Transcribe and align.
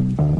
Bye. 0.00 0.39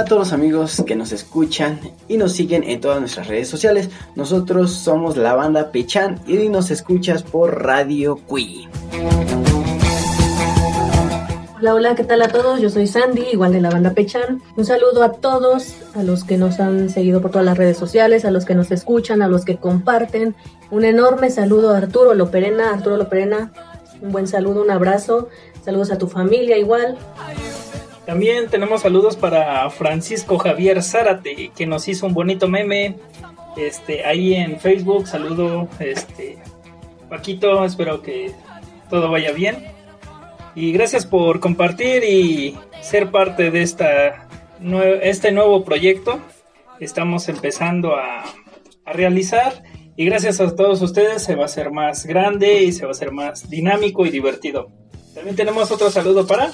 A 0.00 0.04
todos 0.06 0.20
los 0.20 0.32
amigos 0.32 0.82
que 0.86 0.96
nos 0.96 1.12
escuchan 1.12 1.78
y 2.08 2.16
nos 2.16 2.32
siguen 2.32 2.64
en 2.64 2.80
todas 2.80 3.00
nuestras 3.00 3.28
redes 3.28 3.48
sociales. 3.48 3.90
Nosotros 4.16 4.72
somos 4.72 5.18
la 5.18 5.34
banda 5.34 5.70
Pechan 5.72 6.18
y 6.26 6.48
nos 6.48 6.70
escuchas 6.70 7.22
por 7.22 7.62
Radio 7.62 8.16
Cui. 8.26 8.66
Hola, 11.58 11.74
hola, 11.74 11.94
¿qué 11.94 12.04
tal 12.04 12.22
a 12.22 12.28
todos? 12.28 12.62
Yo 12.62 12.70
soy 12.70 12.86
Sandy, 12.86 13.26
igual 13.32 13.52
de 13.52 13.60
la 13.60 13.68
banda 13.68 13.90
Pechan. 13.90 14.40
Un 14.56 14.64
saludo 14.64 15.02
a 15.02 15.12
todos, 15.12 15.74
a 15.94 16.02
los 16.02 16.24
que 16.24 16.38
nos 16.38 16.60
han 16.60 16.88
seguido 16.88 17.20
por 17.20 17.30
todas 17.30 17.44
las 17.44 17.58
redes 17.58 17.76
sociales, 17.76 18.24
a 18.24 18.30
los 18.30 18.46
que 18.46 18.54
nos 18.54 18.70
escuchan, 18.70 19.20
a 19.20 19.28
los 19.28 19.44
que 19.44 19.58
comparten. 19.58 20.34
Un 20.70 20.86
enorme 20.86 21.28
saludo 21.28 21.74
a 21.74 21.76
Arturo 21.76 22.14
Loperena. 22.14 22.70
Arturo 22.70 22.96
Loperena, 22.96 23.52
un 24.00 24.12
buen 24.12 24.26
saludo, 24.26 24.62
un 24.62 24.70
abrazo. 24.70 25.28
Saludos 25.62 25.90
a 25.90 25.98
tu 25.98 26.06
familia 26.06 26.56
igual. 26.56 26.96
También 28.10 28.48
tenemos 28.48 28.80
saludos 28.80 29.14
para 29.14 29.70
Francisco 29.70 30.36
Javier 30.36 30.82
Zárate, 30.82 31.52
que 31.56 31.64
nos 31.64 31.86
hizo 31.86 32.08
un 32.08 32.12
bonito 32.12 32.48
meme. 32.48 32.96
Este, 33.56 34.04
ahí 34.04 34.34
en 34.34 34.58
Facebook, 34.58 35.06
saludo, 35.06 35.68
este, 35.78 36.36
Paquito, 37.08 37.64
espero 37.64 38.02
que 38.02 38.32
todo 38.90 39.12
vaya 39.12 39.30
bien. 39.30 39.64
Y 40.56 40.72
gracias 40.72 41.06
por 41.06 41.38
compartir 41.38 42.02
y 42.02 42.58
ser 42.80 43.12
parte 43.12 43.52
de 43.52 43.62
esta, 43.62 44.26
este 45.02 45.30
nuevo 45.30 45.64
proyecto. 45.64 46.18
Estamos 46.80 47.28
empezando 47.28 47.94
a, 47.94 48.24
a 48.86 48.92
realizar 48.92 49.62
y 49.96 50.04
gracias 50.04 50.40
a 50.40 50.56
todos 50.56 50.82
ustedes 50.82 51.22
se 51.22 51.36
va 51.36 51.42
a 51.42 51.46
hacer 51.46 51.70
más 51.70 52.06
grande 52.06 52.64
y 52.64 52.72
se 52.72 52.86
va 52.86 52.88
a 52.88 52.90
hacer 52.90 53.12
más 53.12 53.48
dinámico 53.48 54.04
y 54.04 54.10
divertido. 54.10 54.72
También 55.14 55.36
tenemos 55.36 55.70
otro 55.70 55.90
saludo 55.90 56.26
para 56.26 56.50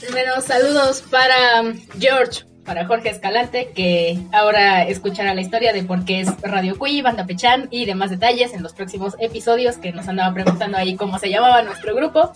Primero, 0.00 0.40
saludos 0.40 1.02
para 1.02 1.60
um, 1.60 1.74
George, 1.98 2.44
para 2.64 2.86
Jorge 2.86 3.10
Escalante, 3.10 3.70
que 3.74 4.18
ahora 4.32 4.84
escuchará 4.84 5.34
la 5.34 5.42
historia 5.42 5.74
de 5.74 5.82
por 5.82 6.06
qué 6.06 6.20
es 6.20 6.40
Radio 6.40 6.78
Cuy, 6.78 7.02
Banda 7.02 7.26
Pechán 7.26 7.68
y 7.70 7.84
demás 7.84 8.08
detalles 8.10 8.54
en 8.54 8.62
los 8.62 8.72
próximos 8.72 9.14
episodios 9.18 9.76
que 9.76 9.92
nos 9.92 10.08
andaba 10.08 10.32
preguntando 10.32 10.78
ahí 10.78 10.96
cómo 10.96 11.18
se 11.18 11.28
llamaba 11.28 11.62
nuestro 11.62 11.94
grupo. 11.94 12.32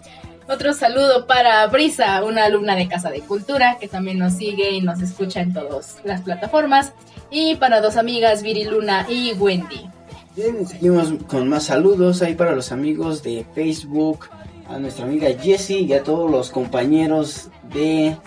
Otro 0.47 0.75
saludo 0.75 1.27
para 1.27 1.67
Brisa, 1.69 2.23
una 2.23 2.45
alumna 2.45 2.77
de 2.77 2.87
Casa 2.87 3.09
de 3.11 3.21
Cultura, 3.21 3.78
que 3.81 3.89
también 3.89 4.19
nos 4.19 4.34
sigue 4.34 4.73
y 4.73 4.83
nos 4.83 5.01
escucha 5.01 5.41
en 5.41 5.55
todas 5.55 6.01
las 6.05 6.21
plataformas. 6.21 6.93
Y 7.31 7.55
para 7.55 7.81
dos 7.81 7.97
amigas, 7.97 8.43
Viri 8.43 8.65
Luna 8.65 9.06
y 9.09 9.33
Wendy. 9.33 9.89
Bien, 10.37 10.67
seguimos 10.67 11.15
con 11.28 11.49
más 11.49 11.65
saludos 11.65 12.21
ahí 12.21 12.34
para 12.34 12.53
los 12.55 12.73
amigos 12.73 13.23
de 13.23 13.47
Facebook, 13.55 14.28
a 14.69 14.79
nuestra 14.79 15.05
amiga 15.05 15.29
Jessie 15.41 15.81
y 15.81 15.93
a 15.93 16.03
todos 16.03 16.31
los 16.31 16.51
compañeros 16.51 17.48
de 17.73 18.07
eh, 18.07 18.19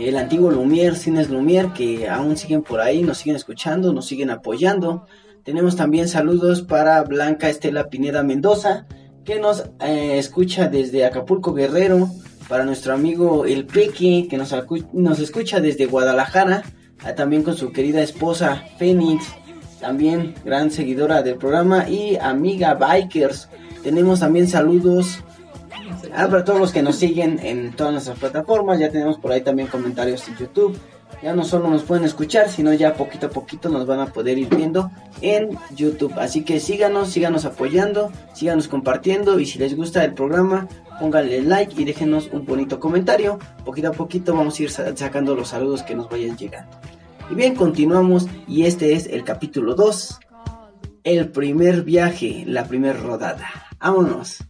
el 0.00 0.16
antiguo 0.16 0.50
Lumière, 0.50 0.94
Cines 0.94 1.30
Lumière, 1.30 1.72
que 1.72 2.08
aún 2.08 2.36
siguen 2.36 2.62
por 2.62 2.80
ahí, 2.80 3.02
nos 3.02 3.18
siguen 3.18 3.36
escuchando, 3.36 3.92
nos 3.92 4.06
siguen 4.06 4.30
apoyando. 4.30 5.06
Tenemos 5.44 5.76
también 5.76 6.08
saludos 6.08 6.62
para 6.62 7.02
Blanca 7.02 7.48
Estela 7.48 7.88
Pineda 7.88 8.22
Mendoza, 8.22 8.86
que 9.24 9.38
nos 9.40 9.64
eh, 9.80 10.18
escucha 10.18 10.68
desde 10.68 11.04
Acapulco 11.04 11.52
Guerrero, 11.52 12.08
para 12.48 12.64
nuestro 12.64 12.94
amigo 12.94 13.44
El 13.44 13.66
Peque, 13.66 14.28
que 14.30 14.36
nos, 14.36 14.54
nos 14.92 15.18
escucha 15.18 15.60
desde 15.60 15.86
Guadalajara, 15.86 16.62
ah, 17.04 17.14
también 17.14 17.42
con 17.42 17.56
su 17.56 17.72
querida 17.72 18.02
esposa 18.02 18.62
Fénix, 18.78 19.24
también 19.80 20.34
gran 20.44 20.70
seguidora 20.70 21.22
del 21.22 21.36
programa 21.36 21.88
y 21.88 22.16
amiga 22.16 22.74
Bikers. 22.74 23.48
Tenemos 23.82 24.20
también 24.20 24.48
saludos 24.48 25.24
Ah, 26.14 26.26
para 26.28 26.44
todos 26.44 26.58
los 26.58 26.72
que 26.72 26.82
nos 26.82 26.96
siguen 26.96 27.38
en 27.42 27.72
todas 27.72 27.92
nuestras 27.92 28.18
plataformas, 28.18 28.78
ya 28.78 28.90
tenemos 28.90 29.18
por 29.18 29.32
ahí 29.32 29.42
también 29.42 29.68
comentarios 29.68 30.26
en 30.28 30.36
YouTube. 30.36 30.78
Ya 31.22 31.34
no 31.34 31.44
solo 31.44 31.70
nos 31.70 31.82
pueden 31.82 32.04
escuchar, 32.04 32.50
sino 32.50 32.72
ya 32.74 32.94
poquito 32.94 33.26
a 33.26 33.30
poquito 33.30 33.68
nos 33.68 33.86
van 33.86 34.00
a 34.00 34.06
poder 34.06 34.38
ir 34.38 34.48
viendo 34.54 34.90
en 35.22 35.56
YouTube. 35.74 36.12
Así 36.18 36.44
que 36.44 36.60
síganos, 36.60 37.08
síganos 37.10 37.44
apoyando, 37.44 38.12
síganos 38.34 38.68
compartiendo 38.68 39.38
y 39.40 39.46
si 39.46 39.58
les 39.58 39.74
gusta 39.74 40.04
el 40.04 40.14
programa, 40.14 40.68
pónganle 41.00 41.42
like 41.42 41.80
y 41.80 41.84
déjenos 41.84 42.28
un 42.32 42.44
bonito 42.44 42.80
comentario. 42.80 43.38
Poquito 43.64 43.88
a 43.88 43.92
poquito 43.92 44.34
vamos 44.34 44.58
a 44.58 44.62
ir 44.62 44.70
sacando 44.70 45.34
los 45.34 45.48
saludos 45.48 45.82
que 45.82 45.94
nos 45.94 46.08
vayan 46.10 46.36
llegando. 46.36 46.76
Y 47.30 47.34
bien, 47.34 47.54
continuamos 47.54 48.26
y 48.46 48.64
este 48.64 48.92
es 48.92 49.06
el 49.06 49.24
capítulo 49.24 49.74
2. 49.74 50.20
El 51.04 51.30
primer 51.30 51.82
viaje, 51.82 52.44
la 52.46 52.66
primera 52.66 52.98
rodada. 52.98 53.48
Vámonos. 53.78 54.44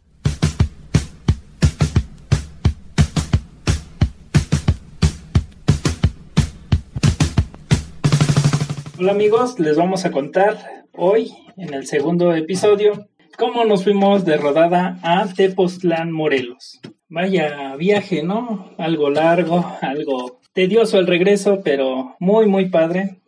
Hola 8.98 9.12
amigos, 9.12 9.60
les 9.60 9.76
vamos 9.76 10.06
a 10.06 10.10
contar 10.10 10.86
hoy, 10.92 11.30
en 11.58 11.74
el 11.74 11.86
segundo 11.86 12.34
episodio, 12.34 13.10
cómo 13.36 13.66
nos 13.66 13.84
fuimos 13.84 14.24
de 14.24 14.38
rodada 14.38 14.98
a 15.02 15.26
Tepoztlán, 15.26 16.10
Morelos. 16.10 16.80
Vaya 17.10 17.76
viaje, 17.76 18.22
¿no? 18.22 18.74
Algo 18.78 19.10
largo, 19.10 19.70
algo 19.82 20.40
tedioso 20.54 20.98
el 20.98 21.06
regreso, 21.06 21.60
pero 21.62 22.16
muy, 22.20 22.46
muy 22.46 22.70
padre, 22.70 23.20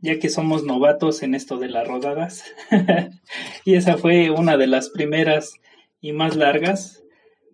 ya 0.00 0.18
que 0.18 0.30
somos 0.30 0.64
novatos 0.64 1.22
en 1.22 1.34
esto 1.34 1.58
de 1.58 1.68
las 1.68 1.86
rodadas. 1.86 2.42
y 3.66 3.74
esa 3.74 3.98
fue 3.98 4.30
una 4.30 4.56
de 4.56 4.68
las 4.68 4.88
primeras 4.88 5.52
y 6.00 6.12
más 6.12 6.34
largas, 6.34 7.04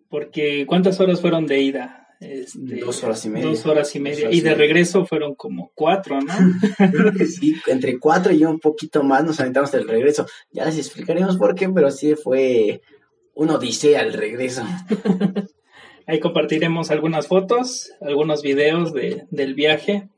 porque 0.09 0.66
¿cuántas 0.69 1.00
horas 1.00 1.21
fueron 1.21 1.47
de 1.47 1.62
ida? 1.62 2.06
Este, 2.21 2.77
dos 2.81 3.04
horas 3.04 3.25
y 3.27 3.31
media. 3.31 3.49
Dos 3.49 3.66
horas 3.66 3.94
y 3.94 4.00
media. 4.00 4.31
y 4.31 4.41
de 4.41 4.54
regreso 4.54 5.04
fueron 5.04 5.34
como 5.34 5.71
cuatro, 5.75 6.19
¿no? 6.21 6.32
sí, 7.27 7.56
entre 7.66 7.99
cuatro 7.99 8.32
y 8.32 8.44
un 8.44 8.59
poquito 8.59 9.03
más 9.03 9.25
nos 9.25 9.41
aventamos 9.41 9.72
del 9.72 9.87
regreso. 9.87 10.27
Ya 10.50 10.65
les 10.65 10.78
explicaremos 10.78 11.37
por 11.37 11.54
qué, 11.54 11.69
pero 11.69 11.91
sí 11.91 12.15
fue 12.15 12.81
un 13.34 13.50
odisea 13.50 14.00
el 14.00 14.15
regreso. 14.15 14.65
Ahí 16.06 16.21
compartiremos 16.21 16.91
algunas 16.91 17.27
fotos, 17.27 17.93
algunos 18.00 18.43
videos 18.43 18.93
de, 18.93 19.25
del 19.31 19.54
viaje, 19.54 20.09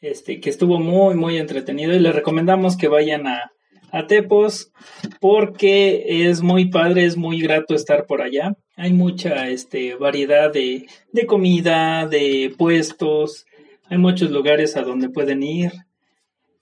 este, 0.00 0.40
que 0.40 0.50
estuvo 0.50 0.78
muy, 0.78 1.14
muy 1.14 1.38
entretenido 1.38 1.94
y 1.94 2.00
les 2.00 2.14
recomendamos 2.14 2.76
que 2.76 2.88
vayan 2.88 3.26
a, 3.28 3.52
a 3.92 4.06
Tepos 4.06 4.72
porque 5.20 6.28
es 6.28 6.42
muy 6.42 6.68
padre, 6.68 7.04
es 7.04 7.16
muy 7.16 7.40
grato 7.40 7.74
estar 7.74 8.06
por 8.06 8.20
allá. 8.20 8.56
Hay 8.76 8.92
mucha 8.92 9.48
este, 9.48 9.94
variedad 9.94 10.52
de, 10.52 10.86
de 11.12 11.26
comida, 11.26 12.06
de 12.06 12.54
puestos, 12.56 13.46
hay 13.88 13.98
muchos 13.98 14.30
lugares 14.30 14.76
a 14.76 14.82
donde 14.82 15.08
pueden 15.10 15.42
ir, 15.42 15.72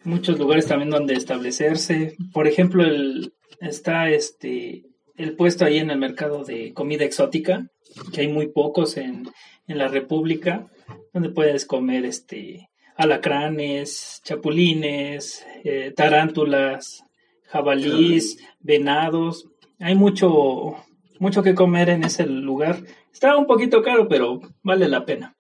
muchos 0.05 0.39
lugares 0.39 0.67
también 0.67 0.91
donde 0.91 1.15
establecerse. 1.15 2.17
Por 2.33 2.47
ejemplo, 2.47 2.85
el, 2.85 3.33
está 3.61 4.11
este, 4.11 4.85
el 5.17 5.37
puesto 5.37 5.65
ahí 5.65 5.79
en 5.79 5.91
el 5.91 5.99
mercado 5.99 6.45
de 6.45 6.73
comida 6.73 7.05
exótica, 7.05 7.67
que 8.13 8.23
hay 8.23 8.29
muy 8.29 8.49
pocos 8.49 8.97
en, 8.97 9.29
en 9.67 9.79
la 9.79 9.89
República, 9.89 10.67
donde 11.13 11.31
puedes 11.31 11.65
comer 11.65 12.05
este, 12.05 12.69
alacranes, 12.97 14.21
chapulines, 14.25 15.47
eh, 15.65 15.93
tarántulas, 15.95 17.05
jabalís, 17.45 18.39
venados. 18.61 19.49
Hay 19.79 19.95
mucho, 19.95 20.77
mucho 21.23 21.45
que 21.45 21.55
comer 21.55 21.89
en 21.89 22.03
ese 22.03 22.27
lugar. 22.27 22.83
Está 23.13 23.37
un 23.37 23.47
poquito 23.47 23.81
caro, 23.81 24.09
pero 24.09 24.41
vale 24.65 24.89
la 24.89 25.05
pena. 25.05 25.37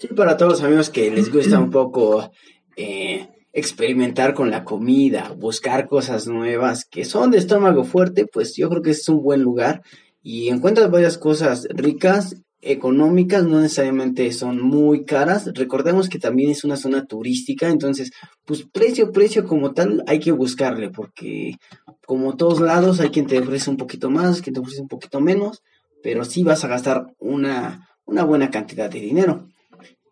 Sí, 0.00 0.08
para 0.08 0.36
todos 0.36 0.54
los 0.54 0.62
amigos 0.62 0.90
que 0.90 1.08
les 1.12 1.32
gusta 1.32 1.60
un 1.60 1.70
poco 1.70 2.32
eh, 2.76 3.28
experimentar 3.52 4.34
con 4.34 4.50
la 4.50 4.64
comida, 4.64 5.32
buscar 5.38 5.86
cosas 5.86 6.26
nuevas 6.26 6.84
que 6.84 7.04
son 7.04 7.30
de 7.30 7.38
estómago 7.38 7.84
fuerte, 7.84 8.26
pues 8.26 8.56
yo 8.56 8.68
creo 8.68 8.82
que 8.82 8.90
es 8.90 9.08
un 9.08 9.22
buen 9.22 9.40
lugar 9.42 9.82
y 10.20 10.48
encuentras 10.48 10.90
varias 10.90 11.16
cosas 11.16 11.68
ricas 11.70 12.34
económicas, 12.60 13.44
no 13.44 13.60
necesariamente 13.60 14.32
son 14.32 14.60
muy 14.60 15.04
caras. 15.04 15.48
Recordemos 15.54 16.08
que 16.08 16.18
también 16.18 16.50
es 16.50 16.64
una 16.64 16.76
zona 16.76 17.04
turística, 17.04 17.68
entonces, 17.68 18.10
pues 18.44 18.64
precio, 18.64 19.12
precio 19.12 19.44
como 19.44 19.72
tal, 19.74 20.02
hay 20.08 20.18
que 20.18 20.32
buscarle, 20.32 20.90
porque 20.90 21.56
como 22.06 22.36
todos 22.36 22.60
lados 22.60 23.00
hay 23.00 23.10
quien 23.10 23.26
te 23.26 23.38
ofrece 23.38 23.70
un 23.70 23.76
poquito 23.76 24.10
más, 24.10 24.42
quien 24.42 24.54
te 24.54 24.60
ofrece 24.60 24.82
un 24.82 24.88
poquito 24.88 25.20
menos, 25.20 25.62
pero 26.02 26.24
sí 26.24 26.42
vas 26.42 26.64
a 26.64 26.68
gastar 26.68 27.06
una, 27.18 27.88
una 28.04 28.24
buena 28.24 28.50
cantidad 28.50 28.90
de 28.90 29.00
dinero. 29.00 29.48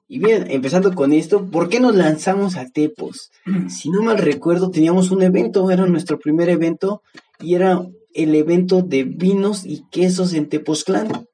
Y 0.09 0.19
bien, 0.19 0.51
empezando 0.51 0.95
con 0.95 1.13
esto, 1.13 1.51
¿por 1.51 1.69
qué 1.69 1.81
nos 1.81 1.95
lanzamos 1.95 2.57
a 2.57 2.67
Tepos? 2.67 3.31
Si 3.69 3.91
no 3.91 4.03
mal 4.03 4.19
recuerdo, 4.19 4.71
teníamos 4.71 5.11
un 5.11 5.23
evento, 5.23 5.71
era 5.71 5.87
nuestro 5.87 6.19
primer 6.19 6.49
evento 6.49 7.03
y 7.41 7.55
era 7.55 7.87
el 8.15 8.35
evento 8.35 8.83
de 8.83 9.05
vinos 9.05 9.65
y 9.65 9.85
quesos 9.91 10.35
en 10.35 10.49
Tepoztlán. 10.49 11.27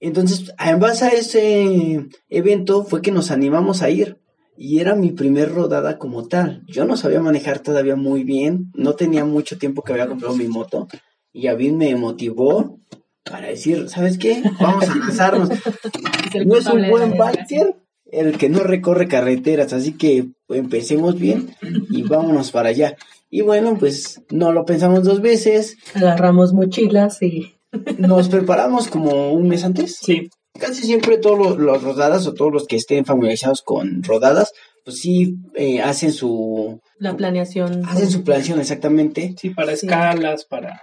Entonces, 0.00 0.50
en 0.58 0.80
base 0.80 1.04
a 1.04 1.08
ese 1.08 2.06
evento 2.30 2.84
fue 2.84 3.02
que 3.02 3.12
nos 3.12 3.30
animamos 3.30 3.82
a 3.82 3.90
ir 3.90 4.19
y 4.62 4.80
era 4.80 4.94
mi 4.94 5.12
primer 5.12 5.50
rodada 5.54 5.96
como 5.96 6.28
tal. 6.28 6.62
Yo 6.66 6.84
no 6.84 6.94
sabía 6.94 7.22
manejar 7.22 7.60
todavía 7.60 7.96
muy 7.96 8.24
bien, 8.24 8.70
no 8.74 8.92
tenía 8.92 9.24
mucho 9.24 9.56
tiempo 9.56 9.82
que 9.82 9.94
había 9.94 10.06
comprado 10.06 10.36
mi 10.36 10.48
moto 10.48 10.86
y 11.32 11.46
David 11.46 11.72
me 11.72 11.96
motivó 11.96 12.78
para 13.24 13.48
decir, 13.48 13.88
¿sabes 13.88 14.18
qué? 14.18 14.42
Vamos 14.60 14.86
a 14.86 14.96
lanzarnos. 14.96 15.48
no 16.44 16.56
es 16.56 16.66
un 16.66 16.90
buen 16.90 17.16
biker 17.16 17.74
el 18.04 18.36
que 18.36 18.50
no 18.50 18.58
recorre 18.58 19.08
carreteras, 19.08 19.72
así 19.72 19.96
que 19.96 20.28
empecemos 20.50 21.18
bien 21.18 21.56
y 21.88 22.02
vámonos 22.02 22.50
para 22.50 22.68
allá. 22.68 22.98
Y 23.30 23.40
bueno, 23.40 23.78
pues 23.78 24.20
no 24.28 24.52
lo 24.52 24.66
pensamos 24.66 25.04
dos 25.04 25.22
veces. 25.22 25.78
Agarramos 25.94 26.52
mochilas 26.52 27.22
y 27.22 27.54
nos 27.96 28.28
preparamos 28.28 28.88
como 28.88 29.32
un 29.32 29.48
mes 29.48 29.64
antes. 29.64 29.96
Sí. 29.96 30.28
Casi 30.60 30.82
siempre 30.82 31.18
todos 31.18 31.58
los, 31.58 31.82
rodadas 31.82 32.26
o 32.26 32.34
todos 32.34 32.52
los 32.52 32.66
que 32.66 32.76
estén 32.76 33.04
familiarizados 33.04 33.62
con 33.62 34.02
rodadas, 34.02 34.52
pues 34.84 34.98
sí 34.98 35.36
eh, 35.54 35.80
hacen 35.80 36.12
su... 36.12 36.80
La 36.98 37.16
planeación. 37.16 37.82
Hacen 37.86 38.10
su 38.10 38.22
planeación, 38.22 38.60
exactamente. 38.60 39.34
Sí, 39.38 39.50
para 39.50 39.72
escalas, 39.72 40.44
para 40.44 40.80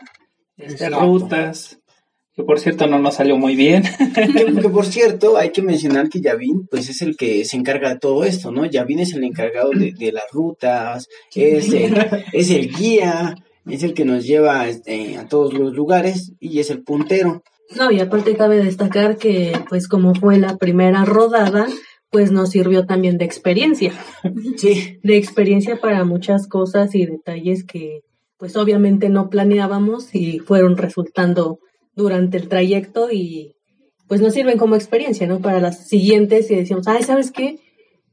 este, 0.57 0.89
rutas 0.89 1.79
que 2.38 2.44
por 2.44 2.59
cierto 2.59 2.85
no 2.85 3.00
nos 3.00 3.15
salió 3.15 3.35
muy 3.35 3.56
bien. 3.56 3.83
que, 4.62 4.69
por 4.69 4.85
cierto, 4.95 5.38
hay 5.38 5.50
que 5.50 5.63
mencionar 5.63 6.07
que 6.07 6.21
Yavin, 6.21 6.68
pues 6.68 6.88
es 6.88 7.01
el 7.01 7.18
que 7.18 7.44
se 7.45 7.57
encarga 7.57 7.89
de 7.89 8.00
todo 8.00 8.23
esto, 8.23 8.51
¿no? 8.51 8.65
Yavin 8.65 9.00
es 9.00 9.13
el 9.13 9.23
encargado 9.23 9.71
de, 9.71 10.12
las 10.12 10.25
rutas, 10.31 11.07
es 11.33 11.73
el, 11.73 11.97
es 12.31 12.51
el 12.51 12.71
guía, 12.71 13.35
es 13.68 13.81
el 13.81 13.95
que 13.95 14.06
nos 14.06 14.23
lleva 14.23 14.68
este, 14.68 15.18
a 15.18 15.27
todos 15.27 15.56
los 15.56 15.73
lugares 15.73 16.33
y 16.39 16.59
es 16.59 16.69
el 16.69 16.83
puntero. 16.83 17.41
No, 17.75 17.91
y 17.91 17.99
aparte 17.99 18.35
cabe 18.35 18.63
destacar 18.63 19.17
que, 19.17 19.53
pues 19.69 19.87
como 19.87 20.15
fue 20.15 20.37
la 20.37 20.57
primera 20.57 21.03
rodada, 21.05 21.67
pues 22.09 22.31
nos 22.31 22.51
sirvió 22.51 22.85
también 22.85 23.17
de 23.17 23.25
experiencia. 23.25 23.93
Sí. 24.55 24.99
De 25.03 25.17
experiencia 25.17 25.79
para 25.79 26.05
muchas 26.05 26.47
cosas 26.47 26.95
y 26.95 27.05
detalles 27.05 27.65
que, 27.65 28.01
pues 28.37 28.55
obviamente 28.55 29.09
no 29.09 29.29
planeábamos 29.29 30.13
y 30.15 30.39
fueron 30.39 30.77
resultando 30.77 31.59
durante 31.95 32.37
el 32.37 32.47
trayecto 32.47 33.11
y 33.11 33.55
pues 34.07 34.21
nos 34.21 34.33
sirven 34.33 34.57
como 34.57 34.75
experiencia, 34.75 35.27
¿no? 35.27 35.39
Para 35.39 35.59
las 35.59 35.87
siguientes 35.87 36.49
y 36.49 36.55
decíamos, 36.55 36.87
ay, 36.87 37.03
¿sabes 37.03 37.31
qué? 37.31 37.59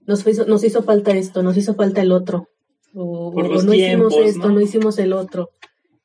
Nos 0.06 0.26
hizo, 0.26 0.44
nos 0.46 0.64
hizo 0.64 0.82
falta 0.82 1.12
esto, 1.12 1.42
nos 1.42 1.56
hizo 1.56 1.74
falta 1.74 2.02
el 2.02 2.10
otro. 2.10 2.48
O, 2.94 3.32
no 3.34 3.74
hicimos 3.74 4.16
esto, 4.16 4.48
¿no? 4.50 4.60
hicimos 4.60 4.98
el 4.98 5.12
otro. 5.12 5.50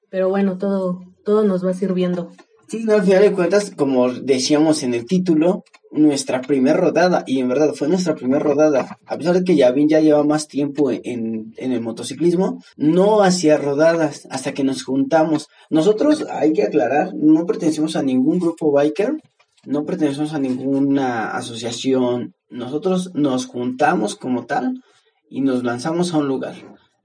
Pero 0.09 0.29
bueno, 0.29 0.57
todo, 0.57 1.01
todo 1.23 1.43
nos 1.43 1.65
va 1.65 1.73
sirviendo. 1.73 2.31
Sí, 2.69 2.83
no, 2.83 2.93
al 2.93 3.03
final 3.03 3.23
de 3.23 3.31
cuentas, 3.31 3.71
como 3.75 4.13
decíamos 4.13 4.83
en 4.83 4.93
el 4.93 5.07
título, 5.07 5.63
nuestra 5.89 6.41
primera 6.41 6.77
rodada, 6.77 7.23
y 7.25 7.39
en 7.39 7.47
verdad 7.47 7.73
fue 7.73 7.87
nuestra 7.87 8.13
primera 8.13 8.43
rodada, 8.43 8.99
a 9.07 9.17
pesar 9.17 9.33
de 9.33 9.43
que 9.43 9.55
Yavin 9.55 9.89
ya 9.89 10.01
lleva 10.01 10.23
más 10.23 10.47
tiempo 10.47 10.91
en, 10.91 11.51
en, 11.57 11.71
el 11.71 11.81
motociclismo, 11.81 12.63
no 12.77 13.23
hacía 13.23 13.57
rodadas 13.57 14.27
hasta 14.29 14.53
que 14.53 14.63
nos 14.63 14.83
juntamos. 14.83 15.47
Nosotros, 15.71 16.27
hay 16.29 16.53
que 16.53 16.61
aclarar, 16.61 17.15
no 17.15 17.47
pertenecemos 17.47 17.95
a 17.95 18.03
ningún 18.03 18.37
grupo 18.37 18.71
biker, 18.71 19.17
no 19.65 19.83
pertenecemos 19.83 20.35
a 20.35 20.39
ninguna 20.39 21.31
asociación, 21.31 22.35
nosotros 22.51 23.15
nos 23.15 23.47
juntamos 23.47 24.15
como 24.15 24.45
tal 24.45 24.83
y 25.27 25.41
nos 25.41 25.63
lanzamos 25.63 26.13
a 26.13 26.19
un 26.19 26.27
lugar. 26.27 26.53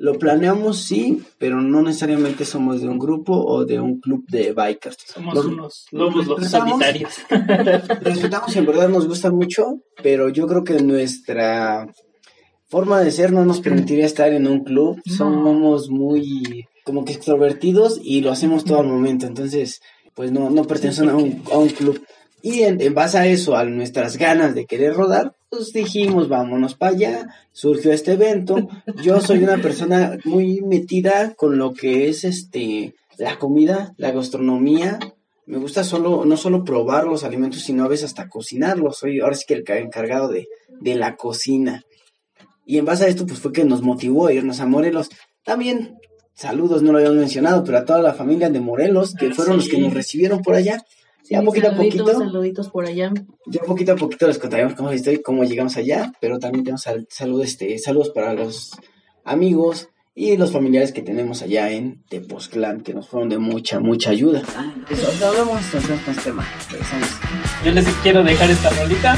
Lo 0.05 0.19
planeamos, 0.19 0.83
sí, 0.83 1.23
pero 1.39 1.63
no 1.63 1.81
necesariamente 1.81 2.45
somos 2.45 2.83
de 2.83 2.89
un 2.89 2.99
grupo 2.99 3.33
o 3.33 3.65
de 3.65 3.81
un 3.81 4.01
club 4.01 4.23
de 4.29 4.53
bikers. 4.53 4.99
Somos 5.07 5.47
unos 5.47 5.87
lobos 5.93 6.27
los 6.27 6.47
solitarios. 6.47 7.15
respetamos 8.03 8.55
en 8.55 8.67
verdad 8.67 8.91
nos 8.91 9.09
gusta 9.09 9.31
mucho, 9.31 9.81
pero 10.03 10.29
yo 10.29 10.47
creo 10.47 10.63
que 10.63 10.75
nuestra 10.75 11.89
forma 12.69 13.01
de 13.01 13.13
ser 13.13 13.33
no 13.33 13.47
nos 13.47 13.63
permitiría 13.63 14.05
estar 14.05 14.31
en 14.31 14.47
un 14.47 14.63
club. 14.63 15.01
Somos 15.07 15.89
muy 15.89 16.67
como 16.85 17.07
que 17.07 17.15
extrovertidos 17.15 17.99
y 18.05 18.21
lo 18.21 18.31
hacemos 18.31 18.65
todo 18.65 18.81
al 18.81 18.89
momento. 18.89 19.25
Entonces, 19.25 19.81
pues 20.15 20.31
no, 20.31 20.51
no 20.51 20.65
pertenecen 20.65 21.09
a 21.09 21.17
un, 21.17 21.43
a 21.51 21.57
un 21.57 21.71
club. 21.71 22.05
Y 22.43 22.65
en, 22.65 22.93
base 22.93 23.17
a 23.17 23.27
eso, 23.27 23.57
a 23.57 23.65
nuestras 23.65 24.19
ganas 24.19 24.55
de 24.55 24.67
querer 24.67 24.93
rodar, 24.93 25.33
pues 25.55 25.73
dijimos, 25.73 26.29
vámonos 26.29 26.75
para 26.75 26.93
allá, 26.93 27.29
surgió 27.53 27.93
este 27.93 28.13
evento. 28.13 28.69
Yo 29.03 29.21
soy 29.21 29.43
una 29.45 29.59
persona 29.59 30.19
muy 30.25 30.61
metida 30.63 31.35
con 31.35 31.59
lo 31.59 31.73
que 31.73 32.09
es 32.09 32.25
este 32.25 32.95
la 33.19 33.39
comida, 33.39 33.95
la 33.97 34.11
gastronomía. 34.11 34.99
Me 35.47 35.59
gusta 35.59 35.85
solo, 35.85 36.25
no 36.25 36.37
solo 36.37 36.65
probar 36.65 37.07
los 37.07 37.23
alimentos, 37.23 37.63
sino 37.63 37.85
a 37.85 37.89
veces 37.89 38.07
hasta 38.07 38.29
cocinarlos. 38.29 38.99
Soy 38.99 39.21
ahora 39.21 39.37
sí 39.37 39.45
que 39.47 39.55
el 39.55 39.65
encargado 39.69 40.29
de, 40.29 40.49
de 40.81 40.95
la 40.97 41.17
cocina. 41.17 41.85
Y 42.67 42.79
en 42.79 42.85
base 42.85 43.05
a 43.05 43.09
esto, 43.09 43.27
pues 43.27 43.39
fue 43.39 43.53
que 43.53 43.65
nos 43.65 43.83
motivó 43.83 44.27
a 44.27 44.33
irnos 44.33 44.61
a 44.61 44.67
Morelos. 44.67 45.11
También, 45.45 45.99
saludos, 46.35 46.83
no 46.83 46.93
lo 46.93 46.99
habíamos 46.99 47.19
mencionado, 47.19 47.63
pero 47.63 47.79
a 47.79 47.85
toda 47.85 48.01
la 48.01 48.15
familia 48.15 48.51
de 48.51 48.61
Morelos, 48.61 49.15
que 49.15 49.27
ah, 49.27 49.35
fueron 49.35 49.59
los 49.59 49.69
que 49.69 49.79
nos 49.79 49.95
recibieron 49.95 50.41
por 50.43 50.55
allá 50.55 50.83
ya 51.31 51.43
poquito 51.43 51.69
a 51.69 51.75
poquito. 51.75 52.07
Saluditos 52.07 52.69
por 52.69 52.87
allá. 52.87 53.13
Ya 53.47 53.63
poquito 53.63 53.93
a 53.93 53.97
poquito 53.97 54.27
les 54.27 54.39
contaremos 54.39 54.75
cómo 54.75 54.91
estoy, 54.91 55.23
cómo 55.23 55.45
llegamos 55.45 55.77
allá, 55.77 56.13
pero 56.21 56.39
también 56.39 56.65
tenemos 56.65 56.85
saludos, 57.09 57.47
este, 57.47 57.79
saludos 57.79 58.11
para 58.11 58.35
los 58.35 58.73
amigos 59.25 59.89
y 60.15 60.37
los 60.37 60.53
familiares 60.53 60.93
que 60.93 61.03
tenemos 61.03 61.43
allá 61.43 61.71
en 61.71 62.05
Tepoztlán, 62.09 62.83
que 62.83 62.95
nos 62.95 63.09
fueron 63.09 63.29
de 63.29 63.39
mucha, 63.39 63.81
mucha 63.81 64.11
ayuda. 64.11 64.43
Hablamos 65.23 65.61
con 65.67 65.81
este 65.81 66.23
tema. 66.23 66.47
Yo 67.65 67.73
les 67.73 67.87
quiero 68.03 68.23
dejar 68.23 68.51
esta 68.51 68.71
rolita, 68.71 69.17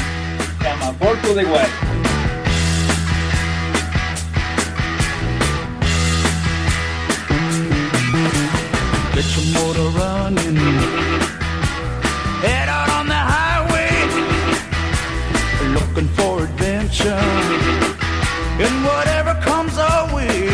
se 0.57 0.63
llama 0.63 0.91
Born 0.99 1.21
to 1.21 1.33
the 1.35 1.45
Wild. 1.45 2.07
looking 10.37 11.16
adventure 17.07 18.63
and 18.63 18.85
whatever 18.85 19.33
comes 19.41 19.77
our 19.77 20.13
way. 20.13 20.47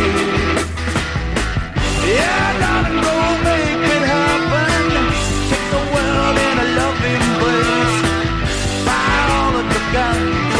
Yeah, 2.05 2.59
darling, 2.59 3.01
go 3.01 3.15
make 3.43 3.83
it 3.95 4.03
happen. 4.13 4.83
Take 5.49 5.67
the 5.75 5.83
world 5.93 6.37
in 6.47 6.55
a 6.59 6.67
loving 6.79 7.21
embrace. 7.29 7.97
Fire 8.85 9.29
all 9.37 9.55
of 9.61 9.67
the 9.73 9.81
guns 9.95 10.53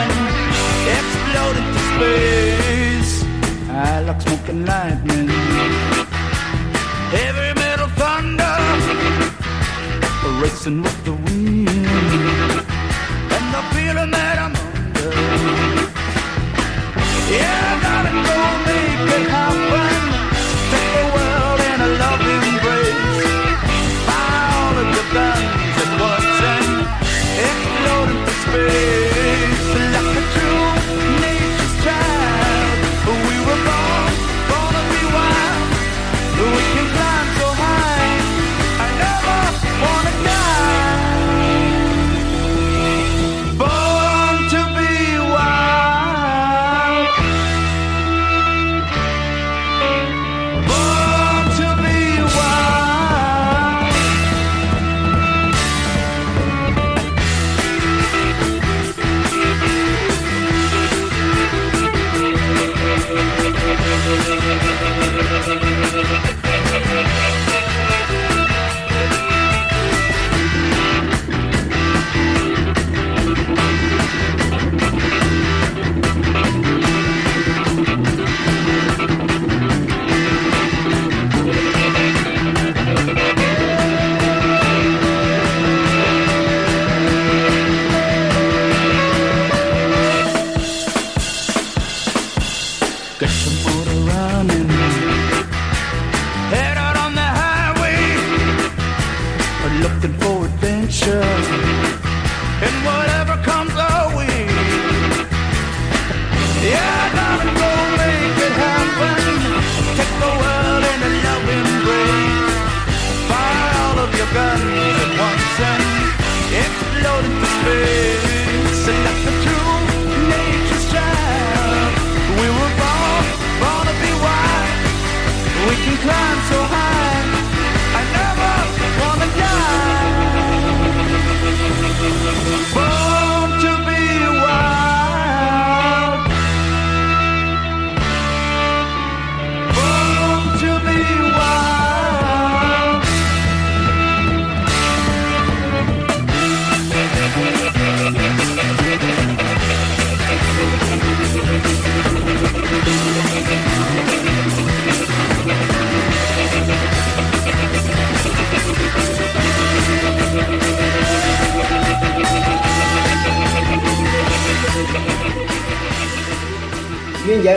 and 0.00 0.12
explode 0.98 1.56
into 1.60 1.82
space. 1.92 3.12
I 3.70 4.00
like 4.00 4.20
smoking 4.20 4.66
lightning. 4.66 5.28
Heavy 7.14 7.50
metal 7.60 7.88
thunder, 8.00 8.56
racing 10.42 10.82
with 10.82 11.03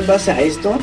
en 0.07 0.13
base 0.13 0.31
a 0.31 0.39
esto, 0.39 0.77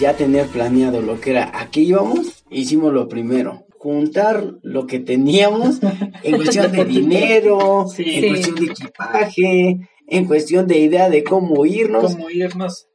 ya 0.00 0.16
tener 0.16 0.46
planeado 0.46 1.02
lo 1.02 1.20
que 1.20 1.32
era 1.32 1.50
a 1.52 1.70
qué 1.70 1.80
íbamos, 1.80 2.44
hicimos 2.50 2.94
lo 2.94 3.08
primero. 3.10 3.66
Juntar 3.78 4.54
lo 4.62 4.86
que 4.86 5.00
teníamos 5.00 5.80
en 6.22 6.36
cuestión 6.36 6.72
de 6.72 6.86
dinero, 6.86 7.84
Sí. 7.94 8.04
en 8.06 8.22
Sí. 8.22 8.28
cuestión 8.30 8.54
de 8.56 8.64
equipaje, 8.72 9.76
en 10.06 10.24
cuestión 10.24 10.66
de 10.66 10.78
idea 10.78 11.10
de 11.10 11.22
cómo 11.22 11.66
irnos, 11.66 12.16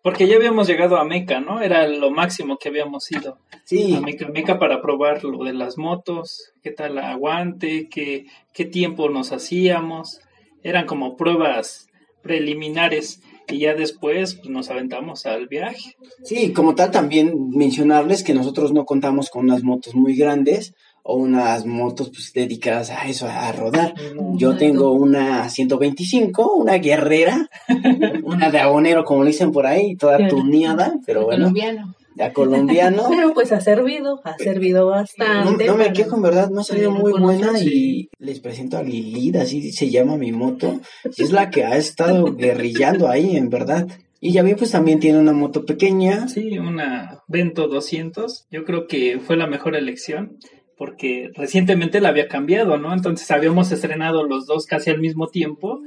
porque 0.02 0.28
ya 0.28 0.38
habíamos 0.38 0.68
llegado 0.68 0.98
a 0.98 1.06
Meca, 1.06 1.40
¿no? 1.40 1.62
Era 1.62 1.88
lo 1.88 2.10
máximo 2.10 2.58
que 2.58 2.70
habíamos 2.70 3.12
ido. 3.12 3.38
Sí, 3.64 3.94
a 3.94 4.02
Meca, 4.02 4.28
Meca 4.30 4.58
para 4.58 4.82
probar 4.82 5.24
lo 5.24 5.44
de 5.44 5.54
las 5.54 5.78
motos, 5.78 6.52
qué 6.64 6.72
tal 6.72 6.98
aguante, 6.98 7.90
qué, 7.92 8.26
qué 8.54 8.66
tiempo 8.66 9.08
nos 9.10 9.32
hacíamos. 9.32 10.20
Eran 10.64 10.88
como 10.88 11.16
pruebas 11.16 11.86
preliminares 12.24 13.22
y 13.50 13.60
ya 13.60 13.74
después 13.74 14.36
pues, 14.36 14.50
nos 14.50 14.70
aventamos 14.70 15.26
al 15.26 15.48
viaje. 15.48 15.96
Sí, 16.24 16.54
como 16.54 16.76
tal 16.76 16.92
también 16.92 17.50
mencionarles 17.50 18.24
que 18.24 18.34
nosotros 18.34 18.74
no 18.74 18.86
contamos 18.86 19.30
con 19.30 19.46
unas 19.46 19.64
motos 19.64 19.96
muy 19.96 20.16
grandes 20.16 20.74
o 21.04 21.18
unas 21.18 21.66
motos 21.68 22.10
pues 22.10 22.34
dedicadas 22.34 22.90
a 22.90 23.08
eso, 23.08 23.28
a 23.28 23.52
rodar. 23.52 23.94
Yo 24.38 24.58
tengo 24.58 24.92
una 24.92 25.50
125, 25.50 26.56
una 26.56 26.80
guerrera, 26.80 27.50
una 28.24 28.50
de 28.50 28.60
abonero 28.60 29.04
como 29.04 29.24
le 29.24 29.30
dicen 29.30 29.52
por 29.52 29.68
ahí, 29.68 29.96
toda 29.96 30.18
tuneada, 30.28 30.96
pero 31.06 31.26
bueno, 31.26 31.44
colombiano. 31.44 31.96
La 32.16 32.34
colombiano. 32.34 33.04
Pero 33.10 33.34
pues 33.34 33.52
ha 33.52 33.62
servido, 33.62 34.22
ha 34.24 34.38
servido 34.38 34.88
bastante. 34.88 35.66
no 35.66 35.78
me 35.78 35.94
quejo, 35.94 36.16
en 36.16 36.22
verdad, 36.22 36.50
me 36.50 36.62
ha 36.62 36.64
salido 36.64 36.92
muy 36.92 37.14
buena 37.14 37.60
y 37.60 38.10
les 38.20 38.40
presento 38.40 38.78
a 38.78 38.84
Lilith, 38.84 39.36
así 39.38 39.72
se 39.72 39.90
llama 39.90 40.18
mi 40.18 40.32
moto, 40.32 40.80
y 41.16 41.24
es 41.24 41.32
la 41.32 41.50
que 41.50 41.66
ha 41.66 41.78
estado 41.78 42.36
guerrillando 42.36 43.10
ahí, 43.10 43.36
en 43.36 43.50
verdad. 43.50 43.88
Y 44.20 44.32
ya 44.32 44.42
vi, 44.42 44.56
pues 44.56 44.72
también 44.72 45.00
tiene 45.00 45.20
una 45.20 45.34
moto 45.34 45.66
pequeña, 45.66 46.28
Sí, 46.28 46.58
una 46.58 47.22
Vento 47.28 47.68
200. 47.68 48.48
Yo 48.50 48.64
creo 48.64 48.88
que 48.88 49.20
fue 49.20 49.38
la 49.38 49.46
mejor 49.46 49.76
elección 49.76 50.38
porque 50.78 51.30
recientemente 51.36 52.02
la 52.02 52.10
había 52.10 52.28
cambiado, 52.28 52.78
¿no? 52.78 52.94
Entonces 52.94 53.30
habíamos 53.32 53.72
estrenado 53.72 54.24
los 54.24 54.46
dos 54.46 54.66
casi 54.66 54.90
al 54.90 55.00
mismo 55.00 55.28
tiempo. 55.28 55.80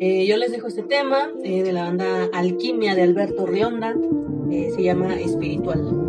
Eh, 0.00 0.26
yo 0.26 0.36
les 0.36 0.52
dejo 0.52 0.68
este 0.68 0.82
tema 0.84 1.30
eh, 1.42 1.62
de 1.62 1.72
la 1.72 1.84
banda 1.84 2.28
Alquimia 2.32 2.94
de 2.94 3.02
Alberto 3.02 3.46
Rionda. 3.46 3.94
eh, 4.50 4.70
se 4.74 4.82
llama 4.82 5.14
Espiritual. 5.20 6.07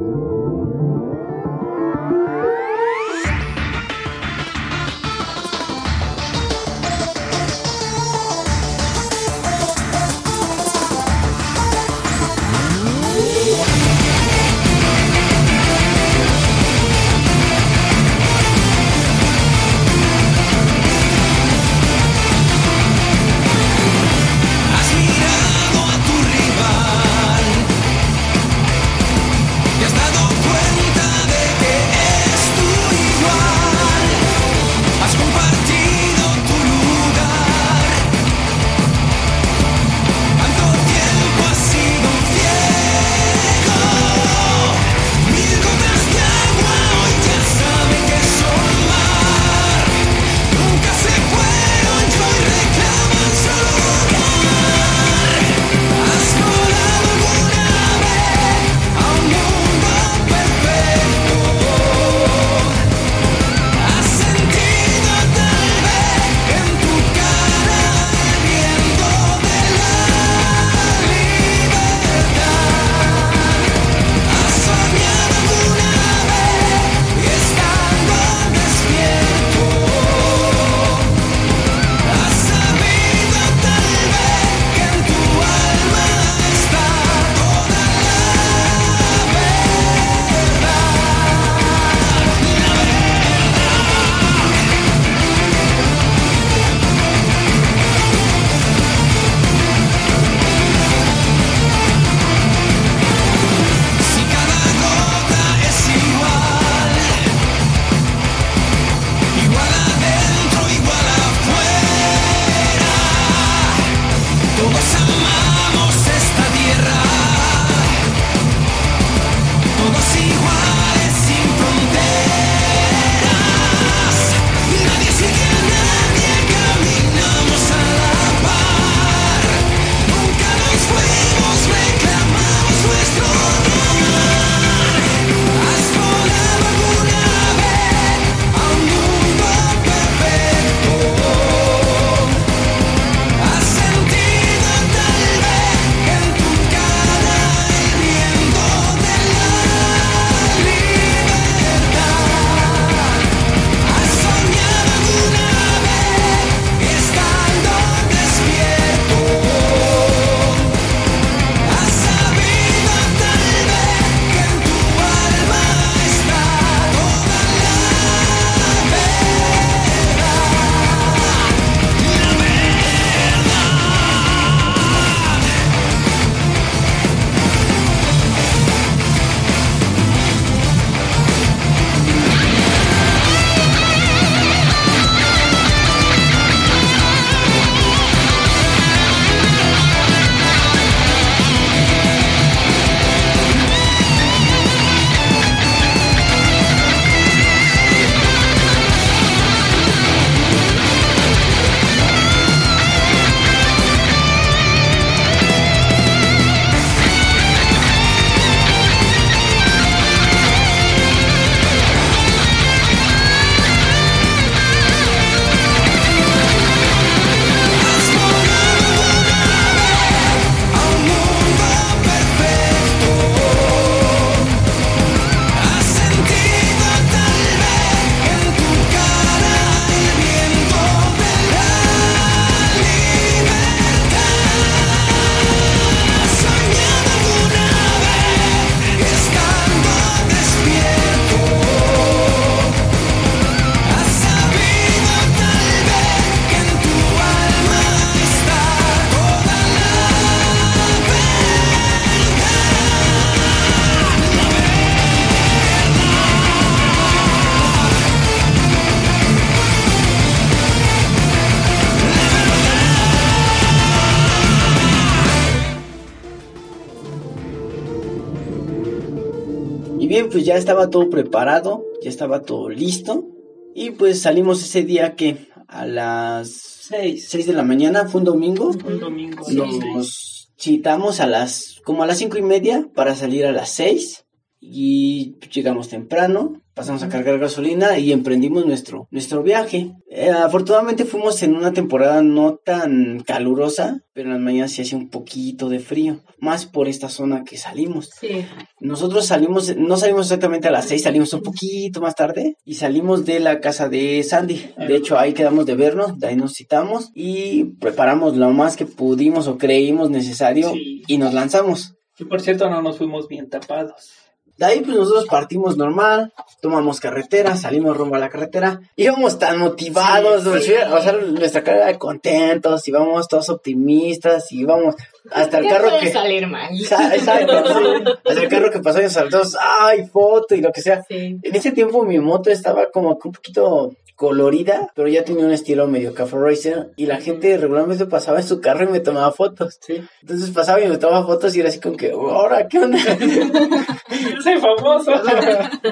Bien, 270.10 270.30
pues 270.30 270.44
ya 270.44 270.58
estaba 270.58 270.90
todo 270.90 271.10
preparado, 271.10 271.86
ya 272.02 272.10
estaba 272.10 272.42
todo 272.42 272.70
listo. 272.70 273.26
Y 273.74 273.92
pues 273.92 274.22
salimos 274.22 274.62
ese 274.62 274.84
día 274.84 275.16
que 275.16 275.48
a 275.68 275.86
las 275.86 276.50
6. 276.50 277.28
6 277.30 277.46
de 277.46 277.54
la 277.54 277.64
mañana, 277.64 278.08
fue 278.08 278.20
un 278.20 278.26
domingo. 278.26 278.72
Un 278.86 279.00
domingo. 279.00 279.46
Nos 279.50 280.52
citamos 280.60 281.20
a 281.20 281.28
las, 281.28 281.80
como 281.86 282.04
a 282.04 282.08
las 282.08 282.18
cinco 282.18 282.38
y 282.38 282.42
media 282.42 282.90
para 282.94 283.16
salir 283.16 283.46
a 283.46 283.52
las 283.52 283.70
6. 283.70 284.26
Y 284.62 285.36
llegamos 285.54 285.88
temprano, 285.88 286.62
pasamos 286.74 287.02
a 287.04 287.10
cargar 287.10 287.40
gasolina 287.40 287.98
y 287.98 288.12
emprendimos 288.12 288.66
nuestro, 288.66 289.08
nuestro 289.10 289.42
viaje. 289.42 289.94
Eh, 290.10 290.30
afortunadamente 290.30 291.06
fuimos 291.06 291.42
en 291.44 291.56
una 291.56 291.72
temporada 291.72 292.22
no 292.22 292.56
tan 292.58 293.22
calurosa, 293.26 294.02
pero 294.14 294.28
en 294.28 294.34
las 294.34 294.42
mañanas 294.42 294.72
sí 294.72 294.82
hacía 294.82 294.98
un 294.98 295.10
poquito 295.10 295.70
de 295.70 295.80
frío, 295.80 296.22
más 296.40 296.66
por 296.66 296.90
esta 296.90 297.08
zona 297.10 297.44
que 297.46 297.58
salimos. 297.58 298.10
Sí. 298.20 298.46
Nosotros 298.82 299.26
salimos, 299.26 299.76
no 299.78 299.96
salimos 299.98 300.26
exactamente 300.28 300.68
a 300.68 300.72
las 300.72 300.86
6, 300.90 301.04
salimos 301.04 301.34
un 301.34 301.42
poquito 301.42 302.02
más 302.02 302.16
tarde 302.16 302.56
y 302.66 302.76
salimos 302.76 303.26
de 303.26 303.40
la 303.40 303.62
casa 303.62 303.88
de 303.88 304.22
Sandy. 304.24 304.72
De 304.78 304.96
hecho, 304.96 305.18
ahí 305.18 305.34
quedamos 305.34 305.66
de 305.66 305.76
vernos, 305.76 306.20
de 306.20 306.28
ahí 306.28 306.36
nos 306.36 306.54
citamos 306.54 307.12
y 307.16 307.64
preparamos 307.80 308.36
lo 308.36 308.52
más 308.52 308.76
que 308.76 308.86
pudimos 308.86 309.48
o 309.48 309.58
creímos 309.58 310.10
necesario 310.10 310.72
Sí. 310.74 311.02
y 311.08 311.18
nos 311.18 311.34
lanzamos. 311.34 311.94
Y 312.18 312.26
por 312.26 312.42
cierto, 312.42 312.70
no 312.70 312.82
nos 312.82 312.98
fuimos 312.98 313.30
bien 313.30 313.50
tapados. 313.50 314.12
De 314.60 314.66
ahí 314.66 314.82
pues 314.82 314.98
nosotros 314.98 315.26
partimos 315.28 315.78
normal, 315.78 316.34
tomamos 316.62 317.00
carretera, 317.00 317.56
salimos 317.56 317.96
rumbo 317.96 318.16
a 318.16 318.20
la 318.20 318.28
carretera, 318.28 318.82
íbamos 318.98 319.40
tan 319.40 319.58
motivados, 319.58 320.44
Sí, 320.44 320.50
o 320.50 320.58
sí. 320.58 320.62
sea, 320.64 320.94
o 320.94 321.02
sea, 321.02 321.14
nuestra 321.14 321.64
cara 321.64 321.86
de 321.86 321.98
contentos, 321.98 322.86
íbamos 322.86 323.30
todos 323.30 323.48
optimistas, 323.50 324.52
íbamos 324.52 324.96
hasta 325.32 325.60
el 325.60 325.64
¿Qué 325.64 325.70
carro 325.70 325.90
que... 326.02 326.12
salir 326.12 326.46
mal? 326.48 326.78
Exacto, 326.78 327.64
sí. 327.68 328.12
Hasta 328.26 328.42
el 328.44 328.50
carro 328.50 328.70
que 328.70 328.80
pasó 328.80 329.02
y 329.02 329.10
saltamos, 329.10 329.56
ay, 329.58 330.06
foto 330.08 330.56
y 330.56 330.62
lo 330.62 330.74
que 330.74 330.82
sea. 330.82 331.06
En 331.08 331.40
ese 331.42 331.72
tiempo 331.72 332.04
mi 332.04 332.20
moto 332.20 332.50
estaba 332.50 332.92
como 332.92 333.18
que 333.18 333.30
un 333.30 333.34
poquito 333.36 333.94
colorida, 334.16 334.92
pero 334.96 335.08
ya 335.08 335.24
tenía 335.24 335.46
un 335.46 335.54
estilo 335.54 335.88
medio 335.88 336.14
café 336.14 336.36
racer 336.38 336.90
y 336.98 337.06
la 337.06 337.22
gente 337.22 337.58
regularmente 337.58 338.06
pasaba 338.06 338.40
en 338.42 338.46
su 338.46 338.60
carro 338.60 338.84
y 338.84 338.88
me 338.92 339.00
tomaba 339.00 339.32
fotos. 339.32 339.78
Sí. 339.80 340.02
Entonces 340.22 340.50
pasaba 340.50 340.82
y 340.82 340.90
me 340.90 340.98
tomaba 340.98 341.26
fotos 341.26 341.56
y 341.56 341.62
era 341.62 341.70
así 341.70 341.80
como 341.80 341.96
que, 341.96 342.12
ahora, 342.12 342.68
¿qué 342.68 342.80
onda? 342.80 343.00
Soy 344.44 344.58
famoso. 344.60 345.12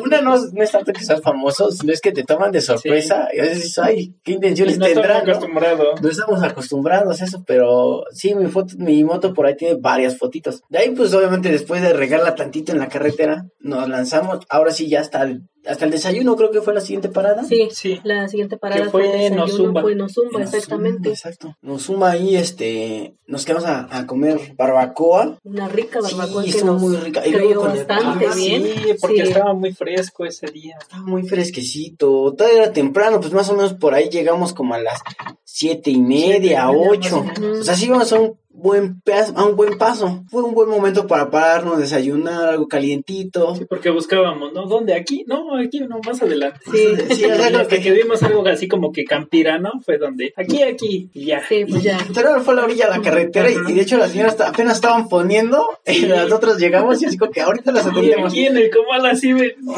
Una 0.04 0.22
no, 0.22 0.36
no 0.38 0.64
es 0.64 0.72
tanto 0.72 0.92
que 0.94 1.04
seas 1.04 1.22
famoso, 1.22 1.72
sino 1.72 1.94
es 1.94 2.02
que 2.02 2.12
te 2.12 2.24
toman 2.24 2.52
de 2.52 2.62
sorpresa 2.62 3.28
y 3.34 3.40
a 3.40 3.44
veces 3.44 3.58
dices, 3.64 3.80
ay, 3.80 4.16
¿qué 4.24 4.34
intenciones 4.34 4.78
no 4.78 4.86
estamos 4.86 5.08
tendrán? 5.08 5.26
no? 5.26 5.32
acostumbrados. 5.34 6.02
No 6.02 6.10
estamos 6.10 6.44
acostumbrados 6.44 7.22
a 7.22 7.26
eso, 7.26 7.44
pero 7.46 8.04
sí, 8.12 8.36
mi 8.36 8.48
foto, 8.48 8.76
mi 8.78 9.04
moto 9.04 9.34
por 9.34 9.46
ahí 9.46 9.56
tiene 9.56 9.76
varias 9.80 10.18
fotitos. 10.18 10.62
De 10.70 10.80
ahí, 10.80 10.92
pues 10.92 11.14
obviamente 11.14 11.50
después 11.50 11.82
de 11.82 11.94
regarla 11.94 12.36
tantito 12.36 12.72
en 12.72 12.80
la 12.80 12.90
carretera, 12.90 13.46
nos 13.60 13.88
lanzamos. 13.90 14.40
Ahora 14.50 14.72
sí, 14.72 14.88
ya 14.90 15.02
hasta 15.02 15.24
el, 15.24 15.42
hasta 15.66 15.86
el 15.86 15.92
desayuno 15.92 16.36
creo 16.36 16.52
que 16.52 16.62
fue 16.62 16.74
la 16.74 16.82
siguiente 16.82 17.10
parada. 17.10 17.44
Sí, 17.44 17.68
Sí. 17.72 18.00
la 18.04 18.28
siguiente 18.30 18.58
parada 18.58 18.84
Que 18.84 18.90
fue 18.90 19.30
Nozumba. 19.30 19.82
fue 19.82 19.96
Nozumba, 19.96 20.42
exactamente. 20.42 21.10
exacto. 21.10 21.56
Nos 21.62 21.84
suma 21.84 22.12
ahí, 22.12 22.36
este, 22.38 23.16
nos 23.28 23.44
quedamos 23.46 23.66
a, 23.66 23.88
a 23.92 24.06
comer 24.08 24.40
barbacoa. 24.58 25.38
Una 25.44 25.68
rica 25.68 26.00
barbacoa 26.02 26.44
Sí, 26.44 26.52
que 26.52 26.58
estuvo 26.58 26.74
nos 26.74 26.82
muy 26.82 26.96
rica. 26.98 27.26
Y 27.28 27.32
luego 27.32 27.62
con 27.64 27.72
el- 27.72 27.78
bastante 28.08 28.28
Ah, 28.32 28.36
bien. 28.36 28.64
Sí, 28.64 28.94
porque 29.02 29.16
Sí. 29.24 29.30
estaba 29.30 29.54
muy 29.54 29.74
fresco 29.74 30.26
ese 30.26 30.48
día. 30.48 30.78
Estaba 30.82 31.04
muy 31.04 31.24
fresquecito, 31.28 32.34
todavía 32.34 32.64
era 32.64 32.74
temprano, 32.74 33.20
pues 33.20 33.34
más 33.34 33.50
o 33.50 33.56
menos 33.56 33.74
por 33.74 33.94
ahí 33.94 34.10
llegamos 34.10 34.54
como 34.54 34.74
a 34.74 34.80
las 34.80 35.02
siete 35.44 35.92
y 35.92 35.98
media, 36.00 36.28
Siete 36.28 36.38
y 36.38 36.50
media, 36.50 36.70
ocho. 36.72 37.24
más 37.24 37.38
o 37.38 37.42
menos. 37.42 37.60
O 37.60 37.64
sea, 37.64 37.76
sí 37.76 37.86
íbamos 37.86 38.12
a 38.14 38.20
un 38.20 38.38
buen 38.58 39.02
a 39.36 39.46
un 39.46 39.56
buen 39.56 39.78
paso. 39.78 40.24
Fue 40.30 40.44
un 40.44 40.54
buen 40.54 40.70
momento 40.70 41.08
para 41.08 41.30
pararnos, 41.30 41.80
desayunar, 41.80 42.50
algo 42.50 42.68
calientito. 42.68 43.56
Sí, 43.56 43.66
porque 43.66 43.90
buscábamos, 43.90 44.52
¿no? 44.54 44.66
¿Dónde? 44.68 44.94
¿Aquí? 44.96 45.24
No, 45.28 45.56
aquí 45.58 45.80
no, 45.82 46.00
más 46.06 46.22
adelante. 46.22 46.60
Sí, 46.72 46.88
Sí, 47.16 47.26
Y 47.26 47.26
hasta 47.56 47.80
que 47.80 47.92
vimos 47.92 48.22
algo 48.24 48.46
así 48.48 48.68
como 48.68 48.92
que 48.92 49.06
campirano, 49.06 49.72
fue 49.86 49.98
donde, 49.98 50.34
aquí, 50.36 50.64
aquí, 50.64 51.10
y 51.14 51.26
ya. 51.26 51.42
sí, 51.48 51.66
pues 51.70 51.84
ya. 51.84 51.98
Literal 52.08 52.42
fue 52.42 52.54
a 52.54 52.58
la 52.58 52.64
orilla 52.66 52.86
de 52.90 52.98
la 52.98 53.02
carretera 53.04 53.50
y, 53.52 53.56
y 53.72 53.74
de 53.74 53.82
hecho 53.82 53.98
las 53.98 54.12
señoras 54.12 54.40
apenas 54.42 54.76
estaban 54.76 55.08
poniendo 55.08 55.66
y 55.86 56.02
nosotros 56.06 56.58
llegamos 56.58 57.02
y 57.02 57.06
así 57.06 57.18
como 57.18 57.32
que 57.32 57.42
ahorita 57.42 57.72
las 57.72 57.86
Y 57.86 57.90
atendemos. 57.90 58.32
aquí 58.34 58.46
en 58.46 58.58
el 58.58 58.70
Comal 58.70 59.06
así 59.06 59.34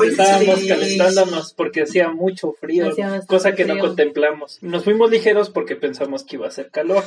estábamos 0.08 0.60
sí. 0.60 0.68
calentándonos 0.68 1.54
porque 1.54 1.84
hacía 1.84 2.10
mucho 2.10 2.54
frío, 2.60 2.90
Hacía 2.90 3.22
cosa 3.28 3.54
que 3.56 3.66
no 3.66 3.74
frío. 3.74 3.86
contemplamos. 3.88 4.58
Nos 4.62 4.84
fuimos 4.84 5.10
ligeros 5.12 5.50
porque 5.50 5.76
pensamos 5.76 6.24
que 6.24 6.38
iba 6.38 6.46
a 6.46 6.50
hacer 6.50 6.70
calor. 6.70 7.04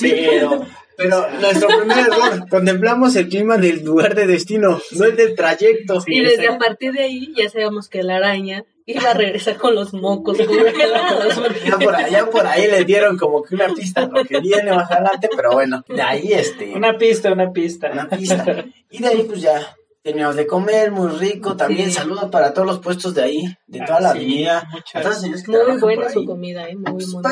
Pero, 0.00 0.66
pero 0.96 1.26
nuestro 1.40 1.68
primer 1.68 1.98
error, 2.06 2.48
contemplamos 2.48 3.14
el 3.16 3.28
clima 3.28 3.56
del 3.58 3.84
lugar 3.84 4.14
de 4.14 4.26
destino, 4.26 4.80
no 4.92 5.04
el 5.04 5.16
del 5.16 5.34
trayecto. 5.34 6.00
Sí, 6.00 6.14
y 6.14 6.20
desde 6.24 6.48
a 6.48 6.58
partir 6.58 6.92
de 6.92 7.02
ahí 7.02 7.32
ya 7.36 7.48
sabíamos 7.48 7.88
que 7.88 8.02
la 8.02 8.16
araña 8.16 8.64
iba 8.86 9.10
a 9.10 9.14
regresar 9.14 9.56
con 9.56 9.74
los 9.74 9.94
mocos 9.94 10.36
congelados. 10.38 11.40
Ya 11.64 11.78
por 11.78 11.94
allá 11.94 12.26
por 12.30 12.46
ahí 12.46 12.70
le 12.70 12.84
dieron 12.84 13.16
como 13.16 13.42
que 13.42 13.54
una 13.54 13.68
pista 13.72 14.06
lo 14.06 14.24
que 14.24 14.40
viene 14.40 14.72
más 14.72 14.90
adelante, 14.90 15.28
pero 15.34 15.52
bueno, 15.52 15.82
de 15.88 16.02
ahí 16.02 16.32
este 16.32 16.72
Una 16.74 16.96
pista, 16.98 17.32
una 17.32 17.50
pista. 17.52 17.90
una 17.92 18.08
pista. 18.08 18.64
Y 18.90 19.02
de 19.02 19.08
ahí 19.08 19.22
pues 19.26 19.40
ya 19.40 19.74
terminamos 20.02 20.36
de 20.36 20.46
comer, 20.46 20.90
muy 20.90 21.08
rico. 21.08 21.56
También 21.56 21.88
Sí. 21.90 21.96
saludos 21.96 22.30
para 22.30 22.52
todos 22.52 22.66
los 22.66 22.78
puestos 22.80 23.14
de 23.14 23.22
ahí, 23.22 23.44
de 23.78 23.86
toda 23.86 23.98
Ah, 23.98 24.00
la 24.00 24.12
sí, 24.12 24.18
avenida. 24.18 24.68
muchas. 24.72 25.06
A 25.06 25.22
que 25.44 25.50
Muy 25.72 25.80
buena 25.80 26.08
su 26.08 26.24
comida, 26.24 26.68
¿eh? 26.68 26.76
Muy, 26.76 26.92
Pues, 26.92 27.08
muy, 27.08 27.22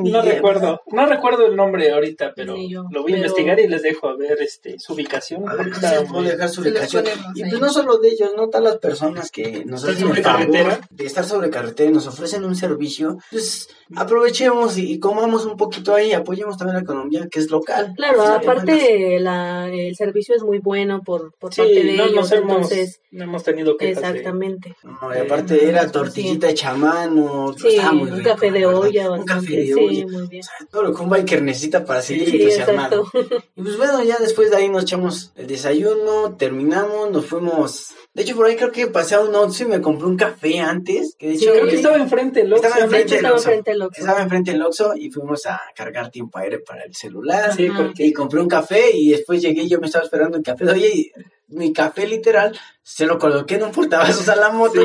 muy 0.00 0.10
No 0.10 0.22
recuerdo, 0.22 0.80
no 0.92 1.06
recuerdo 1.06 1.46
el 1.46 1.56
nombre 1.56 1.90
ahorita, 1.90 2.32
pero 2.34 2.54
Ni 2.54 2.70
yo, 2.70 2.84
lo 2.90 3.02
voy 3.02 3.12
a 3.12 3.16
pero- 3.16 3.26
investigar 3.26 3.60
y 3.60 3.68
les 3.68 3.82
dejo 3.82 4.08
a 4.08 4.16
ver 4.16 4.38
este 4.40 4.78
su 4.78 4.92
ubicación. 4.94 5.48
A 5.48 5.54
ver, 5.54 5.74
sí, 5.74 5.80
puedo 6.08 6.22
dejar 6.22 6.48
su 6.48 6.60
ubicación. 6.62 7.04
ponemos 7.04 7.26
Y 7.36 7.42
ahí. 7.42 7.50
pues 7.50 7.60
no 7.62 7.68
solo 7.70 7.98
de 7.98 8.08
ellos, 8.08 8.30
no 8.36 8.48
todas 8.48 8.64
las 8.64 8.76
personas 8.78 9.30
que 9.30 9.64
nos 9.64 9.82
¿Están 9.84 9.94
hacen 9.94 10.08
el 10.08 10.08
sobre 10.08 10.22
favor 10.22 10.38
carretera? 10.52 10.80
de 10.90 11.04
estar 11.06 11.24
sobre 11.24 11.50
carretera 11.50 11.90
y 11.90 11.92
nos 11.94 12.06
ofrecen 12.06 12.44
un 12.44 12.54
servicio, 12.56 13.18
pues 13.30 13.68
aprovechemos 13.94 14.78
y, 14.78 14.92
y 14.92 14.98
comamos 15.00 15.44
un 15.46 15.56
poquito 15.56 15.94
ahí, 15.94 16.12
apoyemos 16.12 16.56
también 16.56 16.76
la 16.76 16.82
economía 16.82 17.28
que 17.30 17.38
es 17.40 17.50
local. 17.50 17.92
Claro, 17.96 18.22
aparte 18.22 19.18
la, 19.20 19.68
el 19.72 19.94
servicio 19.96 20.34
es 20.34 20.42
muy 20.42 20.58
bueno 20.58 21.02
por, 21.04 21.32
por 21.38 21.52
Sí, 21.54 21.60
parte 21.60 21.74
de 21.74 21.92
no 21.94 22.04
ellos, 22.04 22.14
nos 22.14 22.32
hemos, 22.32 22.52
entonces, 22.56 23.00
no 23.10 23.24
hemos 23.24 23.42
tenido 23.44 23.74
de- 23.78 23.90
exactamente. 23.90 24.74
No, 24.82 25.14
y 25.14 25.18
aparte 25.18 25.45
era 25.50 25.90
tortillita 25.90 26.48
hecha 26.50 26.70
a 26.70 26.74
mano, 26.76 27.54
Sí, 27.58 27.68
estaba 27.76 27.92
muy 27.92 28.10
un 28.10 28.16
rico, 28.18 28.30
café 28.30 28.50
de 28.50 28.66
olla, 28.66 29.10
un 29.12 29.24
café 29.24 29.56
de 29.56 29.66
sí, 29.66 29.72
olla. 29.74 30.06
muy 30.18 30.26
bien. 30.28 30.42
O 30.42 30.44
sea, 30.44 30.66
todo 30.70 30.82
lo 30.84 30.94
que 30.94 31.02
un 31.02 31.10
biker 31.10 31.42
necesita 31.42 31.84
para 31.84 32.02
seguir 32.02 32.30
Sí, 32.30 32.36
entusiasmado. 32.42 33.04
Y 33.56 33.62
pues 33.62 33.76
bueno, 33.78 34.02
ya 34.04 34.18
después 34.18 34.50
de 34.50 34.56
ahí 34.56 34.68
nos 34.68 34.82
echamos 34.82 35.32
el 35.36 35.46
desayuno, 35.46 36.34
terminamos, 36.36 37.10
nos 37.10 37.24
fuimos. 37.26 37.90
De 38.12 38.22
hecho, 38.22 38.34
por 38.36 38.46
ahí 38.46 38.56
creo 38.56 38.72
que 38.72 38.86
pasé 38.86 39.14
a 39.14 39.20
un 39.20 39.34
Oxxo 39.34 39.64
y 39.64 39.66
me 39.66 39.80
compré 39.80 40.06
un 40.06 40.16
café 40.16 40.58
antes. 40.58 41.14
Que 41.18 41.28
de 41.28 41.36
Sí, 41.36 41.44
hecho, 41.44 41.52
Creo 41.52 41.66
que 41.68 41.76
estaba 41.76 41.96
enfrente 41.96 42.40
el 42.42 42.52
Oxxo, 42.52 42.66
Estaba 42.68 42.84
enfrente 42.84 43.14
del 43.16 43.26
Oxxo. 43.82 44.00
Estaba 44.00 44.22
enfrente 44.22 44.52
del 44.52 44.62
Oxxo 44.62 44.92
y 44.96 45.10
fuimos 45.10 45.46
a 45.46 45.60
cargar 45.74 46.10
tiempo 46.10 46.38
aire 46.38 46.58
para 46.60 46.82
el 46.84 46.94
celular. 46.94 47.54
Sí, 47.54 47.68
porque 47.76 48.06
Y 48.06 48.12
compré 48.12 48.40
un 48.40 48.48
café 48.48 48.90
y 48.96 49.10
después 49.10 49.42
llegué 49.42 49.62
y 49.62 49.68
yo 49.68 49.80
me 49.80 49.86
estaba 49.86 50.04
esperando 50.04 50.38
el 50.38 50.42
café. 50.42 50.64
Oye, 50.70 50.88
y 50.94 51.12
mi 51.48 51.72
café 51.72 52.06
literal 52.06 52.58
se 52.88 53.04
lo 53.04 53.18
coloqué 53.18 53.56
en 53.56 53.64
un 53.64 53.72
portavasos 53.72 54.28
a 54.28 54.36
la 54.36 54.50
moto. 54.50 54.80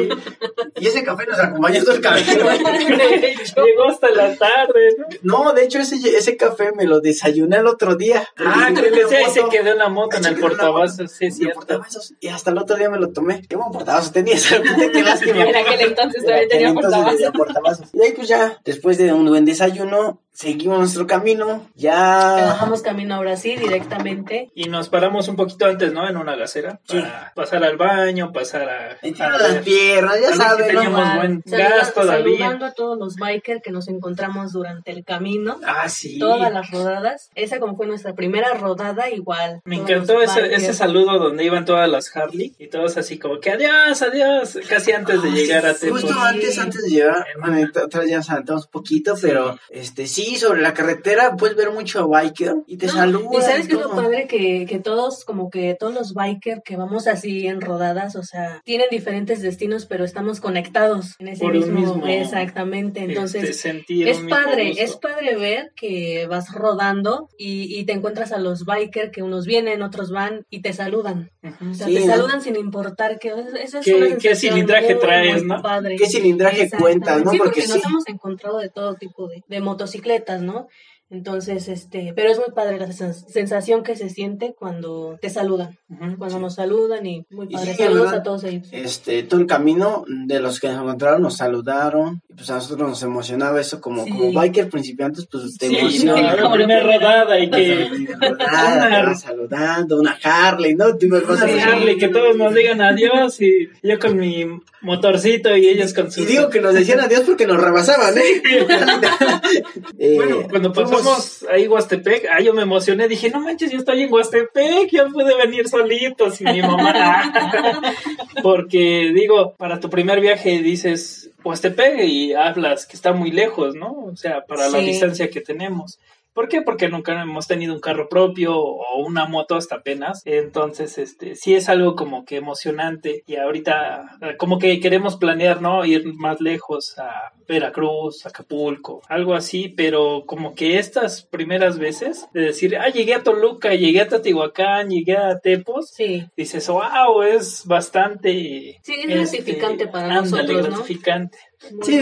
Y 0.75 0.87
ese 0.87 1.03
café 1.03 1.27
nos 1.27 1.39
acompañó 1.39 1.83
todo 1.83 1.93
el 1.93 2.01
camino. 2.01 2.31
llegó 2.33 3.83
hasta 3.87 4.09
la 4.09 4.35
tarde, 4.35 4.97
¿no? 5.21 5.43
No, 5.43 5.53
de 5.53 5.65
hecho 5.65 5.77
ese, 5.77 5.95
ese 6.17 6.35
café 6.35 6.71
me 6.75 6.85
lo 6.85 6.99
desayuné 6.99 7.57
el 7.57 7.67
otro 7.67 7.95
día. 7.95 8.27
Ah, 8.37 8.71
creo 8.73 8.91
que 8.91 9.07
sí, 9.07 9.31
se 9.31 9.47
quedó 9.49 9.73
en 9.73 9.77
la 9.77 9.89
moto, 9.89 10.17
en 10.17 10.25
el 10.25 10.33
quedó 10.33 10.47
en 10.47 10.57
la 10.57 10.63
portavasos, 10.63 11.11
sí, 11.11 11.17
es 11.17 11.21
en 11.21 11.27
el 11.27 11.33
cierto. 11.33 11.59
portavasos, 11.59 12.13
y 12.19 12.29
hasta 12.29 12.49
el 12.49 12.57
otro 12.57 12.75
día 12.75 12.89
me 12.89 12.97
lo 12.97 13.11
tomé. 13.13 13.43
Qué 13.47 13.55
buen 13.55 13.71
portavasos 13.71 14.11
tenía, 14.11 14.37
¿sabes? 14.39 14.71
Qué 14.91 15.03
lástima. 15.03 15.43
En 15.43 15.55
aquel 15.55 15.81
entonces 15.81 16.23
En 16.23 16.25
todavía 16.25 16.45
aquel 16.45 16.49
tenía 16.49 16.67
entonces 16.69 16.91
portavasos. 16.91 17.17
tenía 17.17 17.31
portavasos. 17.31 17.87
Y 17.93 18.01
ahí 18.01 18.13
pues 18.13 18.27
ya, 18.27 18.59
después 18.65 18.97
de 18.97 19.13
un 19.13 19.27
buen 19.27 19.45
desayuno, 19.45 20.19
seguimos 20.31 20.79
nuestro 20.79 21.05
camino. 21.05 21.67
Ya... 21.75 22.33
Bajamos 22.47 22.81
camino 22.81 23.15
ahora 23.15 23.35
sí, 23.37 23.55
directamente. 23.55 24.49
Y 24.55 24.69
nos 24.69 24.89
paramos 24.89 25.27
un 25.27 25.35
poquito 25.35 25.65
antes, 25.65 25.93
¿no? 25.93 26.07
En 26.09 26.17
una 26.17 26.35
gasera. 26.35 26.79
Para 26.87 27.31
pasar 27.35 27.63
al 27.63 27.77
baño, 27.97 28.31
pasar 28.31 28.69
a. 28.69 28.91
A 29.01 29.37
las 29.37 29.63
piernas, 29.63 30.15
ya 30.15 30.21
ver 30.27 30.31
si 30.33 30.37
saben, 30.37 30.59
¿no? 30.75 30.81
teníamos 30.81 31.15
buen 31.15 31.43
Saluda- 31.45 31.69
gas 31.69 31.93
todavía. 31.93 32.37
Saludando 32.37 32.65
a 32.65 32.71
todos 32.73 32.97
los 32.97 33.15
bikers 33.15 33.61
que 33.61 33.71
nos 33.71 33.87
encontramos 33.87 34.51
durante 34.53 34.91
el 34.91 35.03
camino. 35.03 35.59
Ah, 35.65 35.89
sí. 35.89 36.19
Todas 36.19 36.51
las 36.51 36.69
rodadas. 36.71 37.29
Esa 37.35 37.59
como 37.59 37.75
fue 37.75 37.87
nuestra 37.87 38.13
primera 38.13 38.53
rodada, 38.53 39.09
igual. 39.09 39.61
Me 39.65 39.77
encantó 39.77 40.21
ese, 40.21 40.53
ese 40.53 40.73
saludo 40.73 41.19
donde 41.19 41.43
iban 41.43 41.65
todas 41.65 41.89
las 41.89 42.15
Harley 42.15 42.53
y 42.59 42.67
todos 42.67 42.97
así 42.97 43.17
como 43.19 43.39
que 43.39 43.51
adiós, 43.51 44.01
adiós, 44.01 44.57
casi 44.67 44.91
antes 44.91 45.21
de 45.21 45.31
llegar 45.31 45.65
a 45.65 45.73
Tepos. 45.73 46.01
Justo 46.01 46.19
antes, 46.19 46.57
antes 46.59 46.83
de 46.83 46.89
llegar, 46.89 47.25
bueno, 47.39 47.67
atrás 47.83 48.05
ya 48.07 48.17
nos 48.17 48.29
adelantamos 48.29 48.65
un 48.65 48.71
poquito, 48.71 49.15
pero 49.21 49.57
este 49.69 50.07
sí, 50.07 50.35
sobre 50.37 50.61
la 50.61 50.73
carretera 50.73 51.35
puedes 51.35 51.55
ver 51.55 51.71
mucho 51.71 52.07
biker 52.07 52.55
y 52.67 52.77
te 52.77 52.87
No, 52.87 52.93
saludan. 52.93 53.33
Y 53.33 53.41
sabes 53.41 53.67
que 53.67 53.73
es 53.75 53.79
lo 53.81 53.91
padre 53.91 54.27
que, 54.27 54.65
que 54.67 54.79
todos, 54.79 55.25
como 55.25 55.49
que 55.49 55.75
todos 55.79 55.93
los 55.93 56.13
bikers 56.13 56.61
que 56.63 56.77
vamos 56.77 57.07
así 57.07 57.47
en 57.47 57.61
rodada 57.61 57.80
rodadas, 57.81 58.15
o 58.15 58.23
sea, 58.23 58.61
tienen 58.63 58.87
diferentes 58.91 59.41
destinos, 59.41 59.85
pero 59.87 60.03
estamos 60.05 60.39
conectados 60.39 61.15
en 61.19 61.29
ese 61.29 61.43
Por 61.43 61.53
mismo, 61.53 61.79
mismo, 61.79 62.07
exactamente. 62.07 63.01
Entonces, 63.03 63.43
Este, 63.43 63.53
sentir 63.53 64.07
es 64.07 64.19
padre, 64.19 64.67
gusto. 64.69 64.83
es 64.83 64.95
padre 64.97 65.35
ver 65.35 65.71
que 65.75 66.27
vas 66.29 66.53
rodando 66.53 67.27
y, 67.37 67.75
y 67.79 67.83
te 67.85 67.93
encuentras 67.93 68.31
a 68.31 68.37
los 68.37 68.65
biker 68.65 69.09
que 69.11 69.23
unos 69.23 69.45
vienen, 69.45 69.81
otros 69.81 70.11
van 70.11 70.45
y 70.49 70.61
te 70.61 70.73
saludan. 70.73 71.31
O 71.43 71.73
sea, 71.73 71.87
Sí, 71.87 71.95
te 71.95 71.99
¿no? 72.01 72.05
saludan 72.15 72.41
sin 72.41 72.55
importar 72.55 73.17
que 73.19 73.33
esa 73.63 73.79
es 73.79 73.85
¿Qué- 73.85 73.95
una 73.95 74.17
qué 74.17 74.35
cilindraje 74.35 74.93
muy, 74.93 75.01
traes, 75.01 75.37
muy 75.43 75.47
no? 75.57 75.61
padre. 75.61 75.95
¿Qué 75.95 76.05
cilindraje 76.07 76.69
cuentas, 76.69 77.23
no? 77.23 77.31
Sí, 77.31 77.37
Porque 77.39 77.61
porque 77.61 77.67
nos 77.67 77.81
sí. 77.81 77.87
hemos 77.87 78.07
encontrado 78.07 78.59
de 78.59 78.69
todo 78.69 78.93
tipo 78.95 79.27
de, 79.27 79.43
de 79.47 79.59
motocicletas, 79.61 80.41
¿no? 80.41 80.67
Entonces, 81.11 81.67
este, 81.67 82.13
pero 82.15 82.31
es 82.31 82.37
muy 82.37 82.51
padre 82.55 82.79
la 82.79 82.87
sens- 82.87 83.25
sensación 83.27 83.83
que 83.83 83.95
se 83.97 84.09
siente 84.09 84.55
cuando 84.57 85.17
te 85.21 85.29
saludan, 85.29 85.77
cuando 86.17 86.39
nos 86.39 86.55
saludan 86.55 87.05
y 87.05 87.25
muy 87.29 87.47
Y 87.49 87.53
padre. 87.53 87.73
sí, 87.73 87.83
Saludos 87.83 88.03
¿verdad? 88.05 88.19
a 88.19 88.23
todos 88.23 88.43
ellos. 88.45 88.67
Este, 88.71 89.21
todo 89.23 89.41
el 89.41 89.45
camino 89.45 90.05
de 90.07 90.39
los 90.39 90.59
que 90.61 90.69
nos 90.69 90.81
encontraron 90.81 91.21
nos 91.21 91.35
saludaron 91.37 92.21
y 92.29 92.33
pues 92.33 92.49
a 92.49 92.55
nosotros 92.55 92.87
nos 92.89 93.03
emocionaba 93.03 93.59
eso 93.59 93.81
como, 93.81 94.05
Sí. 94.05 94.09
como 94.11 94.31
biker 94.31 94.69
principiantes 94.69 95.27
pues 95.29 95.57
te 95.57 95.67
Sí, 95.67 95.77
emociona. 95.77 96.33
no, 96.35 96.43
la 96.43 96.53
primera 96.53 96.83
rodada 96.83 97.39
y 97.39 97.49
que 97.51 97.89
Rodada, 98.19 99.03
vas 99.05 99.21
saludando, 99.21 99.99
una 99.99 100.17
Harley, 100.23 100.75
¿no? 100.75 100.85
Así. 100.85 101.59
Harley, 101.59 101.97
que 101.97 102.07
todos 102.07 102.37
nos 102.37 102.53
digan 102.53 102.79
adiós 102.81 103.41
y 103.41 103.67
yo 103.83 103.99
con 103.99 104.17
mi 104.17 104.45
motorcito 104.81 105.55
y 105.57 105.67
ellos 105.67 105.93
con 105.93 106.09
su... 106.09 106.21
Y 106.21 106.25
digo 106.25 106.49
que 106.49 106.61
nos 106.61 106.73
decían 106.73 107.01
adiós 107.01 107.21
porque 107.25 107.45
nos 107.45 107.59
rebasaban, 107.61 108.17
¿eh? 108.17 108.41
Eh, 109.99 110.15
Bueno, 110.15 110.47
cuando 110.49 110.71
fuimos- 111.01 111.45
ahí 111.49 111.67
Huastepec, 111.67 112.27
ah, 112.31 112.39
yo 112.41 112.53
me 112.53 112.61
emocioné, 112.63 113.07
dije, 113.07 113.29
no 113.29 113.39
manches, 113.41 113.71
yo 113.71 113.79
estoy 113.79 114.03
en 114.03 114.13
Huastepec, 114.13 114.89
yo 114.91 115.09
pude 115.09 115.35
venir 115.35 115.67
solito 115.67 116.31
sin 116.31 116.51
mi 116.51 116.61
mamá. 116.61 117.31
Porque 118.43 119.11
digo, 119.13 119.53
para 119.57 119.79
tu 119.79 119.89
primer 119.89 120.19
viaje 120.21 120.61
dices 120.61 121.29
Huastepec 121.43 121.99
y 122.03 122.33
hablas 122.33 122.85
que 122.85 122.95
está 122.95 123.13
muy 123.13 123.31
lejos, 123.31 123.75
¿no? 123.75 123.91
O 124.11 124.15
sea, 124.15 124.45
para 124.45 124.69
la 124.69 124.79
distancia 124.85 125.29
que 125.29 125.41
tenemos. 125.41 125.99
¿Por 126.33 126.47
qué? 126.47 126.61
Porque 126.61 126.87
nunca 126.87 127.21
hemos 127.21 127.47
tenido 127.47 127.73
un 127.73 127.81
carro 127.81 128.07
propio 128.07 128.57
o 128.57 128.99
una 129.05 129.25
moto 129.25 129.55
hasta 129.55 129.75
apenas. 129.75 130.21
Entonces, 130.25 130.97
este, 130.97 131.35
sí 131.35 131.55
es 131.55 131.67
algo 131.69 131.95
como 131.95 132.25
que 132.25 132.37
emocionante 132.37 133.23
y 133.27 133.35
ahorita 133.35 134.17
eh, 134.21 134.37
como 134.37 134.57
que 134.57 134.79
queremos 134.79 135.17
planear, 135.17 135.61
¿no? 135.61 135.83
Ir 135.85 136.13
más 136.13 136.39
lejos 136.39 136.97
a 136.97 137.33
Veracruz, 137.47 138.25
Acapulco, 138.25 139.01
algo 139.09 139.33
así, 139.33 139.69
pero 139.69 140.23
como 140.25 140.55
que 140.55 140.77
estas 140.79 141.23
primeras 141.23 141.77
veces 141.77 142.27
de 142.33 142.41
decir, 142.41 142.77
ah, 142.77 142.89
llegué 142.89 143.13
a 143.13 143.23
Toluca, 143.23 143.73
llegué 143.73 144.01
a 144.01 144.07
Teotihuacán, 144.07 144.89
llegué 144.89 145.17
a 145.17 145.39
Tepos, 145.39 145.89
Sí, 145.91 146.25
dices, 146.37 146.67
wow, 146.69 147.23
es 147.23 147.65
bastante... 147.65 148.79
Sí, 148.81 148.93
es 149.07 149.31
gratificante 149.31 149.87
para 149.87 150.19
ándale, 150.19 150.21
nosotros, 150.21 150.57
¿no? 150.57 150.63
gratificante. 150.63 151.37
Sí. 151.83 152.01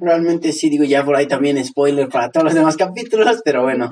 Realmente 0.00 0.52
sí, 0.52 0.68
digo 0.68 0.84
ya 0.84 1.04
por 1.04 1.16
ahí 1.16 1.26
también 1.26 1.62
spoiler 1.64 2.08
para 2.08 2.30
todos 2.30 2.44
los 2.44 2.54
demás 2.54 2.76
capítulos, 2.78 3.40
pero 3.44 3.62
bueno, 3.62 3.90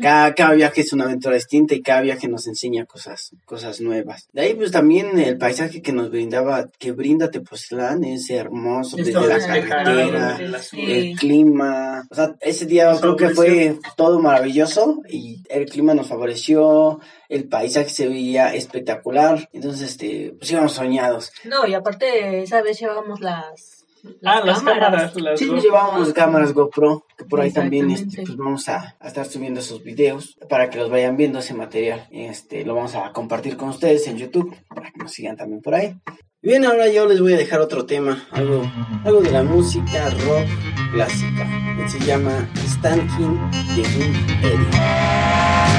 cada, 0.00 0.34
cada 0.34 0.54
viaje 0.54 0.80
es 0.80 0.92
una 0.92 1.04
aventura 1.04 1.34
distinta 1.34 1.74
y 1.74 1.82
cada 1.82 2.00
viaje 2.00 2.28
nos 2.28 2.46
enseña 2.46 2.86
cosas, 2.86 3.30
cosas 3.44 3.80
nuevas. 3.80 4.28
De 4.32 4.42
ahí 4.42 4.54
pues 4.54 4.70
también 4.70 5.18
el 5.18 5.38
paisaje 5.38 5.82
que 5.82 5.92
nos 5.92 6.10
brindaba, 6.10 6.68
que 6.78 6.92
brinda 6.92 7.30
Tepoztlán 7.30 8.04
es 8.04 8.30
hermoso, 8.30 8.96
desde 8.96 9.12
la 9.12 9.38
carretera, 9.38 10.38
el 10.72 11.16
clima, 11.16 12.06
o 12.10 12.14
sea, 12.14 12.34
ese 12.40 12.66
día 12.66 12.92
creo 13.00 13.16
que 13.16 13.30
fue 13.30 13.78
todo 13.96 14.20
maravilloso 14.20 15.02
y 15.08 15.42
el 15.48 15.66
clima 15.66 15.94
nos 15.94 16.08
favoreció, 16.08 17.00
el 17.28 17.48
paisaje 17.48 17.90
se 17.90 18.08
veía 18.08 18.54
espectacular, 18.54 19.48
entonces 19.52 19.90
este, 19.90 20.34
pues 20.38 20.50
íbamos 20.50 20.72
soñados. 20.72 21.32
No, 21.44 21.66
y 21.66 21.74
aparte, 21.74 22.42
esa 22.42 22.62
vez 22.62 22.80
llevábamos 22.80 23.20
las, 23.20 23.77
Ah, 24.24 24.42
las 24.44 24.62
cámaras. 24.62 25.14
Las 25.16 25.38
Sí, 25.38 25.46
GoPro. 25.46 25.62
llevábamos 25.62 26.12
cámaras 26.12 26.52
GoPro, 26.52 27.04
que 27.16 27.24
por 27.24 27.40
ahí 27.40 27.50
también 27.52 27.90
este, 27.90 28.22
pues 28.22 28.36
vamos 28.36 28.68
a, 28.68 28.96
a 29.00 29.08
estar 29.08 29.26
subiendo 29.26 29.60
esos 29.60 29.82
videos 29.82 30.38
para 30.48 30.70
que 30.70 30.78
los 30.78 30.90
vayan 30.90 31.16
viendo 31.16 31.38
ese 31.38 31.54
material. 31.54 32.06
Este, 32.10 32.64
lo 32.64 32.74
vamos 32.74 32.94
a 32.94 33.12
compartir 33.12 33.56
con 33.56 33.68
ustedes 33.70 34.06
en 34.08 34.16
YouTube 34.18 34.54
para 34.68 34.90
que 34.90 34.98
nos 34.98 35.12
sigan 35.12 35.36
también 35.36 35.60
por 35.62 35.74
ahí. 35.74 35.94
Bien, 36.40 36.64
ahora 36.64 36.88
yo 36.88 37.06
les 37.06 37.20
voy 37.20 37.32
a 37.32 37.36
dejar 37.36 37.60
otro 37.60 37.84
tema, 37.84 38.26
algo, 38.30 38.62
algo 39.04 39.20
de 39.20 39.32
la 39.32 39.42
música 39.42 40.08
rock 40.10 40.46
clásica, 40.92 41.46
que 41.76 41.88
se 41.88 41.98
llama 42.00 42.48
Stankin 42.54 43.50
de 43.74 43.82
Boom 43.82 44.14
Eddie. 44.44 45.78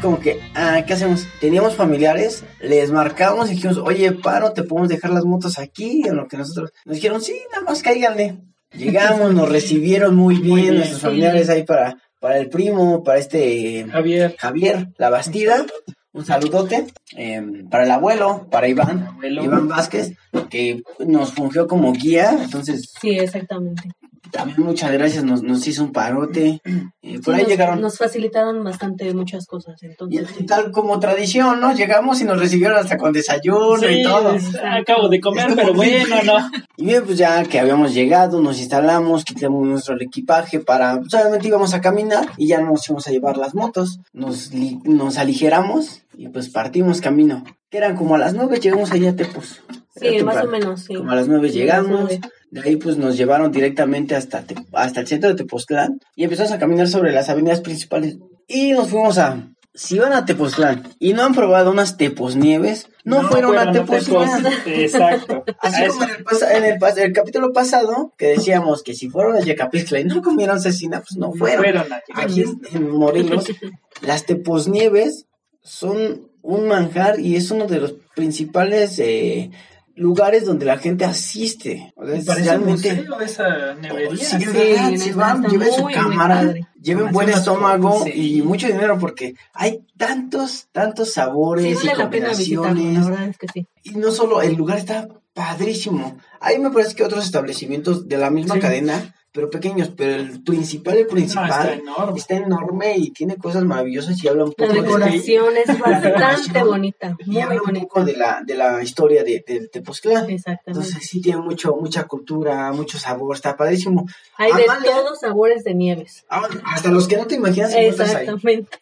Como 0.00 0.18
que, 0.18 0.40
ah, 0.54 0.82
¿qué 0.86 0.94
hacemos? 0.94 1.26
Teníamos 1.40 1.74
familiares, 1.74 2.44
les 2.60 2.90
marcamos 2.90 3.50
y 3.50 3.54
dijimos, 3.54 3.78
oye, 3.78 4.12
paro, 4.12 4.52
te 4.52 4.62
podemos 4.62 4.88
dejar 4.88 5.10
las 5.12 5.24
motos 5.24 5.58
aquí, 5.58 6.02
en 6.06 6.16
lo 6.16 6.26
que 6.26 6.36
nosotros 6.36 6.72
nos 6.84 6.96
dijeron, 6.96 7.20
sí, 7.20 7.38
nada 7.52 7.64
más 7.64 7.82
cáiganle. 7.82 8.38
Llegamos, 8.72 9.34
nos 9.34 9.48
recibieron 9.48 10.14
muy 10.14 10.36
bien, 10.36 10.56
bien, 10.56 10.74
nuestros 10.76 11.00
sí. 11.00 11.06
familiares 11.06 11.48
ahí 11.48 11.64
para, 11.64 11.96
para 12.20 12.38
el 12.38 12.48
primo, 12.48 13.02
para 13.02 13.18
este 13.18 13.86
Javier. 13.90 14.36
Javier 14.38 14.88
La 14.96 15.10
Bastida. 15.10 15.66
un 16.12 16.24
saludote 16.24 16.86
eh, 17.16 17.42
para 17.70 17.84
el 17.84 17.90
abuelo, 17.90 18.48
para 18.50 18.68
Iván, 18.68 19.08
Abuelo. 19.08 19.44
Iván 19.44 19.68
Vázquez, 19.68 20.12
que 20.48 20.82
nos 21.00 21.32
fungió 21.32 21.66
como 21.66 21.92
guía, 21.92 22.38
entonces 22.42 22.92
Sí, 23.00 23.10
exactamente. 23.10 23.90
También 24.32 24.62
muchas 24.62 24.92
gracias, 24.92 25.24
nos, 25.24 25.42
nos 25.42 25.66
hizo 25.66 25.82
un 25.84 25.92
parote. 25.92 26.60
Eh, 27.02 27.18
por 27.24 27.34
Sí, 27.34 27.40
ahí 27.40 27.42
nos, 27.42 27.48
llegaron, 27.48 27.80
Nos 27.80 27.98
facilitaron 27.98 28.62
bastante 28.64 29.12
muchas 29.14 29.46
cosas, 29.46 29.82
entonces. 29.82 30.28
y 30.38 30.44
tal 30.46 30.70
como 30.70 30.98
tradición, 31.00 31.60
¿no? 31.60 31.74
Llegamos 31.74 32.20
y 32.20 32.24
nos 32.24 32.38
recibieron 32.38 32.78
hasta 32.78 32.96
con 32.96 33.12
desayuno 33.12 33.88
y 33.90 34.02
todo. 34.02 34.34
es- 34.34 34.54
acabo 34.56 35.08
de 35.08 35.20
comer, 35.20 35.50
Estuvo 35.50 35.56
pero 35.72 35.80
bien. 35.80 36.06
bueno, 36.08 36.38
¿no? 36.38 36.50
Y 36.76 36.84
bien, 36.84 37.04
pues 37.04 37.18
ya 37.18 37.42
que 37.44 37.58
habíamos 37.60 37.92
llegado, 37.94 38.40
nos 38.40 38.58
instalamos, 38.60 39.24
quitamos 39.24 39.66
nuestro 39.66 39.96
equipaje 40.00 40.60
para, 40.60 40.98
pues 41.00 41.12
obviamente 41.14 41.48
íbamos 41.48 41.74
a 41.74 41.80
caminar 41.80 42.26
y 42.36 42.46
ya 42.48 42.60
nos 42.60 42.86
íbamos 42.88 43.06
a 43.06 43.10
llevar 43.10 43.36
las 43.36 43.54
motos. 43.54 44.00
Nos, 44.12 44.52
li- 44.52 44.78
nos 44.84 45.18
aligeramos 45.18 46.02
y 46.16 46.28
pues 46.28 46.48
partimos 46.50 47.00
camino. 47.00 47.44
Que 47.70 47.78
eran 47.78 47.96
como 47.96 48.16
a 48.16 48.18
las 48.18 48.34
nueve, 48.34 48.58
llegamos 48.60 48.90
allá 48.92 49.10
a 49.10 49.16
Tepos. 49.16 49.60
Sí, 49.96 50.22
más 50.22 50.44
o 50.44 50.48
menos, 50.48 50.82
sí. 50.82 50.94
Como 50.94 51.10
a 51.10 51.16
las 51.16 51.28
nueve 51.28 51.48
Sí, 51.50 51.58
llegamos. 51.58 52.10
De 52.50 52.60
ahí 52.62 52.76
pues 52.76 52.96
nos 52.96 53.16
llevaron 53.16 53.52
directamente 53.52 54.14
hasta, 54.16 54.42
Te- 54.42 54.56
hasta 54.72 55.00
el 55.00 55.06
centro 55.06 55.30
de 55.30 55.36
Tepoztlán 55.36 56.00
y 56.16 56.24
empezamos 56.24 56.52
a 56.52 56.58
caminar 56.58 56.88
sobre 56.88 57.12
las 57.12 57.28
avenidas 57.28 57.60
principales. 57.60 58.18
Y 58.48 58.72
nos 58.72 58.88
fuimos 58.88 59.18
a... 59.18 59.48
Si 59.72 60.00
van 60.00 60.12
a 60.12 60.24
Tepoztlán 60.24 60.82
y 60.98 61.12
no 61.12 61.22
han 61.22 61.32
probado 61.32 61.70
unas 61.70 61.96
Teposnieves, 61.96 62.88
no, 63.04 63.22
fueron, 63.28 63.56
a 63.56 63.70
Tepoztlán. 63.70 64.42
Tepos- 64.42 64.66
Exacto. 64.66 65.44
Así 65.60 65.86
como 65.86 66.02
en 66.02 66.10
el, 66.10 66.24
pasa- 66.24 66.56
en 66.56 66.64
el, 66.64 66.78
pas- 66.80 66.98
el 66.98 67.12
capítulo 67.12 67.52
pasado, 67.52 68.12
que 68.18 68.26
decíamos 68.26 68.82
que 68.82 68.94
si 68.94 69.08
fueron 69.08 69.36
a 69.36 69.40
Yecapixtla 69.40 70.00
y 70.00 70.04
no 70.04 70.22
comieron 70.22 70.60
cecina, 70.60 70.98
pues 71.00 71.16
no 71.18 71.28
no 71.28 71.32
fueron. 71.34 71.76
a. 71.92 72.00
Aquí 72.14 72.42
en, 72.42 72.60
en 72.74 72.90
Morelos, 72.90 73.46
las 74.02 74.26
teposnieves 74.26 75.26
son 75.62 76.28
un 76.42 76.66
manjar 76.66 77.20
y 77.20 77.36
es 77.36 77.50
uno 77.52 77.66
de 77.66 77.78
los 77.80 77.94
principales 78.16 78.98
eh, 78.98 79.50
lugares 79.96 80.44
donde 80.46 80.64
la 80.66 80.78
gente 80.78 81.04
asiste. 81.04 81.92
O 81.96 82.06
sea, 82.06 82.14
es 82.16 82.24
Parece 82.24 82.46
realmente... 82.48 82.94
museo 82.94 83.20
esa 83.20 83.74
nevería. 83.74 84.24
Sí, 84.24 84.34
en 84.36 84.40
Sí, 84.40 84.46
verdad, 84.46 84.90
neta, 84.90 85.04
si 85.04 85.10
van, 85.12 85.36
está 85.44 85.48
lleven 85.50 85.72
su 85.72 85.84
cámara, 85.86 86.54
lleven 86.80 87.12
buen 87.12 87.28
estómago 87.30 88.04
sí. 88.04 88.12
y 88.38 88.42
mucho 88.42 88.66
dinero 88.66 88.98
porque 88.98 89.34
hay 89.52 89.84
tantos, 89.96 90.68
tantos 90.72 91.12
sabores 91.12 91.78
Sí, 91.78 91.88
y 91.92 91.96
la 91.96 92.10
pena 92.10 92.28
combinaciones. 92.28 92.94
la 93.04 93.10
verdad 93.10 93.28
es 93.28 93.38
que 93.38 93.46
sí. 93.52 93.66
Y 93.82 93.90
no 93.90 94.10
solo, 94.10 94.40
el 94.42 94.54
lugar 94.54 94.78
está 94.78 95.08
padrísimo. 95.34 96.18
Ahí 96.40 96.58
me 96.58 96.70
parece 96.70 96.94
que 96.94 97.04
otros 97.04 97.24
establecimientos 97.24 98.08
de 98.08 98.18
la 98.18 98.30
misma 98.30 98.54
Sí. 98.56 98.60
cadena, 98.60 99.14
pero 99.32 99.48
pequeños, 99.48 99.90
pero 99.96 100.14
el 100.16 100.42
principal, 100.42 100.96
el 100.96 101.04
No, 101.04 101.08
principal, 101.10 101.50
está 101.50 101.72
enorme. 101.74 102.18
está 102.18 102.34
enorme 102.36 102.94
y 102.96 103.10
tiene 103.12 103.36
cosas 103.36 103.64
maravillosas 103.64 104.22
y 104.22 104.28
habla 104.28 104.44
un 104.44 104.54
La 104.56 104.66
poco 104.66 104.72
de, 104.74 104.82
decoración 104.82 105.54
es 105.56 105.78
bastante 105.78 106.62
bonita, 106.64 107.16
y 107.24 107.30
muy 107.30 107.40
habla 107.40 107.60
un 107.60 107.66
bonita. 107.66 107.86
poco 107.86 108.04
de 108.04 108.16
la, 108.16 108.40
de 108.44 108.54
la 108.56 108.82
historia 108.82 109.22
de, 109.22 109.44
de 109.46 109.68
Tepoztlán. 109.68 110.28
Exactamente. 110.30 110.62
Entonces 110.66 111.08
sí 111.08 111.20
tiene 111.20 111.40
mucho, 111.40 111.76
mucha 111.76 112.04
cultura, 112.04 112.72
mucho 112.72 112.98
sabor, 112.98 113.36
está 113.36 113.56
padrísimo. 113.56 114.06
Hay 114.36 114.52
de 114.52 114.64
Amalia- 114.64 114.92
todos 114.96 115.20
sabores 115.20 115.62
de 115.64 115.74
nieves. 115.74 116.24
Ah, 116.28 116.48
hasta 116.66 116.90
los 116.90 117.06
que 117.06 117.16
no 117.16 117.26
te 117.26 117.36
imaginas. 117.36 117.72
Exactamente. 117.74 118.78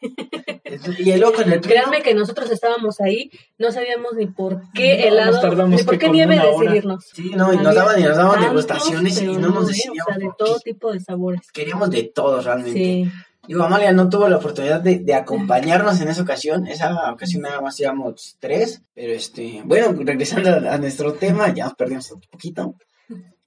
Y 0.98 1.11
el 1.11 1.20
loco 1.20 1.42
en 1.42 1.52
el 1.52 1.61
Créanme 1.61 2.02
que 2.02 2.14
nosotros 2.14 2.50
estábamos 2.50 3.00
ahí, 3.00 3.30
no 3.58 3.72
sabíamos 3.72 4.14
ni 4.16 4.26
por 4.26 4.61
qué 4.74 4.98
No, 4.98 5.06
helado, 5.08 5.66
ni 5.66 5.82
por 5.82 5.98
qué 5.98 6.08
nieve 6.11 6.38
decidirnos. 6.38 7.04
Sí, 7.14 7.30
no, 7.34 7.52
y 7.52 7.56
nos 7.58 7.74
daban 7.74 7.98
y 8.00 8.02
nos 8.04 8.16
daban 8.16 8.40
degustaciones 8.40 9.20
y 9.22 9.26
no 9.26 9.48
nos 9.50 9.66
decidíamos. 9.68 10.37
Todo 10.38 10.59
tipo 10.61 10.92
de 10.92 11.01
sabores. 11.01 11.51
Queríamos 11.53 11.90
de 11.90 12.05
todo 12.05 12.40
realmente. 12.40 12.72
Sí. 12.79 13.11
Digo, 13.46 13.62
Amalia 13.62 13.92
no 13.92 14.09
tuvo 14.11 14.29
la 14.29 14.37
oportunidad 14.37 14.81
de, 14.81 14.98
de 14.98 15.14
acompañarnos 15.14 16.01
en 16.01 16.09
esa 16.09 16.22
ocasión. 16.22 16.66
Esa 16.66 17.12
ocasión 17.12 17.42
nada 17.42 17.61
más 17.61 17.79
íbamos 17.81 18.37
tres. 18.38 18.83
Pero 18.94 19.12
este, 19.12 19.62
bueno, 19.64 19.94
regresando 19.98 20.51
a, 20.51 20.74
a 20.74 20.79
nuestro 20.79 21.14
tema, 21.14 21.53
ya 21.55 21.64
nos 21.64 21.74
perdimos 21.74 22.11
un 22.12 22.20
poquito. 22.31 22.74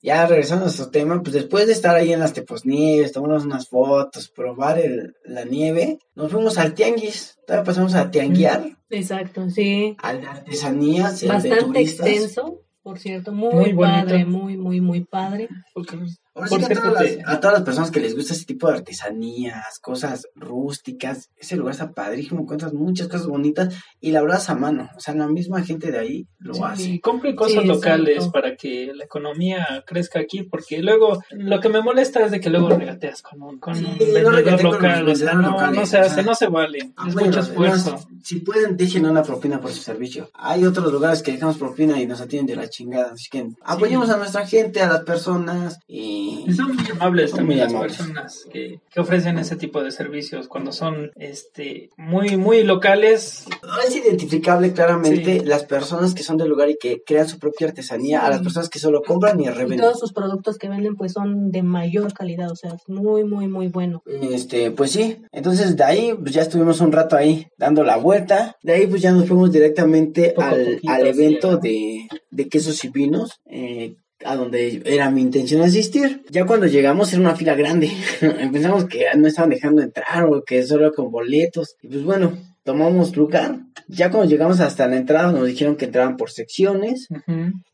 Ya 0.03 0.25
regresando 0.25 0.63
a 0.63 0.65
nuestro 0.65 0.89
tema, 0.89 1.21
pues 1.21 1.33
después 1.33 1.67
de 1.67 1.73
estar 1.73 1.95
ahí 1.95 2.11
en 2.11 2.19
las 2.19 2.33
Teposnieves, 2.33 3.11
tomarnos 3.11 3.45
unas 3.45 3.67
fotos, 3.69 4.29
probar 4.29 4.79
el- 4.79 5.13
la 5.25 5.45
nieve, 5.45 5.99
nos 6.15 6.31
fuimos 6.31 6.57
al 6.57 6.73
tianguis. 6.73 7.37
Todavía 7.45 7.63
pasamos 7.65 7.93
a 7.93 8.09
tianguear, 8.09 8.77
Exacto, 8.89 9.47
sí. 9.51 9.95
al 10.01 10.21
de 10.21 10.27
artesanías, 10.27 11.21
y 11.21 11.29
al 11.29 11.43
de 11.43 11.49
Bastante 11.51 11.73
turistas. 11.75 12.07
extenso, 12.07 12.61
por 12.81 12.97
cierto. 12.97 13.31
Muy, 13.31 13.53
Muy 13.53 13.73
bonito. 13.73 13.81
padre, 14.07 14.25
muy, 14.25 14.57
muy, 14.57 14.81
muy 14.81 15.01
padre. 15.01 15.47
Porque- 15.75 15.99
Ahora 16.33 16.47
sí 16.47 16.55
Por 16.55 16.67
que 16.67 16.73
a 16.73 16.81
todas, 16.81 17.03
las, 17.17 17.27
a 17.27 17.39
todas 17.39 17.53
las 17.57 17.63
personas 17.63 17.91
que 17.91 17.99
les 17.99 18.15
gusta 18.15 18.33
ese 18.33 18.45
tipo 18.45 18.67
de 18.67 18.75
artesanías, 18.75 19.79
cosas 19.79 20.27
rústicas, 20.35 21.29
ese 21.37 21.57
lugar 21.57 21.73
está 21.73 21.91
padrísimo, 21.91 22.41
encuentras 22.41 22.73
muchas 22.73 23.07
cosas 23.07 23.27
bonitas 23.27 23.73
y 23.99 24.11
la 24.11 24.21
verdad 24.21 24.41
a 24.47 24.55
mano, 24.55 24.89
o 24.95 24.99
sea, 24.99 25.13
la 25.13 25.27
misma 25.27 25.61
gente 25.63 25.91
de 25.91 25.99
ahí 25.99 26.27
lo 26.39 26.53
Sí, 26.53 26.61
hace. 26.63 26.99
compre 27.01 27.35
cosas 27.35 27.61
Sí, 27.63 27.67
locales 27.67 28.15
exacto. 28.15 28.31
para 28.31 28.55
que 28.55 28.91
la 28.95 29.03
economía 29.05 29.83
crezca 29.85 30.19
aquí, 30.19 30.43
porque 30.43 30.79
luego 30.81 31.21
lo 31.31 31.59
que 31.59 31.69
me 31.69 31.81
molesta 31.81 32.23
es 32.25 32.31
de 32.31 32.39
que 32.39 32.49
luego 32.49 32.69
regateas 32.69 33.21
con 33.21 33.41
un, 33.41 33.59
con 33.59 33.75
Sí, 33.75 33.83
un 33.85 33.91
no 33.91 33.97
vendedor 34.31 34.63
local, 34.63 35.05
los 35.05 35.13
o 35.13 35.15
sea, 35.15 35.31
vendedores 35.33 35.35
no, 35.35 35.51
locales, 35.51 35.75
no 35.79 35.85
se 35.85 35.97
o 35.97 36.01
hace, 36.01 36.13
sea, 36.15 36.23
no 36.23 36.35
se 36.35 36.47
vale, 36.47 36.77
es 36.77 36.85
Apóyenlos, 36.95 37.25
mucho 37.25 37.39
esfuerzo. 37.41 37.89
además, 37.95 38.07
Si 38.23 38.39
pueden, 38.39 38.77
dejen 38.77 39.05
una 39.05 39.23
propina 39.23 39.59
por 39.59 39.71
su 39.71 39.81
servicio. 39.81 40.29
Hay 40.33 40.63
otros 40.63 40.91
lugares 40.91 41.21
que 41.21 41.33
dejamos 41.33 41.57
propina 41.57 41.99
y 42.01 42.05
nos 42.07 42.21
atienden 42.21 42.55
de 42.55 42.61
la 42.61 42.69
chingada, 42.69 43.11
así 43.13 43.27
que 43.29 43.47
apoyemos 43.63 44.09
a 44.09 44.17
nuestra 44.17 44.47
gente, 44.47 44.81
a 44.81 44.87
las 44.87 45.01
personas 45.03 45.79
y... 45.87 46.20
Y 46.47 46.53
son 46.53 46.75
muy 46.75 46.85
amables 46.91 47.29
Son 47.31 47.39
también 47.39 47.59
muy 47.67 47.73
las 47.73 47.81
personas 47.81 48.45
que, 48.51 48.79
que 48.91 48.99
ofrecen 48.99 49.37
ese 49.39 49.55
tipo 49.55 49.83
de 49.83 49.91
servicios 49.91 50.47
cuando 50.47 50.71
son 50.71 51.11
este 51.15 51.89
muy 51.97 52.37
muy 52.37 52.63
locales. 52.63 53.45
Es 53.87 53.95
identificable 53.95 54.73
claramente 54.73 55.39
Sí. 55.39 55.45
las 55.45 55.65
personas 55.65 56.13
que 56.13 56.23
son 56.23 56.37
del 56.37 56.49
lugar 56.49 56.69
y 56.69 56.77
que 56.77 57.01
crean 57.05 57.27
su 57.27 57.39
propia 57.39 57.67
artesanía 57.67 58.25
a 58.25 58.29
las 58.29 58.41
personas 58.41 58.69
que 58.69 58.79
solo 58.79 59.01
compran 59.01 59.39
y 59.39 59.45
Y 59.45 59.49
revenden. 59.49 59.79
todos 59.79 59.99
sus 59.99 60.13
productos 60.13 60.57
que 60.57 60.69
venden 60.69 60.95
pues 60.95 61.13
son 61.13 61.51
de 61.51 61.63
mayor 61.63 62.13
calidad, 62.13 62.51
o 62.51 62.55
sea, 62.55 62.71
es 62.73 62.87
muy, 62.87 63.23
muy, 63.23 63.47
muy 63.47 63.67
bueno. 63.67 64.01
Este, 64.05 64.71
pues 64.71 64.91
sí, 64.91 65.17
entonces 65.31 65.75
de 65.75 65.83
ahí 65.83 66.13
pues 66.19 66.33
ya 66.33 66.41
estuvimos 66.41 66.81
un 66.81 66.91
rato 66.91 67.15
ahí 67.15 67.47
dando 67.57 67.83
la 67.83 67.97
vuelta, 67.97 68.57
de 68.63 68.73
ahí 68.73 68.87
pues 68.87 69.01
ya 69.01 69.11
nos 69.11 69.27
fuimos 69.27 69.51
directamente 69.51 70.33
al, 70.37 70.65
poquito, 70.75 70.91
al 70.91 71.07
evento 71.07 71.59
sí. 71.61 71.69
de, 71.69 72.17
de 72.31 72.49
quesos 72.49 72.83
y 72.83 72.89
vinos, 72.89 73.39
eh, 73.45 73.95
a 74.25 74.35
donde 74.35 74.81
era 74.85 75.09
mi 75.11 75.21
intención 75.21 75.61
asistir. 75.61 76.23
Ya 76.29 76.45
cuando 76.45 76.67
llegamos 76.67 77.11
era 77.11 77.21
una 77.21 77.35
fila 77.35 77.55
grande, 77.55 77.91
pensamos 78.51 78.85
que 78.85 79.05
no 79.17 79.27
estaban 79.27 79.49
dejando 79.49 79.81
entrar 79.81 80.25
o 80.25 80.43
que 80.43 80.63
solo 80.63 80.93
con 80.93 81.11
boletos, 81.11 81.75
y 81.81 81.87
pues 81.87 82.03
bueno, 82.03 82.37
tomamos 82.63 83.15
lugar. 83.15 83.59
Ya 83.87 84.09
cuando 84.09 84.29
llegamos 84.29 84.59
hasta 84.59 84.87
la 84.87 84.97
entrada 84.97 85.31
nos 85.31 85.47
dijeron 85.47 85.75
que 85.75 85.85
entraban 85.85 86.17
por 86.17 86.31
secciones 86.31 87.07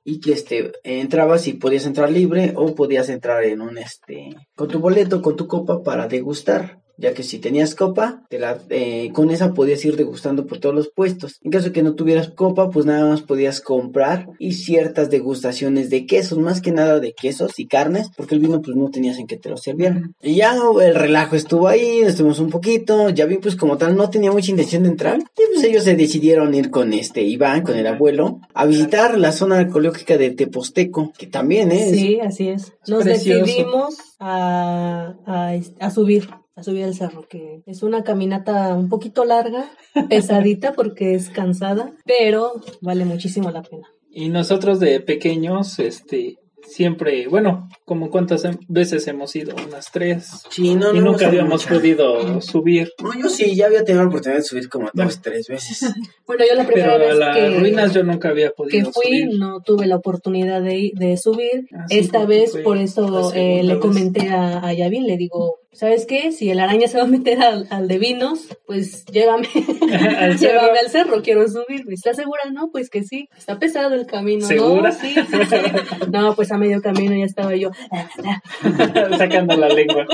y 0.04 0.20
que 0.20 0.32
este 0.32 0.72
entrabas 0.84 1.48
y 1.48 1.54
podías 1.54 1.86
entrar 1.86 2.12
libre 2.12 2.54
o 2.56 2.74
podías 2.74 3.10
entrar 3.10 3.44
en 3.44 3.62
un 3.62 3.78
este 3.78 4.36
con 4.56 4.68
tu 4.68 4.80
boleto 4.80 5.22
con 5.22 5.36
tu 5.36 5.48
copa 5.48 5.84
para 5.84 6.08
degustar 6.08 6.80
ya 6.98 7.14
que 7.14 7.24
si 7.24 7.40
tenías 7.40 7.76
copa 7.76 8.24
te 8.30 8.40
la, 8.40 8.60
eh, 8.70 9.12
con 9.14 9.30
esa 9.32 9.54
podías 9.54 9.84
ir 9.86 9.96
degustando 9.96 10.46
por 10.46 10.60
todos 10.60 10.76
los 10.76 10.90
puestos. 10.90 11.40
En 11.44 11.52
caso 11.52 11.66
de 11.68 11.72
que 11.72 11.84
no 11.84 11.96
tuvieras 11.96 12.30
copa 12.30 12.70
pues 12.70 12.86
nada 12.86 13.10
más 13.10 13.22
podías 13.22 13.62
comprar 13.62 14.28
y 14.40 14.54
ciertas 14.54 15.10
degustaciones 15.10 15.90
de 15.90 16.06
quesos 16.06 16.38
más 16.38 16.62
que 16.62 16.72
nada 16.72 17.00
de 17.00 17.14
quesos 17.14 17.60
y 17.60 17.68
carnes 17.68 18.10
porque 18.16 18.36
el 18.36 18.42
vino 18.42 18.62
pues 18.62 18.76
no 18.76 18.90
tenías 18.90 19.18
en 19.18 19.28
que 19.28 19.38
te 19.38 19.50
lo 19.50 19.58
sirvieran 19.58 20.16
y 20.22 20.36
ya 20.36 20.56
el 20.82 20.96
relajo 20.96 21.36
estuvo 21.36 21.68
ahí 21.68 22.00
estuvimos 22.00 22.40
un 22.40 22.50
poquito 22.50 23.10
ya 23.10 23.26
vi 23.26 23.38
pues 23.38 23.56
como 23.56 23.78
tal 23.78 23.96
no 23.96 24.10
tenía 24.10 24.32
mucha 24.32 24.52
intención 24.52 24.84
de 24.84 24.90
entrar. 24.90 25.20
Y 25.20 25.54
pues 25.54 25.64
ellos 25.64 25.84
se 25.84 25.96
decidieron 25.96 26.54
ir 26.54 26.70
con 26.72 26.94
este 26.94 27.22
Iván 27.22 27.64
con 27.64 27.76
el 27.78 27.88
abuelo 27.88 28.40
a 28.54 28.66
visitar 28.66 29.18
la 29.18 29.32
zona 29.32 29.60
arqueológica 29.60 30.18
de 30.18 30.32
Teposteco 30.32 31.14
que 31.18 31.28
también 31.28 31.72
es 31.72 31.92
Sí, 31.92 32.20
así 32.20 32.50
es. 32.50 32.64
Es. 32.64 32.74
Nos 32.88 33.04
precioso. 33.04 33.46
decidimos 33.46 33.96
a, 34.20 35.16
a, 35.26 35.54
a 35.80 35.92
subir, 35.92 36.30
a 36.58 36.64
subir 36.64 36.84
al 36.84 36.96
cerro, 36.96 37.26
que 37.30 37.62
es 37.66 37.84
una 37.84 38.04
caminata 38.04 38.74
un 38.76 38.90
poquito 38.90 39.24
larga, 39.24 39.70
pesadita 40.10 40.74
porque 40.74 41.14
es 41.14 41.30
cansada, 41.30 41.94
pero 42.06 42.54
vale 42.82 43.06
muchísimo 43.06 43.52
la 43.52 43.62
pena. 43.62 43.88
Y 44.12 44.30
nosotros 44.30 44.80
de 44.80 45.00
pequeños, 45.00 45.78
este, 45.78 46.38
siempre, 46.64 47.28
bueno, 47.28 47.70
como 47.86 48.10
cuántas 48.10 48.44
veces 48.68 49.08
hemos 49.08 49.36
ido, 49.36 49.56
unas 49.68 49.92
tres, 49.92 50.42
Sí, 50.50 50.74
no, 50.76 50.92
y 50.94 50.98
no, 51.00 51.12
nunca 51.12 51.24
no, 51.24 51.28
habíamos 51.30 51.64
mucha. 51.66 51.76
podido 51.76 52.42
subir. 52.42 52.90
No, 53.04 53.14
yo 53.18 53.30
sí, 53.30 53.56
ya 53.56 53.68
había 53.68 53.86
tenido 53.86 54.04
la 54.04 54.10
oportunidad 54.10 54.40
de 54.40 54.44
subir 54.44 54.68
como 54.70 54.90
Bueno. 54.94 55.10
dos, 55.10 55.22
tres 55.22 55.48
veces. 55.48 55.94
Bueno, 56.28 56.44
yo 56.50 56.56
la 56.56 56.64
Pero 56.66 56.74
primera 56.74 56.94
a 56.96 56.98
vez 56.98 57.16
las 57.18 57.38
que, 57.38 57.50
ruinas 57.60 57.94
yo 57.94 58.04
nunca 58.04 58.30
había 58.30 58.48
que 58.50 58.54
podido 58.56 58.92
fui 58.92 59.06
subir. 59.06 59.40
no 59.40 59.62
tuve 59.62 59.86
la 59.88 59.96
oportunidad 59.96 60.62
de, 60.62 60.76
ir- 60.76 60.94
de 60.98 61.16
subir. 61.18 61.68
Ah, 61.74 61.86
Esta 61.90 62.26
vez, 62.26 62.58
por 62.64 62.78
eso 62.78 63.32
eh, 63.34 63.62
le 63.64 63.74
vez. 63.76 63.82
comenté 63.82 64.28
a, 64.30 64.60
a 64.66 64.74
Yavin, 64.74 65.06
le 65.08 65.16
digo, 65.16 65.60
¿sabes 65.78 66.08
qué? 66.08 66.32
Si 66.32 66.50
el 66.50 66.60
araña 66.60 66.88
se 66.88 66.98
va 66.98 67.04
a 67.04 67.08
meter 67.08 67.40
al, 67.40 67.68
al 67.70 67.88
de 67.88 68.00
vinos, 68.00 68.48
pues 68.66 69.06
llévame, 69.06 69.48
Al 70.18 70.38
llévame 70.38 70.80
al 70.80 70.90
cerro, 70.90 71.22
quiero 71.22 71.48
subir. 71.48 71.86
¿Estás 71.90 72.18
segura? 72.18 72.42
No, 72.52 72.72
pues 72.72 72.90
que 72.90 73.04
sí. 73.04 73.30
Está 73.38 73.60
pesado 73.60 73.94
el 73.94 74.08
camino, 74.08 74.46
¿Segura? 74.46 74.90
¿no? 74.90 74.96
Sí, 74.96 75.14
sí, 75.14 75.38
sí. 75.50 75.56
No, 76.12 76.36
pues 76.36 76.52
a 76.52 76.58
medio 76.58 76.82
camino 76.82 77.16
ya 77.16 77.26
estaba 77.26 77.56
yo. 77.56 77.70
sacando 79.18 79.56
la 79.56 79.70
lengua. 79.70 80.08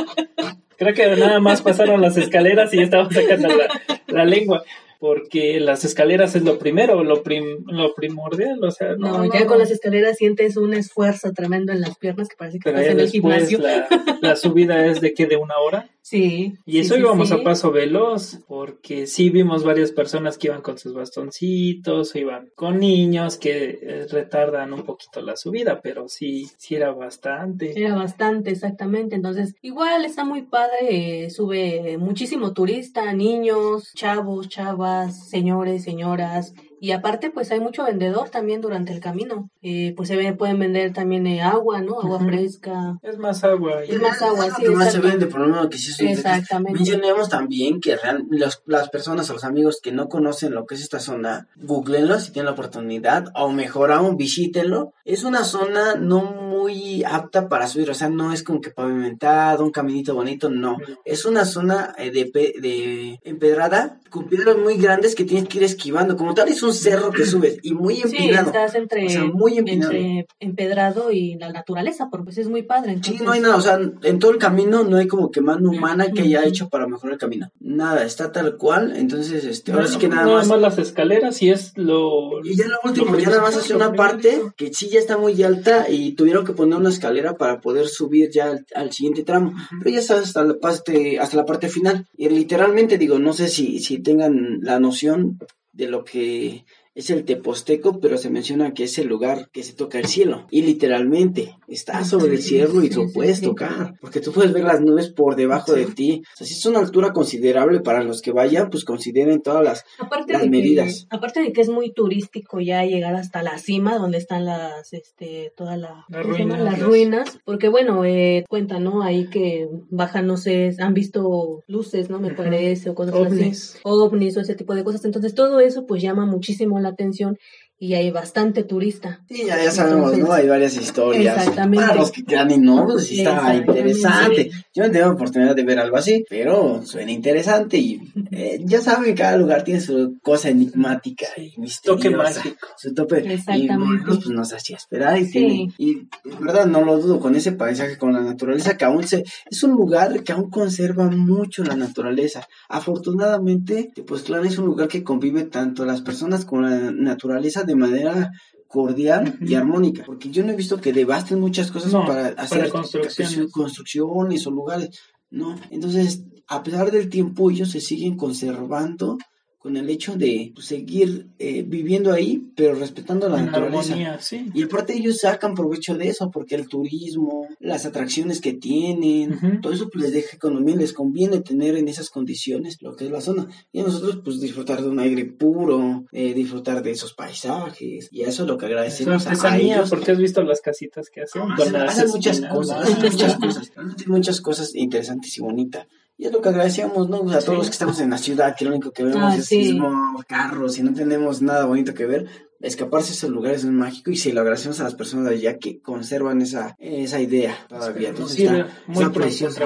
Creo 0.75 0.93
que 0.93 1.15
nada 1.15 1.39
más 1.39 1.61
pasaron 1.61 2.01
las 2.01 2.17
escaleras 2.17 2.73
y 2.73 2.77
ya 2.77 2.83
estaba 2.83 3.09
sacando 3.09 3.47
la, 3.47 3.67
la 4.07 4.25
lengua. 4.25 4.63
Porque 5.03 5.59
las 5.59 5.83
escaleras 5.83 6.33
es 6.33 6.43
lo 6.43 6.57
primero, 6.57 7.03
lo, 7.03 7.23
prim- 7.23 7.65
lo 7.67 7.93
primordial, 7.93 8.63
o 8.63 8.71
sea, 8.71 8.95
no, 8.95 9.17
No, 9.17 9.33
ya 9.33 9.45
con 9.45 9.57
las 9.59 9.69
escaleras 9.69 10.15
sientes 10.15 10.55
un 10.55 10.73
esfuerzo 10.73 11.33
tremendo 11.33 11.73
en 11.73 11.81
las 11.81 11.97
piernas 11.97 12.29
que 12.29 12.37
parece 12.37 12.59
que 12.59 12.69
pero 12.71 12.77
estás 12.79 12.93
en 12.93 12.99
el 13.01 13.09
gimnasio. 13.09 13.59
la, 13.59 13.85
la 14.21 14.35
subida 14.37 14.85
es 14.85 15.01
de 15.01 15.13
que 15.13 15.25
de 15.27 15.35
una 15.35 15.55
hora. 15.57 15.89
Sí. 16.01 16.53
Y 16.65 16.79
eso 16.79 16.95
sí, 16.95 16.99
íbamos 17.01 17.29
sí. 17.29 17.33
a 17.35 17.43
paso 17.43 17.71
veloz, 17.71 18.39
porque 18.47 19.07
sí 19.07 19.29
vimos 19.29 19.63
varias 19.63 19.91
personas 19.91 20.37
que 20.37 20.47
iban 20.47 20.61
con 20.61 20.77
sus 20.77 20.93
bastoncitos, 20.93 22.15
o 22.15 22.17
iban 22.19 22.49
con 22.55 22.79
niños 22.79 23.37
que 23.37 23.79
eh, 23.81 24.07
retardan 24.09 24.73
un 24.73 24.83
poquito 24.83 25.21
la 25.21 25.35
subida, 25.37 25.81
pero 25.81 26.07
sí, 26.09 26.47
sí 26.57 26.75
era 26.75 26.91
bastante. 26.91 27.77
Era 27.77 27.95
bastante, 27.95 28.51
exactamente. 28.51 29.15
Entonces, 29.15 29.55
igual 29.61 30.03
está 30.05 30.23
muy 30.25 30.43
padre, 30.43 31.25
eh, 31.25 31.29
sube 31.29 31.97
muchísimo 31.97 32.53
turista, 32.53 33.11
niños, 33.13 33.91
chavos, 33.95 34.49
chavas, 34.49 34.92
señores, 35.11 35.83
señoras. 35.83 36.53
Y 36.83 36.91
aparte, 36.91 37.31
pues 37.31 37.49
hay 37.49 37.61
mucho 37.61 37.85
vendedor 37.85 38.29
también 38.29 38.59
durante 38.59 38.91
el 38.91 38.99
camino. 38.99 39.49
Eh, 39.61 39.93
pues 39.95 40.09
se 40.09 40.33
pueden 40.33 40.59
vender 40.59 40.91
también 40.91 41.25
eh, 41.27 41.41
agua, 41.41 41.79
¿no? 41.79 42.01
Agua 42.01 42.19
fresca. 42.19 42.99
Es 43.01 43.17
más 43.17 43.41
agua. 43.45 43.83
Es 43.85 44.01
más 44.01 44.21
agua, 44.21 44.49
sí, 44.53 44.65
más 44.65 44.91
se 44.91 44.99
vende, 44.99 45.27
por 45.27 45.39
lo 45.39 45.47
menos 45.47 45.69
que 45.69 45.77
sí. 45.77 46.05
Exactamente. 46.05 46.73
Mencionemos 46.77 47.29
también 47.29 47.79
que 47.79 47.95
real- 47.95 48.25
los- 48.29 48.61
las 48.65 48.89
personas 48.89 49.29
o 49.29 49.33
los 49.33 49.45
amigos 49.45 49.79
que 49.81 49.93
no 49.93 50.09
conocen 50.09 50.53
lo 50.53 50.65
que 50.65 50.75
es 50.75 50.81
esta 50.81 50.99
zona, 50.99 51.47
googleenlo 51.55 52.19
si 52.19 52.33
tienen 52.33 52.47
la 52.47 52.51
oportunidad, 52.51 53.27
o 53.33 53.49
mejor 53.49 53.93
aún, 53.93 54.17
visítenlo. 54.17 54.91
Es 55.05 55.23
una 55.23 55.45
zona 55.45 55.95
no 55.95 56.23
muy 56.23 57.05
apta 57.05 57.47
para 57.47 57.67
subir, 57.67 57.89
o 57.91 57.93
sea, 57.93 58.09
no 58.09 58.33
es 58.33 58.43
como 58.43 58.59
que 58.59 58.71
pavimentado, 58.71 59.63
un 59.63 59.71
caminito 59.71 60.15
bonito, 60.15 60.49
no. 60.49 60.75
Es 61.05 61.23
una 61.23 61.45
zona 61.45 61.95
eh, 61.97 62.11
de, 62.11 62.25
de 62.61 63.19
empedrada 63.23 63.99
con 64.09 64.27
piedras 64.27 64.57
muy 64.57 64.75
grandes 64.77 65.15
que 65.15 65.23
tienes 65.23 65.47
que 65.47 65.59
ir 65.59 65.63
esquivando. 65.63 66.17
Como 66.17 66.33
tal, 66.33 66.49
es 66.49 66.61
un 66.61 66.72
cerro 66.73 67.11
que 67.11 67.25
subes 67.25 67.57
y 67.63 67.73
muy 67.73 67.95
Sí, 67.95 68.17
empinado. 68.17 68.47
estás 68.47 68.75
entre, 68.75 69.05
O 69.05 69.09
sea, 69.09 69.25
muy 69.25 69.57
empinado. 69.57 69.91
entre 69.91 70.27
empedrado 70.39 71.11
y 71.11 71.35
la 71.35 71.51
naturaleza, 71.51 72.07
porque 72.11 72.25
pues 72.25 72.37
es 72.39 72.49
muy 72.49 72.63
padre. 72.63 72.97
Sí, 73.03 73.17
no 73.23 73.31
hay 73.31 73.39
nada, 73.39 73.55
o 73.55 73.61
sea, 73.61 73.79
en 74.03 74.19
todo 74.19 74.31
el 74.31 74.37
camino 74.37 74.83
no 74.83 74.97
hay 74.97 75.07
como 75.07 75.31
que 75.31 75.41
mano 75.41 75.69
humana 75.69 76.11
que 76.11 76.21
haya 76.23 76.43
hecho 76.45 76.69
para 76.69 76.87
mejorar 76.87 77.13
el 77.13 77.19
camino. 77.19 77.49
Nada, 77.59 78.03
está 78.03 78.31
tal 78.31 78.57
cual, 78.57 78.93
entonces, 78.95 79.45
este, 79.45 79.71
ahora 79.71 79.87
sí 79.87 79.97
que 79.97 80.07
nada 80.09 80.25
más. 80.43 80.47
las 80.59 80.77
escaleras 80.77 81.41
y 81.41 81.51
es 81.51 81.71
lo... 81.77 82.43
Y 82.43 82.55
ya 82.55 82.67
lo 82.67 82.77
último, 82.83 83.13
lo 83.13 83.19
ya 83.19 83.29
nada 83.29 83.41
más 83.41 83.55
hace 83.57 83.75
una 83.75 83.93
parte 83.93 84.41
que 84.57 84.73
sí 84.73 84.89
ya 84.89 84.99
está 84.99 85.17
muy 85.17 85.41
alta 85.43 85.89
y 85.89 86.13
tuvieron 86.13 86.45
que 86.45 86.53
poner 86.53 86.77
una 86.77 86.89
escalera 86.89 87.35
para 87.37 87.59
poder 87.61 87.87
subir 87.87 88.29
ya 88.31 88.51
al, 88.51 88.65
al 88.75 88.91
siguiente 88.91 89.23
tramo. 89.23 89.53
Pero 89.79 89.89
ya 89.91 89.99
está 89.99 90.19
hasta 90.19 90.43
la 90.43 90.55
parte, 90.55 91.19
hasta 91.19 91.37
la 91.37 91.45
parte 91.45 91.69
final. 91.69 92.05
Y 92.17 92.29
literalmente 92.29 92.97
digo, 92.97 93.19
no 93.19 93.33
sé 93.33 93.47
si, 93.49 93.79
si 93.79 93.99
tengan 93.99 94.59
la 94.61 94.79
noción 94.79 95.39
de 95.73 95.87
lo 95.87 96.05
que 96.05 96.65
es 96.95 97.09
el 97.09 97.25
Teposteco, 97.25 97.99
pero 97.99 98.17
se 98.17 98.29
menciona 98.29 98.73
que 98.73 98.83
es 98.83 98.97
el 98.99 99.07
lugar 99.07 99.49
que 99.51 99.63
se 99.63 99.73
toca 99.73 99.97
el 99.99 100.05
cielo. 100.05 100.45
Y 100.51 100.61
literalmente 100.61 101.57
está 101.67 102.03
sobre 102.05 102.33
el 102.33 102.41
cielo 102.41 102.83
y 102.83 102.89
Sí, 102.89 102.95
lo 102.95 103.07
sí, 103.07 103.13
puedes 103.13 103.39
sí. 103.39 103.45
tocar, 103.45 103.95
porque 103.99 104.19
tú 104.19 104.31
puedes 104.31 104.53
ver 104.53 104.63
las 104.63 104.81
nubes 104.81 105.09
por 105.11 105.35
debajo 105.35 105.73
de 105.73 105.85
ti. 105.85 106.21
O 106.33 106.37
sea, 106.37 106.45
si 106.47 106.53
es 106.53 106.65
una 106.65 106.79
altura 106.79 107.13
considerable 107.13 107.79
para 107.79 108.03
los 108.03 108.21
que 108.21 108.31
vayan, 108.31 108.69
pues 108.69 108.85
consideren 108.85 109.41
todas 109.41 109.63
las 109.63 109.83
Aparte 109.99 110.33
las 110.33 110.43
de 110.43 110.49
medidas. 110.49 111.07
Que, 111.09 111.15
aparte 111.15 111.41
de 111.41 111.51
que 111.53 111.61
es 111.61 111.69
muy 111.69 111.91
turístico 111.93 112.59
ya 112.59 112.83
llegar 112.85 113.15
hasta 113.15 113.41
la 113.43 113.57
cima 113.57 113.97
donde 113.97 114.17
están 114.17 114.45
las, 114.45 114.93
este, 114.93 115.51
toda 115.55 115.77
la, 115.77 116.05
Las 116.09 116.25
ruinas. 116.25 116.59
las 116.59 116.79
ruinas, 116.79 117.39
porque 117.45 117.69
bueno, 117.69 118.05
eh, 118.05 118.43
cuentan, 118.49 118.83
¿no? 118.83 119.01
Ahí 119.03 119.27
que 119.29 119.67
bajan, 119.89 120.27
no 120.27 120.37
sé, 120.37 120.75
han 120.79 120.93
visto 120.93 121.63
luces, 121.67 122.09
¿no? 122.09 122.19
Me 122.19 122.33
parece, 122.33 122.89
o 122.89 122.95
cosas 122.95 123.15
Ovnis. 123.15 123.69
así, 123.71 123.79
ovnis 123.83 124.37
o 124.37 124.41
ese 124.41 124.55
tipo 124.55 124.75
de 124.75 124.83
cosas. 124.83 125.05
Entonces 125.05 125.33
todo 125.33 125.59
eso 125.59 125.85
pues 125.87 126.01
llama 126.01 126.25
muchísimo 126.25 126.79
la 126.83 126.89
atención 126.89 127.37
y 127.83 127.95
hay 127.95 128.11
bastante 128.11 128.63
turista. 128.63 129.19
Sí, 129.27 129.43
ya, 129.45 129.61
ya 129.61 129.69
sabemos, 129.71 130.13
Entonces, 130.13 130.23
¿no? 130.23 130.31
Hay 130.33 130.47
varias 130.47 130.77
historias. 130.77 131.37
exactamente. 131.37 131.85
Para 131.85 131.99
los 131.99 132.11
que 132.13 132.23
quedan 132.23 132.49
y 132.51 132.57
no, 132.57 132.85
pues 132.85 133.07
sí 133.07 133.17
está 133.19 133.31
Exactamente, 133.31 133.71
interesante. 133.79 134.51
Yo 134.73 134.83
no 134.83 134.91
tengo 134.91 135.09
oportunidad 135.11 135.53
de 135.55 135.63
ver 135.65 135.79
algo 135.79 135.97
así, 135.97 136.23
pero 136.29 136.81
suena 136.85 137.11
interesante 137.11 137.77
y 137.77 137.99
eh, 138.31 138.61
ya 138.63 138.79
saben, 138.79 139.13
cada 139.15 139.35
lugar 139.35 139.65
tiene 139.65 139.81
su 139.81 140.17
cosa 140.21 140.47
enigmática 140.49 141.25
y 141.35 141.49
Toque 141.49 141.61
misteriosa. 141.61 142.39
mágico. 142.39 142.67
Su 142.77 142.93
tope. 142.93 143.21
Y 143.25 143.33
Exactamente. 143.33 143.77
movernos, 143.77 144.17
pues 144.17 144.29
nos 144.29 144.53
hacía 144.53 144.77
esperar 144.77 145.17
y 145.17 145.25
Sí. 145.25 145.31
tiene, 145.33 145.73
y 145.77 146.07
verdad 146.39 146.65
no 146.65 146.85
lo 146.85 146.97
dudo 146.99 147.19
con 147.19 147.35
ese 147.35 147.51
paisaje, 147.51 147.97
con 147.97 148.13
la 148.13 148.21
naturaleza 148.21 148.77
que 148.77 148.85
aún 148.85 149.05
se, 149.05 149.25
es 149.51 149.61
un 149.63 149.71
lugar 149.71 150.23
que 150.23 150.31
aún 150.31 150.49
conserva 150.49 151.09
mucho 151.09 151.63
la 151.65 151.75
naturaleza. 151.75 152.47
Afortunadamente, 152.69 153.91
Tepoztlán 153.93 154.45
es 154.45 154.57
un 154.57 154.65
lugar 154.67 154.87
que 154.87 155.03
convive 155.03 155.43
tanto 155.43 155.85
las 155.85 156.01
personas 156.01 156.45
con 156.45 156.61
la 156.63 156.91
naturaleza 156.91 157.63
de 157.63 157.72
manera 157.75 158.31
cordial 158.67 159.37
y 159.41 159.53
armónica, 159.53 160.03
porque 160.05 160.31
yo 160.31 160.43
no 160.43 160.51
he 160.51 160.55
visto 160.55 160.81
que 160.81 160.93
devasten 160.93 161.39
muchas 161.39 161.71
cosas 161.71 161.93
No, 161.93 162.05
para 162.05 162.31
para 162.31 162.41
hacer 162.41 162.69
construcciones. 162.69 163.51
construcciones 163.51 164.47
o 164.47 164.51
lugares, 164.51 164.99
no. 165.29 165.55
Entonces, 165.69 166.23
a 166.47 166.63
pesar 166.63 166.89
del 166.91 167.09
tiempo, 167.09 167.51
ellos 167.51 167.69
se 167.71 167.81
siguen 167.81 168.17
conservando 168.17 169.17
con 169.63 169.77
el 169.77 169.89
hecho 169.89 170.17
de 170.17 170.51
pues, 170.53 170.65
seguir 170.67 171.27
eh, 171.39 171.63
viviendo 171.65 172.11
ahí, 172.11 172.43
pero 172.53 172.75
respetando 172.75 173.29
la 173.29 173.39
En 173.39 173.45
naturaleza. 173.45 173.93
armonía, 173.93 174.19
sí. 174.19 174.47
Y 174.53 174.63
aparte 174.63 174.93
ellos 174.93 175.19
sacan 175.19 175.55
provecho 175.55 175.95
de 175.95 176.09
eso, 176.09 176.29
porque 176.31 176.55
el 176.55 176.67
turismo, 176.67 177.47
las 177.61 177.85
atracciones 177.85 178.41
que 178.41 178.51
tienen, 178.51 179.61
todo 179.61 179.71
eso 179.71 179.89
pues, 179.89 180.03
les 180.03 180.13
deja 180.13 180.35
economía, 180.35 180.75
les 180.75 180.91
conviene 180.91 181.39
tener 181.39 181.77
en 181.77 181.87
esas 181.87 182.09
condiciones 182.09 182.81
lo 182.81 182.97
que 182.97 183.05
es 183.05 183.11
la 183.11 183.21
zona. 183.21 183.47
Y 183.71 183.79
a 183.79 183.83
nosotros 183.83 184.19
pues 184.21 184.41
disfrutar 184.41 184.81
de 184.81 184.89
un 184.89 184.99
aire 184.99 185.23
puro, 185.23 186.03
eh, 186.11 186.33
disfrutar 186.33 186.83
de 186.83 186.91
esos 186.91 187.13
paisajes, 187.13 188.09
y 188.11 188.23
eso 188.23 188.43
es 188.43 188.49
lo 188.49 188.57
que 188.57 188.65
agradecemos 188.65 189.25
a 189.25 189.29
artesanía, 189.29 189.77
ellos. 189.77 189.89
porque 189.89 190.11
has 190.11 190.17
visto 190.17 190.43
las 190.43 190.59
casitas 190.59 191.09
que 191.09 191.21
hacen 191.21 191.41
Ah, 191.41 191.85
hacen, 191.87 192.09
muchas 192.09 192.41
cosas, 192.41 192.81
hacen 192.81 193.11
muchas 193.11 193.35
cosas, 193.37 193.71
muchas 194.07 194.41
cosas 194.41 194.75
interesantes 194.75 195.37
y 195.37 195.41
bonitas. 195.41 195.87
Y 196.17 196.25
es 196.27 196.31
lo 196.31 196.41
que 196.41 196.49
agradecemos, 196.49 197.09
¿no? 197.09 197.21
O 197.21 197.29
sea, 197.29 197.39
a 197.39 197.41
todos 197.41 197.53
Sí. 197.55 197.57
los 197.57 197.67
que 197.67 197.71
estamos 197.73 197.99
en 197.99 198.09
la 198.11 198.17
ciudad, 198.17 198.55
que 198.55 198.65
lo 198.65 198.71
único 198.71 198.91
que 198.91 199.03
vemos 199.03 199.33
Ah, 199.33 199.35
es 199.35 199.45
sí. 199.45 199.63
sismo, 199.65 199.91
carros 200.27 200.77
y 200.77 200.83
no 200.83 200.93
tenemos 200.93 201.41
nada 201.41 201.65
bonito 201.65 201.93
que 201.93 202.05
ver. 202.05 202.27
Escaparse 202.63 203.09
de 203.09 203.15
esos 203.17 203.29
lugares 203.29 203.59
es 203.63 203.69
mágico 203.69 204.09
y 204.11 204.15
se 204.17 204.33
lo 204.33 204.41
agradecemos 204.41 204.79
a 204.79 204.83
las 204.85 204.95
personas 204.95 205.29
de 205.29 205.35
allá 205.35 205.57
que 205.59 205.79
conservan 205.81 206.41
esa, 206.41 206.75
esa 206.79 207.19
idea 207.21 207.55
todavía. 207.69 208.09
Entonces 208.09 208.39
ir 208.39 208.45
está, 208.51 208.67
muy 208.87 209.03
está 209.03 209.11
precioso. 209.13 209.59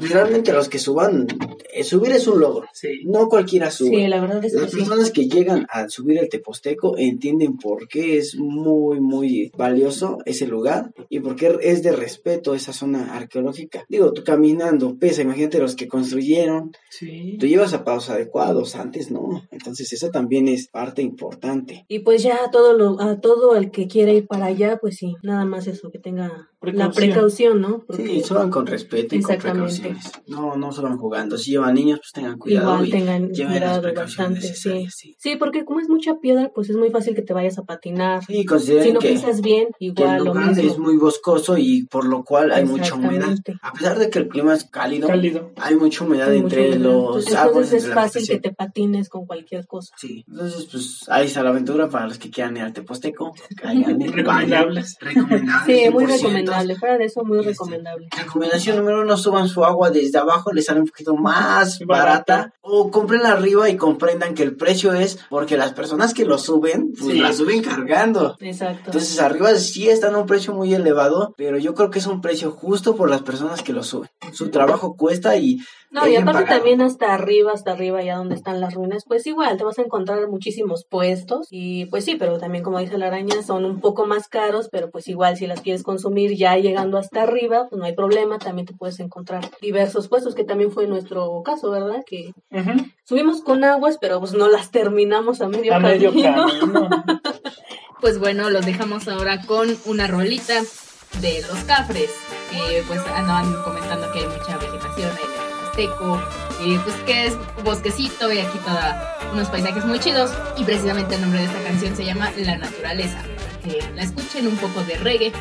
realmente 0.00 0.52
los 0.52 0.68
que 0.68 0.78
suban, 0.78 1.26
eh, 1.72 1.84
subir 1.84 2.12
es 2.12 2.26
un 2.26 2.40
logro. 2.40 2.66
Sí. 2.72 3.02
No 3.06 3.28
cualquiera 3.28 3.70
sube. 3.70 3.90
Sí, 3.96 4.06
la 4.08 4.20
verdad 4.20 4.44
es 4.44 4.52
que 4.54 4.60
Las 4.60 4.70
sí. 4.70 4.76
personas 4.78 5.10
que 5.10 5.28
llegan 5.28 5.66
a 5.70 5.88
subir 5.88 6.18
el 6.18 6.28
Teposteco 6.28 6.96
entienden 6.96 7.56
por 7.56 7.88
qué 7.88 8.18
es 8.18 8.36
muy, 8.36 9.00
muy 9.00 9.50
valioso 9.56 10.18
ese 10.24 10.46
lugar 10.46 10.92
y 11.08 11.20
por 11.20 11.36
qué 11.36 11.56
es 11.62 11.82
de 11.82 11.92
respeto 11.92 12.54
esa 12.54 12.72
zona 12.72 13.14
arqueológica. 13.16 13.84
Digo, 13.88 14.12
tú 14.12 14.22
caminando, 14.24 14.96
pesa, 14.98 15.22
imagínate 15.22 15.58
los 15.58 15.74
que 15.76 15.88
construyeron, 15.88 16.72
Sí. 16.90 17.36
tú 17.40 17.46
llevas 17.46 17.74
a 17.74 17.82
pasos 17.84 18.10
adecuados, 18.10 18.76
antes 18.76 19.10
no. 19.10 19.42
Entonces 19.50 19.92
eso 19.92 20.10
también 20.10 20.46
es 20.48 20.68
parte 20.68 21.02
importante. 21.02 21.84
Y 21.88 21.98
pues 22.00 22.22
ya 22.22 22.38
a 22.44 22.50
todo 22.50 22.72
lo, 22.74 23.00
a 23.00 23.20
todo 23.20 23.56
el 23.56 23.70
que 23.70 23.86
quiera 23.88 24.12
ir 24.12 24.26
para 24.26 24.46
allá, 24.46 24.78
pues 24.80 24.96
sí, 24.96 25.14
nada 25.22 25.44
más 25.44 25.66
eso, 25.66 25.90
que 25.90 25.98
tenga 25.98 26.48
la 26.60 26.90
Precaución. 26.90 27.60
¿no? 27.60 27.84
Sí, 27.94 28.22
suban 28.22 28.50
con 28.50 28.66
respeto 28.66 29.14
y 29.14 29.20
con 29.20 29.36
precauciones. 29.36 30.10
No, 30.26 30.56
no 30.56 30.72
suban 30.72 30.96
jugando. 30.96 31.36
Si 31.36 31.50
llevan 31.50 31.74
niños, 31.74 31.98
pues 32.00 32.12
tengan 32.12 32.38
cuidado 32.38 32.72
igual 32.76 32.88
y 32.88 32.90
tengan 32.90 33.28
lleven 33.30 33.52
cuidado 33.58 33.92
bastante, 33.94 34.40
sí. 34.54 34.86
Sí, 34.90 35.14
Sí, 35.18 35.36
porque 35.36 35.64
como 35.64 35.80
es 35.80 35.88
mucha 35.88 36.18
piedra, 36.20 36.50
pues 36.54 36.70
es 36.70 36.76
muy 36.76 36.90
fácil 36.90 37.14
que 37.14 37.22
te 37.22 37.34
vayas 37.34 37.58
a 37.58 37.64
patinar. 37.64 38.24
Sí, 38.24 38.44
consideren 38.46 38.84
si 38.86 38.92
no 38.92 39.00
que... 39.00 39.08
pisas 39.12 39.40
bien, 39.42 39.68
que 39.78 39.86
el 39.86 39.90
igual 39.92 40.18
lo 40.18 40.24
lugar 40.32 40.48
mismo. 40.54 40.70
es 40.72 40.78
muy 40.78 40.96
boscoso 40.96 41.58
y 41.58 41.84
por 41.86 42.06
lo 42.06 42.24
cual 42.24 42.50
hay 42.52 42.64
mucha 42.64 42.94
humedad. 42.94 43.34
A 43.62 43.72
pesar 43.72 43.98
de 43.98 44.08
que 44.10 44.18
el 44.20 44.28
clima 44.28 44.54
es 44.54 44.64
cálido, 44.64 45.08
Cálido. 45.08 45.52
hay 45.56 45.74
mucha 45.76 46.04
humedad 46.04 46.30
Hay 46.30 46.38
entre 46.38 46.68
mucha 46.68 46.78
humedad. 46.78 46.92
los 46.92 47.06
Entonces, 47.26 47.34
árboles. 47.34 47.68
entonces 47.72 47.88
es 47.88 47.94
fácil 47.94 48.26
que 48.26 48.40
te 48.40 48.52
patines 48.54 49.08
con 49.10 49.26
cualquier 49.26 49.66
cosa. 49.66 49.94
Sí, 49.98 50.24
entonces 50.28 50.66
pues 50.70 51.04
ahí 51.08 51.26
está 51.26 51.42
la 51.42 51.50
aventura 51.50 51.88
para 51.90 52.06
los 52.06 52.18
que 52.18 52.30
quieran 52.34 52.56
ir 52.56 52.64
al 52.64 52.72
Teposteco. 52.72 53.32
Caigan, 53.56 53.98
Recomendables. 54.00 54.96
Recomendables. 55.00 55.64
Sí, 55.66 55.90
muy 55.90 56.04
100%. 56.04 56.16
recomendable. 56.16 56.76
Fuera 56.76 56.98
de 56.98 57.04
eso, 57.04 57.24
muy 57.24 57.38
Este, 57.38 57.50
recomendable. 57.50 58.08
Recomendación 58.16 58.76
número 58.76 59.00
uno, 59.02 59.16
suban 59.16 59.48
su 59.48 59.64
agua 59.64 59.90
desde 59.90 60.18
abajo, 60.18 60.52
les 60.52 60.66
sale 60.66 60.80
un 60.80 60.86
poquito 60.86 61.14
más 61.14 61.78
Barata. 61.80 62.36
barata. 62.36 62.54
O 62.60 62.90
comprenla 62.90 63.30
arriba 63.32 63.68
y 63.70 63.76
comprendan 63.76 64.34
que 64.34 64.42
el 64.42 64.56
precio 64.56 64.92
es 64.94 65.18
porque 65.30 65.56
las 65.56 65.72
personas 65.72 66.12
que 66.14 66.24
lo 66.24 66.38
suben, 66.38 66.92
pues 66.98 67.12
Sí. 67.12 67.18
la 67.20 67.32
suben 67.32 67.62
cargando. 67.62 68.36
Exacto. 68.40 68.82
Entonces 68.86 69.20
arriba 69.20 69.54
sí 69.54 69.88
están 69.88 70.14
a 70.14 70.18
un 70.18 70.26
precio 70.26 70.52
muy 70.54 70.74
elevado, 70.74 71.34
pero 71.36 71.58
yo 71.58 71.74
creo 71.74 71.90
que 71.90 71.98
es 72.00 72.06
un 72.06 72.20
precio 72.20 72.50
justo 72.50 72.96
por 72.96 73.08
las 73.10 73.22
personas 73.22 73.62
que 73.62 73.72
lo 73.72 73.82
suben. 73.82 74.10
su 74.32 74.48
trabajo 74.50 74.96
cuesta 74.96 75.36
y 75.36 75.58
No, 75.94 76.08
y 76.08 76.16
aparte 76.16 76.40
pagado. 76.40 76.56
también 76.56 76.82
hasta 76.82 77.14
arriba, 77.14 77.52
hasta 77.52 77.70
arriba, 77.70 78.02
ya 78.02 78.16
donde 78.16 78.34
están 78.34 78.60
las 78.60 78.74
ruinas, 78.74 79.04
pues 79.06 79.24
igual 79.28 79.56
te 79.56 79.62
vas 79.62 79.78
a 79.78 79.82
encontrar 79.82 80.28
muchísimos 80.28 80.84
puestos 80.84 81.46
y 81.52 81.86
pues 81.86 82.04
sí, 82.04 82.16
pero 82.16 82.38
también 82.38 82.64
como 82.64 82.80
dice 82.80 82.98
la 82.98 83.06
araña, 83.06 83.44
son 83.44 83.64
un 83.64 83.80
poco 83.80 84.04
más 84.04 84.26
caros, 84.26 84.68
pero 84.72 84.90
pues 84.90 85.06
igual 85.06 85.36
si 85.36 85.46
las 85.46 85.60
quieres 85.60 85.84
consumir 85.84 86.36
ya 86.36 86.56
llegando 86.56 86.98
hasta 86.98 87.22
arriba, 87.22 87.68
pues 87.70 87.78
no 87.78 87.84
hay 87.84 87.94
problema, 87.94 88.40
también 88.40 88.66
te 88.66 88.74
puedes 88.74 88.98
encontrar 88.98 89.48
diversos 89.62 90.08
puestos, 90.08 90.34
que 90.34 90.42
también 90.42 90.72
fue 90.72 90.88
nuestro 90.88 91.42
caso, 91.44 91.70
¿verdad? 91.70 92.02
Que 92.04 92.32
subimos 93.04 93.40
con 93.42 93.62
aguas, 93.62 93.98
pero 94.00 94.18
pues 94.18 94.32
no 94.32 94.48
las 94.48 94.72
terminamos 94.72 95.42
a 95.42 95.48
medio 95.48 95.76
A 95.76 95.78
medio 95.78 96.10
camino. 96.10 96.46
Pues 98.00 98.18
bueno, 98.18 98.50
los 98.50 98.66
dejamos 98.66 99.08
ahora 99.08 99.40
con 99.46 99.68
una 99.86 100.06
rolita 100.06 100.60
de 101.22 101.40
los 101.40 101.64
cafres, 101.64 102.10
que 102.50 102.82
pues 102.86 103.00
andaban 103.14 103.54
comentando 103.62 104.12
que 104.12 104.18
hay 104.18 104.26
mucha 104.26 104.58
vegetación 104.58 105.10
ahí 105.10 105.24
en 105.24 105.40
el 105.40 105.43
Pues 105.74 106.96
que 107.04 107.26
es 107.26 107.34
bosquecito 107.64 108.32
y 108.32 108.38
aquí 108.38 108.58
toda 108.58 109.18
unos 109.32 109.48
paisajes 109.48 109.84
muy 109.84 109.98
chidos, 109.98 110.30
y 110.56 110.62
precisamente 110.62 111.16
el 111.16 111.22
nombre 111.22 111.40
de 111.40 111.46
esta 111.46 111.62
canción 111.64 111.96
se 111.96 112.04
llama 112.04 112.30
La 112.36 112.56
Naturaleza, 112.56 113.18
que 113.64 113.82
la 113.96 114.02
escuchen 114.02 114.46
un 114.46 114.56
poco 114.56 114.84
de 114.84 114.96
reggae, 114.98 115.32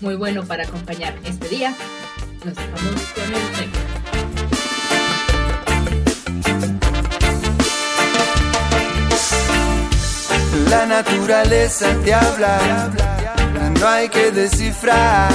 muy 0.00 0.14
bueno 0.14 0.44
para 0.44 0.62
acompañar 0.62 1.14
este 1.24 1.48
día. 1.48 1.74
Los 2.44 2.54
dejamos 2.54 3.02
con 3.14 3.24
el 3.24 3.50
tema. 3.56 3.72
La 10.70 10.86
naturaleza 10.86 11.88
te 12.04 12.14
habla, 12.14 12.90
no 13.80 13.88
hay 13.88 14.08
que 14.08 14.30
descifrar. 14.30 15.32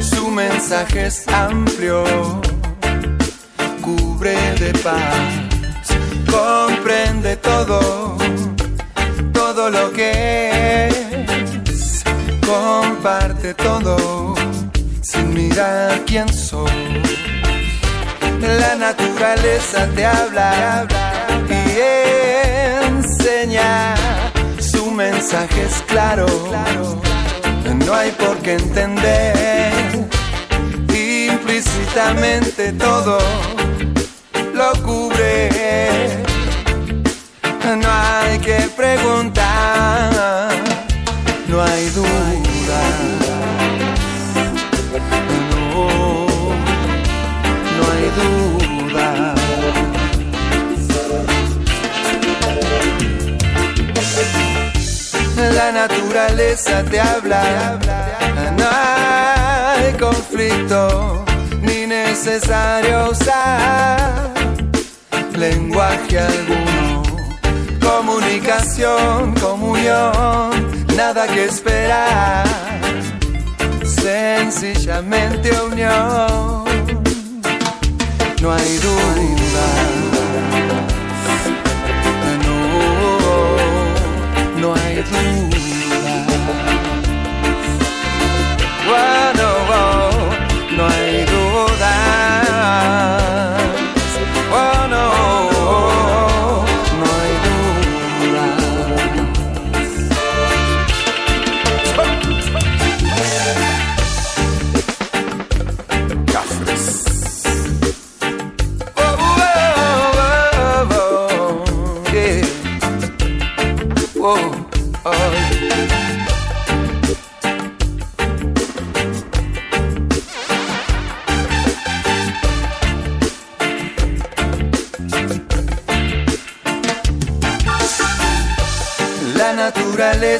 Su 0.00 0.28
mensaje 0.28 1.06
es 1.06 1.28
amplio, 1.28 2.40
cubre 3.80 4.36
de 4.58 4.72
paz, 4.80 5.22
comprende 6.30 7.36
todo, 7.36 8.16
todo 9.32 9.70
lo 9.70 9.92
que 9.92 10.88
es, 10.88 12.04
comparte 12.46 13.54
todo, 13.54 14.34
sin 15.02 15.34
mirar 15.34 16.00
quién 16.06 16.28
sos. 16.32 16.70
La 18.40 18.74
naturaleza 18.74 19.86
te 19.94 20.04
habla 20.06 20.86
y 21.48 22.86
enseña. 22.86 23.94
Su 24.58 24.90
mensaje 24.90 25.62
es 25.62 25.82
claro. 25.86 26.26
No 27.86 27.94
hay 27.94 28.10
por 28.12 28.38
qué 28.38 28.54
entender 28.54 30.08
implícitamente 31.50 32.72
todo 32.72 33.18
lo 34.60 34.72
cubre. 34.82 35.48
No 37.82 37.88
hay 37.88 38.38
que 38.40 38.58
preguntar, 38.76 40.50
no 41.48 41.62
hay 41.62 41.84
duda. 41.90 42.80
No, 45.50 45.86
no 47.76 47.82
hay 47.92 48.06
duda. 48.20 49.08
La 55.58 55.72
naturaleza 55.72 56.82
te 56.90 57.00
habla, 57.00 57.78
no 58.58 58.66
hay 58.70 59.92
conflicto 59.94 61.24
necesario 62.10 63.10
usar 63.10 64.32
lenguaje 65.38 66.18
alguno. 66.18 67.02
Comunicación, 67.80 69.34
comunión, 69.34 70.50
nada 70.96 71.28
que 71.28 71.44
esperar, 71.44 72.44
sencillamente 73.84 75.50
unión. 75.62 76.64
No 78.42 78.52
hay 78.52 78.78
duda. 78.86 79.66
No, 84.56 84.60
no 84.60 84.74
hay 84.74 84.96
duda. 84.96 85.59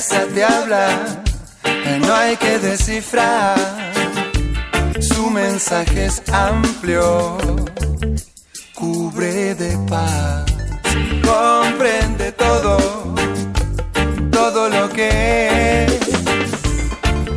Naturaleza 0.01 0.35
te 0.35 0.45
habla, 0.45 0.89
no 2.07 2.15
hay 2.15 2.37
que 2.37 2.59
descifrar. 2.59 3.57
Su 4.99 5.31
mensaje 5.31 6.07
es 6.07 6.23
amplio, 6.33 7.37
cubre 8.75 9.55
de 9.55 9.77
paz, 9.89 10.45
comprende 11.23 12.33
todo, 12.33 12.79
todo 14.31 14.69
lo 14.71 14.89
que 14.89 15.85
es, 15.85 16.01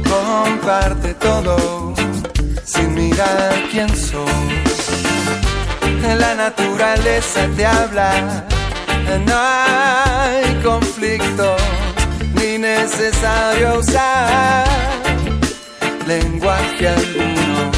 comparte 0.09 1.14
todo, 1.16 1.93
sin 2.64 2.93
mirar 2.93 3.53
quién 3.72 3.89
sos. 3.89 4.30
La 6.18 6.36
naturaleza 6.36 7.47
te 7.57 7.66
habla, 7.66 8.45
no 9.26 9.36
hay 9.36 10.61
conflicto 10.64 11.55
ni 12.44 12.58
necesario 12.58 13.80
usar 13.80 14.66
lenguaje 16.06 16.89
alguno. 16.89 17.72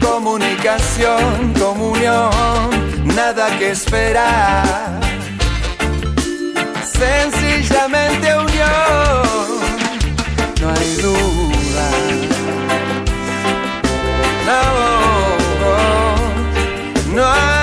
Comunicación, 0.00 1.54
comunión, 1.54 2.70
nada 3.04 3.56
que 3.58 3.70
esperar. 3.70 5.00
Sencillamente 7.02 8.26
unión, 8.36 9.22
no 10.60 10.70
hay 10.70 10.96
duda. 10.96 11.88
No, 14.46 14.62
no 17.14 17.24
hay 17.24 17.53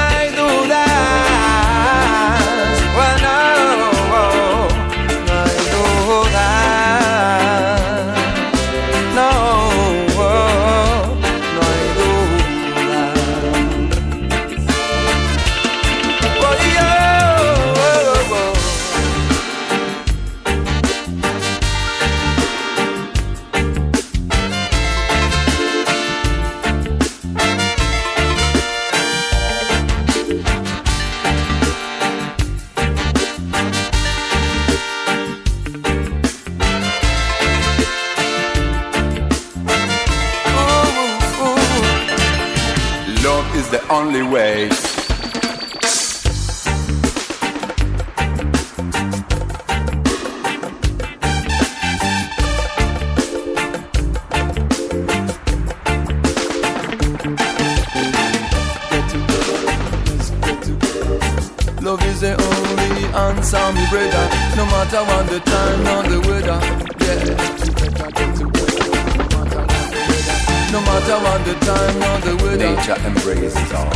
Matter 71.12 71.43
the 71.43 71.55
time 71.66 71.97
or 72.07 72.18
the 72.22 72.34
weather. 72.41 72.74
Nature 72.74 72.99
embraces 73.05 73.72
all. 73.74 73.91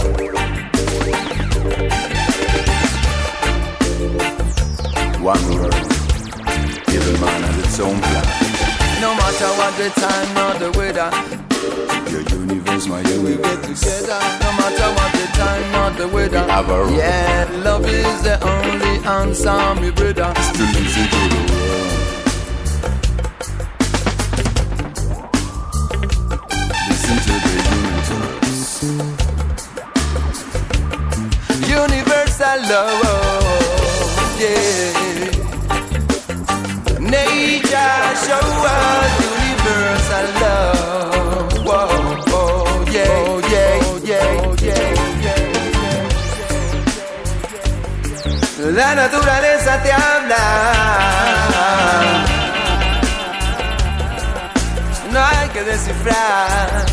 One 5.23 5.43
world, 5.49 5.75
every 6.91 7.17
man 7.21 7.41
has 7.43 7.57
its 7.63 7.79
own 7.79 7.97
plan. 8.01 8.25
No 8.99 9.15
matter 9.15 9.49
what 9.55 9.73
the 9.77 9.89
time 9.95 10.37
or 10.43 10.53
the 10.59 10.69
weather, 10.77 11.09
your 12.11 12.23
universe, 12.37 12.85
my 12.87 12.99
universe. 12.99 13.23
We 13.23 13.35
get 13.43 13.63
together, 13.63 14.19
no 14.43 14.51
matter 14.59 14.89
what 14.97 15.11
the 15.13 15.25
time 15.39 15.71
or 15.79 15.91
the 15.97 16.07
weather. 16.09 16.43
We 16.43 16.97
have 16.99 17.49
yeah, 17.49 17.63
love 17.63 17.85
is 17.85 18.23
the 18.23 18.35
only 18.43 18.99
answer, 19.05 19.75
me 19.79 19.89
brother. 19.91 20.33
Still 20.41 20.67
listen 20.67 21.07
to 21.07 21.19
the 21.29 21.53
world. 21.53 22.04
Universal 31.65 32.59
love, 32.69 34.39
yeah. 34.39 34.93
Universal 39.65 40.27
love. 40.41 41.65
Oh, 41.67 42.23
oh. 42.27 42.65
La 48.75 48.95
naturaleza 48.95 49.81
te 49.83 49.91
habla. 49.91 50.37
No 55.11 55.19
hay 55.23 55.49
que 55.49 55.63
descifrar. 55.63 56.85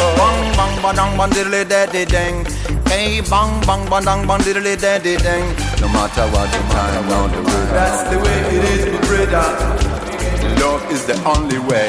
Bang 0.00 0.40
bang 0.56 0.74
bang 0.82 0.96
bang 0.96 1.12
bang 1.18 1.30
diddly 1.30 1.62
daddy 1.68 2.04
dang. 2.04 2.44
Hey 2.88 3.20
bang 3.30 3.52
bang 3.66 3.82
bang 3.90 4.04
bang 4.04 4.26
bang 4.26 4.40
diddly 4.40 4.74
daddy 4.80 5.16
dang. 5.16 5.44
No 5.80 5.88
matter 5.88 6.26
what 6.32 6.48
the 6.52 6.60
time, 6.72 7.08
no 7.08 7.28
the 7.28 7.40
way. 7.42 7.64
That's 7.76 8.00
the 8.10 8.18
way 8.18 8.38
it 8.56 8.64
is, 8.72 8.82
my 8.92 9.00
brother. 9.08 9.48
Love 10.60 10.82
is 10.90 11.04
the 11.04 11.16
only 11.24 11.58
way. 11.58 11.88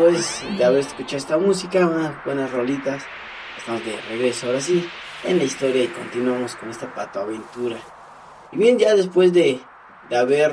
Después 0.00 0.42
de 0.56 0.64
haber 0.64 0.80
escuchado 0.80 1.18
esta 1.18 1.36
música, 1.36 1.86
unas 1.86 2.24
buenas 2.24 2.50
rolitas, 2.50 3.02
estamos 3.58 3.84
de 3.84 4.00
regreso 4.08 4.46
ahora 4.46 4.60
sí 4.60 4.82
en 5.24 5.36
la 5.36 5.44
historia 5.44 5.84
y 5.84 5.88
continuamos 5.88 6.56
con 6.56 6.70
esta 6.70 6.94
patoaventura. 6.94 7.76
Y 8.50 8.56
bien, 8.56 8.78
ya 8.78 8.94
después 8.94 9.30
de, 9.34 9.60
de 10.08 10.16
haber 10.16 10.52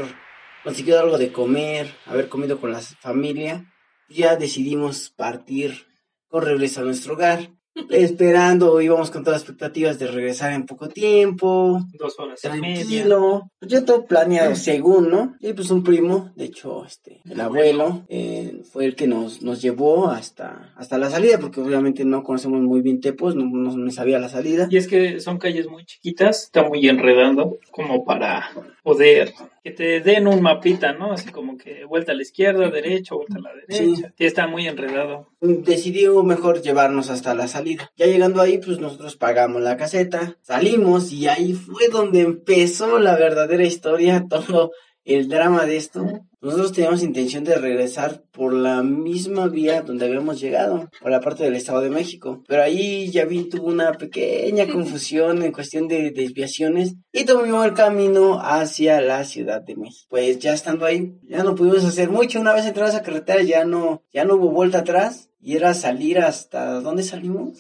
conseguido 0.66 1.00
algo 1.00 1.18
de 1.18 1.32
comer, 1.32 1.96
haber 2.06 2.28
comido 2.28 2.60
con 2.60 2.74
la 2.74 2.82
familia, 2.82 3.72
ya 4.10 4.36
decidimos 4.36 5.12
partir 5.12 5.88
con 6.28 6.44
regreso 6.44 6.82
a 6.82 6.84
nuestro 6.84 7.14
hogar. 7.14 7.50
Esperando, 7.90 8.82
íbamos 8.82 9.12
con 9.12 9.24
todas 9.24 9.36
las 9.36 9.42
expectativas 9.44 10.00
de 10.00 10.08
regresar 10.08 10.54
en 10.54 10.66
poco 10.66 10.90
tiempo, 10.90 11.82
Dos 11.98 12.20
horas 12.20 12.40
y 12.44 12.50
media. 12.60 12.76
tranquilo. 12.78 13.52
Pues 13.60 13.72
yo 13.72 13.86
todo 13.86 14.06
planeado 14.06 14.56
según, 14.56 15.10
¿no? 15.10 15.36
Y 15.40 15.54
pues 15.54 15.70
un 15.72 15.84
primo, 15.84 16.32
de 16.36 16.46
hecho, 16.46 16.86
este, 16.86 17.22
el 17.30 17.40
abuelo, 17.40 18.06
eh, 18.10 18.62
fue 18.72 18.86
el 18.86 18.96
que 18.96 19.08
nos, 19.08 19.42
nos 19.42 19.62
llevó 19.62 20.10
hasta, 20.10 20.74
hasta 20.76 20.98
la 20.98 21.10
salida, 21.10 21.40
porque 21.40 21.62
obviamente 21.62 22.06
no 22.06 22.24
conocemos 22.24 22.62
muy 22.62 22.82
bien 22.82 23.02
Tepos, 23.02 23.36
no, 23.36 23.46
no 23.46 23.76
me 23.76 23.92
sabía 23.92 24.20
la 24.20 24.30
salida. 24.30 24.68
Y 24.70 24.78
es 24.78 24.88
que 24.88 25.20
son 25.20 25.38
calles 25.38 25.68
muy 25.68 25.86
chiquitas, 25.86 26.44
está 26.44 26.64
muy 26.64 26.88
enredando, 26.88 27.58
como 27.72 28.06
para 28.06 28.50
poder 28.84 29.34
que 29.68 29.74
te 29.74 30.00
den 30.00 30.28
un 30.28 30.42
mapita, 30.42 30.94
¿no? 30.94 31.12
Así 31.12 31.30
como 31.30 31.58
que 31.58 31.84
vuelta 31.84 32.14
a 32.14 32.16
la 32.16 32.22
izquierda, 32.22 32.70
derecha, 32.70 33.16
vuelta 33.16 33.38
a 33.38 33.42
la 33.42 33.52
derecha. 33.54 34.14
Y 34.18 34.26
está 34.26 34.48
muy 34.48 34.66
enredado. 34.66 35.28
Decidió 35.42 36.24
mejor 36.24 36.62
llevarnos 36.62 37.10
hasta 37.10 37.36
la 37.36 37.50
salida. 37.50 37.92
Ya 37.98 38.06
llegando 38.06 38.42
ahí, 38.42 38.60
pues 38.60 38.80
nosotros 38.80 39.18
pagamos 39.18 39.62
la 39.62 39.76
caseta, 39.76 40.38
salimos 40.42 41.12
y 41.12 41.28
ahí 41.28 41.54
fue 41.54 41.90
donde 41.90 42.22
empezó 42.22 42.98
la 43.00 43.18
verdadera 43.18 43.66
historia, 43.66 44.26
todo 44.30 44.72
el 45.08 45.30
drama 45.30 45.66
de 45.66 45.78
esto. 45.78 46.06
Nosotros 46.42 46.74
teníamos 46.74 47.02
intención 47.02 47.44
de 47.44 47.56
regresar 47.56 48.24
por 48.32 48.54
la 48.54 48.84
misma 48.84 49.48
vía 49.48 49.82
donde 49.82 50.06
habíamos 50.06 50.40
llegado, 50.40 50.90
por 51.02 51.10
la 51.10 51.22
parte 51.22 51.44
del 51.44 51.56
Estado 51.56 51.82
de 51.82 51.90
México. 51.90 52.44
Pero 52.48 52.62
ahí 52.62 53.10
ya 53.10 53.26
vi 53.26 53.46
tuvo 53.46 53.68
una 53.68 53.94
pequeña 53.94 54.68
confusión 54.68 55.42
en 55.42 55.52
cuestión 55.52 55.88
de 55.88 56.12
desviaciones 56.12 56.96
y 57.12 57.26
tomamos 57.26 57.66
el 57.66 57.74
camino 57.74 58.40
hacia 58.40 59.02
la 59.02 59.24
Ciudad 59.24 59.62
de 59.62 59.76
México. 59.76 60.08
Pues 60.10 60.40
ya 60.40 60.54
estando 60.54 60.86
ahí, 60.86 61.16
ya 61.24 61.44
no 61.44 61.56
pudimos 61.56 61.84
hacer 61.86 62.10
mucho. 62.10 62.40
Una 62.40 62.54
vez 62.54 62.66
entrada 62.66 62.90
a 62.90 62.94
esa 62.94 63.04
carretera 63.04 63.42
ya 63.42 63.66
no, 63.66 64.04
ya 64.14 64.26
no 64.26 64.36
hubo 64.36 64.52
vuelta 64.52 64.80
atrás 64.80 65.30
y 65.40 65.56
era 65.56 65.74
salir 65.74 66.20
hasta 66.20 66.82
¿dónde 66.82 67.04
salimos? 67.04 67.58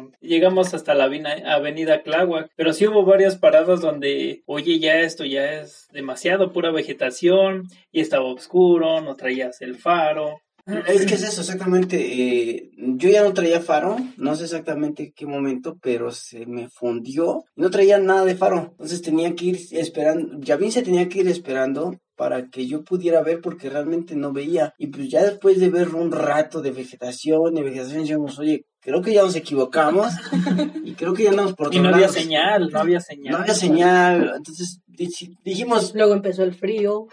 Ah, 0.00 0.16
llegamos 0.20 0.74
hasta 0.74 0.94
la 0.94 1.04
avenida 1.04 2.02
Tláhuac, 2.02 2.50
pero 2.56 2.72
sí 2.72 2.86
hubo 2.86 3.04
varias 3.04 3.36
paradas 3.36 3.80
donde, 3.80 4.42
oye, 4.46 4.78
ya 4.78 5.00
esto 5.00 5.24
ya 5.24 5.60
es 5.60 5.88
demasiado, 5.92 6.52
pura 6.52 6.70
vegetación, 6.70 7.68
y 7.92 8.00
estaba 8.00 8.24
oscuro, 8.24 9.00
no 9.00 9.16
traías 9.16 9.60
el 9.60 9.76
faro. 9.76 10.40
Es 10.86 11.06
que 11.06 11.14
es 11.14 11.22
eso, 11.22 11.40
exactamente. 11.40 11.96
eh, 11.98 12.70
yo 12.76 13.08
ya 13.08 13.22
no 13.24 13.32
traía 13.32 13.60
faro, 13.60 13.96
no 14.16 14.36
sé 14.36 14.44
exactamente 14.44 15.12
qué 15.16 15.26
momento, 15.26 15.78
pero 15.82 16.12
se 16.12 16.46
me 16.46 16.68
fundió. 16.68 17.44
No 17.56 17.70
traía 17.70 17.98
nada 17.98 18.24
de 18.24 18.36
faro, 18.36 18.68
entonces 18.72 19.02
tenía 19.02 19.34
que 19.34 19.46
ir 19.46 19.58
esperando. 19.72 20.38
Yavin 20.38 20.70
se 20.70 20.82
tenía 20.82 21.08
que 21.08 21.20
ir 21.20 21.28
esperando 21.28 21.96
para 22.20 22.48
que 22.50 22.66
yo 22.66 22.84
pudiera 22.84 23.22
ver 23.22 23.40
porque 23.40 23.70
realmente 23.70 24.14
no 24.14 24.30
veía. 24.30 24.74
Y 24.76 24.88
pues 24.88 25.08
ya 25.08 25.22
después 25.24 25.58
de 25.58 25.70
ver 25.70 25.88
un 25.94 26.12
rato 26.12 26.60
de 26.60 26.70
vegetación 26.70 27.56
y 27.56 27.62
vegetación, 27.62 28.02
dijimos, 28.02 28.38
oye, 28.38 28.66
creo 28.82 29.00
que 29.00 29.14
ya 29.14 29.22
nos 29.22 29.36
equivocamos 29.36 30.12
y 30.84 30.92
creo 30.92 31.14
que 31.14 31.24
ya 31.24 31.30
andamos 31.30 31.54
por 31.54 31.74
Y 31.74 31.78
no 31.80 31.88
había 31.88 32.02
lado". 32.08 32.12
señal, 32.12 32.68
no 32.70 32.78
había 32.78 33.00
señal. 33.00 33.32
No 33.32 33.38
había 33.38 33.54
señal, 33.54 34.32
entonces 34.36 34.80
dij- 34.86 35.34
dijimos, 35.44 35.94
Luego 35.94 36.12
empezó 36.12 36.42
el 36.44 36.52
frío. 36.54 37.06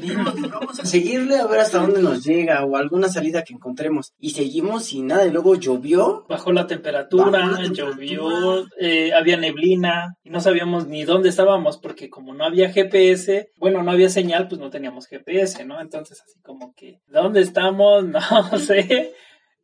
Dijimos, 0.00 0.34
vamos 0.50 0.78
a 0.80 0.84
seguirle 0.86 1.36
a 1.38 1.46
ver 1.48 1.58
hasta 1.60 1.78
dónde 1.78 2.00
nos 2.02 2.24
llega 2.24 2.64
o 2.64 2.76
alguna 2.76 3.08
salida 3.08 3.42
que 3.42 3.54
encontremos. 3.54 4.12
Y 4.20 4.30
seguimos 4.30 4.84
sin 4.84 5.08
nada. 5.08 5.26
Y 5.26 5.30
luego 5.32 5.54
llovió. 5.56 6.24
Bajó 6.28 6.52
la 6.52 6.66
temperatura, 6.68 7.30
Bajó 7.30 7.50
la 7.50 7.56
temperatura. 7.62 7.90
llovió, 7.96 8.64
eh, 8.80 9.12
había 9.12 9.36
neblina 9.36 10.14
y 10.24 10.30
no 10.30 10.40
sabíamos 10.40 10.86
ni 10.86 11.02
dónde 11.04 11.28
estábamos 11.30 11.78
porque 11.78 12.08
como 12.10 12.32
no 12.34 12.44
había 12.44 12.70
GPS, 12.70 13.48
bueno, 13.56 13.82
no 13.82 13.90
había 13.90 14.08
señal, 14.08 14.48
pues 14.52 14.60
no 14.60 14.68
teníamos 14.68 15.06
GPS, 15.06 15.64
¿no? 15.64 15.80
Entonces 15.80 16.20
así 16.20 16.38
como 16.42 16.74
que, 16.74 17.00
¿dónde 17.06 17.40
estamos? 17.40 18.04
No 18.52 18.58
sé. 18.58 19.14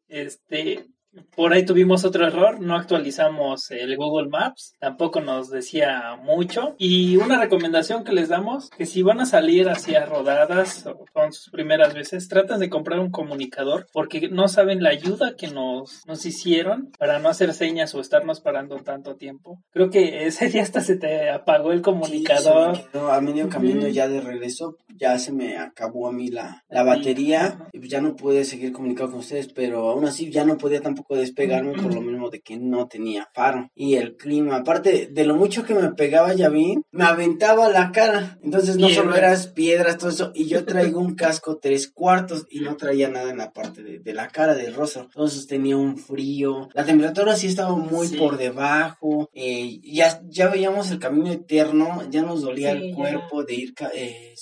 Este, 0.08 0.86
por 1.34 1.52
ahí 1.52 1.64
tuvimos 1.64 2.04
otro 2.04 2.26
error, 2.26 2.60
no 2.60 2.76
actualizamos 2.76 3.70
el 3.70 3.96
Google 3.96 4.28
Maps, 4.28 4.74
tampoco 4.78 5.20
nos 5.20 5.50
decía 5.50 6.16
mucho. 6.22 6.74
Y 6.78 7.16
una 7.16 7.38
recomendación 7.38 8.04
que 8.04 8.12
les 8.12 8.28
damos, 8.28 8.70
que 8.70 8.86
si 8.86 9.02
van 9.02 9.20
a 9.20 9.26
salir 9.26 9.68
hacia 9.68 10.04
rodadas 10.06 10.86
o 10.86 11.04
con 11.12 11.32
sus 11.32 11.50
primeras 11.50 11.94
veces, 11.94 12.28
traten 12.28 12.60
de 12.60 12.70
comprar 12.70 13.00
un 13.00 13.10
comunicador 13.10 13.86
porque 13.92 14.28
no 14.28 14.48
saben 14.48 14.82
la 14.82 14.90
ayuda 14.90 15.34
que 15.36 15.48
nos, 15.48 16.06
nos 16.06 16.26
hicieron 16.26 16.90
para 16.98 17.18
no 17.18 17.28
hacer 17.28 17.54
señas 17.54 17.94
o 17.94 18.00
estarnos 18.00 18.40
parando 18.40 18.76
tanto 18.78 19.16
tiempo. 19.16 19.62
Creo 19.70 19.90
que 19.90 20.26
ese 20.26 20.48
día 20.48 20.62
hasta 20.62 20.80
se 20.80 20.96
te 20.96 21.30
apagó 21.30 21.72
el 21.72 21.82
comunicador. 21.82 22.76
Sí, 22.76 22.82
quedó 22.92 23.12
a 23.12 23.20
medio 23.20 23.48
camino 23.48 23.88
ya 23.88 24.08
de 24.08 24.20
regreso. 24.20 24.76
Ya 24.98 25.18
se 25.18 25.32
me 25.32 25.56
acabó 25.58 26.08
a 26.08 26.12
mí 26.12 26.28
la, 26.28 26.64
la 26.68 26.82
batería. 26.82 27.68
Y 27.72 27.78
pues 27.78 27.90
ya 27.90 28.00
no 28.00 28.16
pude 28.16 28.44
seguir 28.44 28.72
comunicado 28.72 29.10
con 29.10 29.20
ustedes. 29.20 29.48
Pero 29.52 29.88
aún 29.90 30.04
así 30.04 30.30
ya 30.30 30.44
no 30.44 30.58
podía 30.58 30.80
tampoco 30.80 31.16
despegarme 31.16 31.72
por 31.74 31.94
lo 31.94 32.00
mismo 32.00 32.30
de 32.30 32.40
que 32.40 32.56
no 32.56 32.88
tenía 32.88 33.28
faro. 33.34 33.70
Y 33.74 33.94
el 33.94 34.16
clima, 34.16 34.56
aparte 34.56 35.08
de 35.12 35.24
lo 35.24 35.36
mucho 35.36 35.64
que 35.64 35.74
me 35.74 35.90
pegaba 35.92 36.34
Yavín, 36.34 36.82
me 36.90 37.04
aventaba 37.04 37.68
la 37.68 37.92
cara. 37.92 38.38
Entonces 38.42 38.76
no 38.76 38.88
solo 38.88 39.12
Piedras. 39.12 39.18
eras 39.18 39.46
piedras, 39.48 39.98
todo 39.98 40.10
eso. 40.10 40.32
Y 40.34 40.46
yo 40.46 40.64
traigo 40.64 41.00
un 41.00 41.14
casco 41.16 41.58
tres 41.60 41.88
cuartos 41.88 42.46
y 42.50 42.60
no 42.60 42.76
traía 42.76 43.08
nada 43.08 43.30
en 43.30 43.38
la 43.38 43.52
parte 43.52 43.82
de, 43.82 43.98
de 44.00 44.14
la 44.14 44.28
cara 44.28 44.54
del 44.54 44.74
rostro. 44.74 45.02
Entonces 45.04 45.46
tenía 45.46 45.76
un 45.76 45.96
frío. 45.98 46.68
La 46.74 46.84
temperatura 46.84 47.36
sí 47.36 47.46
estaba 47.46 47.76
muy 47.76 48.08
Sí. 48.08 48.16
por 48.16 48.38
debajo. 48.38 49.28
eh, 49.34 49.80
ya, 49.82 50.20
ya 50.28 50.48
veíamos 50.48 50.90
el 50.90 50.98
camino 50.98 51.30
eterno. 51.30 52.02
Ya 52.10 52.22
nos 52.22 52.42
dolía 52.42 52.72
Sí, 52.72 52.78
el 52.78 52.90
ya. 52.90 52.96
cuerpo 52.96 53.44
de 53.44 53.54
ir 53.54 53.74
eh, 53.94 54.32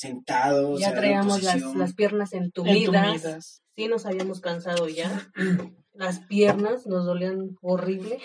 Ya 0.78 0.94
traíamos 0.94 1.42
las, 1.42 1.74
las 1.74 1.94
piernas 1.94 2.32
entumidas. 2.32 3.14
Entumidas. 3.14 3.62
Sí, 3.76 3.88
nos 3.88 4.06
habíamos 4.06 4.40
cansado 4.40 4.88
ya. 4.88 5.30
Las 5.92 6.20
piernas 6.20 6.86
nos 6.86 7.06
dolían 7.06 7.56
horrible. 7.62 8.18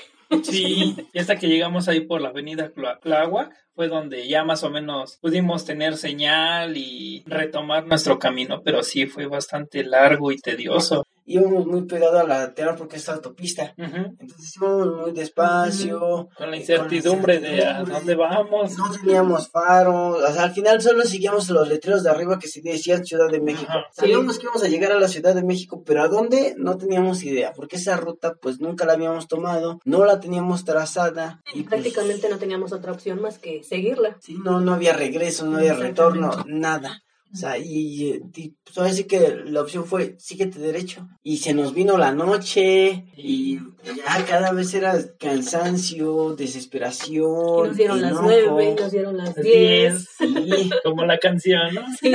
Sí, 0.43 0.95
y 1.13 1.19
hasta 1.19 1.37
que 1.37 1.47
llegamos 1.47 1.87
ahí 1.87 2.01
por 2.01 2.21
la 2.21 2.29
avenida 2.29 2.71
Clagua, 3.01 3.49
fue 3.75 3.87
donde 3.87 4.27
ya 4.27 4.43
más 4.43 4.63
o 4.63 4.69
menos 4.69 5.17
pudimos 5.21 5.65
tener 5.65 5.97
señal 5.97 6.75
y 6.77 7.23
retomar 7.25 7.87
nuestro 7.87 8.19
camino, 8.19 8.61
pero 8.63 8.83
sí 8.83 9.07
fue 9.07 9.27
bastante 9.27 9.83
largo 9.83 10.31
y 10.31 10.37
tedioso. 10.37 11.05
Íbamos 11.25 11.65
muy 11.65 11.83
pegado 11.83 12.19
a 12.19 12.23
la 12.23 12.53
tierra 12.53 12.75
porque 12.75 12.97
es 12.97 13.09
autopista. 13.09 13.73
Entonces 13.77 14.55
íbamos 14.55 15.01
muy 15.01 15.11
despacio. 15.11 16.29
Con 16.35 16.51
la 16.51 16.57
eh, 16.57 16.59
incertidumbre 16.59 17.39
de 17.39 17.65
a 17.65 17.83
dónde 17.83 18.15
vamos. 18.15 18.77
No 18.77 18.91
teníamos 18.91 19.49
faro, 19.49 20.17
o 20.17 20.33
sea, 20.33 20.43
al 20.43 20.51
final 20.51 20.81
solo 20.81 21.03
seguíamos 21.03 21.49
los 21.49 21.67
letreros 21.67 22.03
de 22.03 22.09
arriba 22.09 22.39
que 22.39 22.47
se 22.47 22.61
decían 22.61 23.05
Ciudad 23.05 23.29
de 23.29 23.41
México. 23.41 23.69
Ajá. 23.69 23.85
Sabíamos 23.91 24.37
que 24.37 24.45
íbamos 24.45 24.63
a 24.63 24.67
llegar 24.67 24.91
a 24.91 24.99
la 24.99 25.07
Ciudad 25.07 25.35
de 25.35 25.43
México, 25.43 25.83
pero 25.85 26.03
a 26.03 26.07
dónde 26.07 26.55
no 26.57 26.77
teníamos 26.77 27.23
idea, 27.23 27.53
porque 27.53 27.75
esa 27.75 27.97
ruta 27.97 28.35
pues 28.41 28.59
nunca 28.59 28.85
la 28.85 28.93
habíamos 28.93 29.27
tomado, 29.27 29.79
no 29.85 30.05
la 30.05 30.19
teníamos 30.19 30.65
trazada 30.65 31.41
y 31.53 31.63
pues, 31.63 31.81
Prácticamente 31.81 32.29
no 32.29 32.37
teníamos 32.37 32.73
otra 32.73 32.91
opción 32.91 33.21
más 33.21 33.39
que 33.39 33.63
seguirla. 33.63 34.17
sí, 34.19 34.37
no, 34.43 34.61
no 34.61 34.73
había 34.73 34.93
regreso, 34.93 35.45
no 35.45 35.57
había 35.57 35.73
retorno, 35.73 36.31
nada. 36.47 37.03
O 37.33 37.35
sea, 37.35 37.57
y, 37.57 38.21
y 38.35 38.55
pues 38.63 38.77
ahora 38.77 38.93
sí 38.93 39.05
que 39.05 39.41
la 39.45 39.61
opción 39.61 39.85
fue 39.85 40.15
síguete 40.19 40.59
derecho. 40.59 41.07
Y 41.23 41.37
se 41.37 41.53
nos 41.53 41.73
vino 41.73 41.97
la 41.97 42.11
noche 42.11 43.05
y 43.15 43.59
ya 43.83 44.25
cada 44.27 44.51
vez 44.51 44.73
era 44.73 44.97
cansancio, 45.17 46.33
Y 46.33 46.35
desesperación. 46.37 47.67
nos 47.67 47.77
dieron 47.77 48.01
las 48.01 48.13
nueve, 48.13 48.75
nos 48.79 48.91
dieron 48.91 49.17
las 49.17 49.35
diez. 49.35 50.07
Sí, 50.17 50.69
Como 50.83 51.05
la 51.05 51.17
canción, 51.17 51.73
¿no? 51.73 51.81
Sí, 51.99 52.13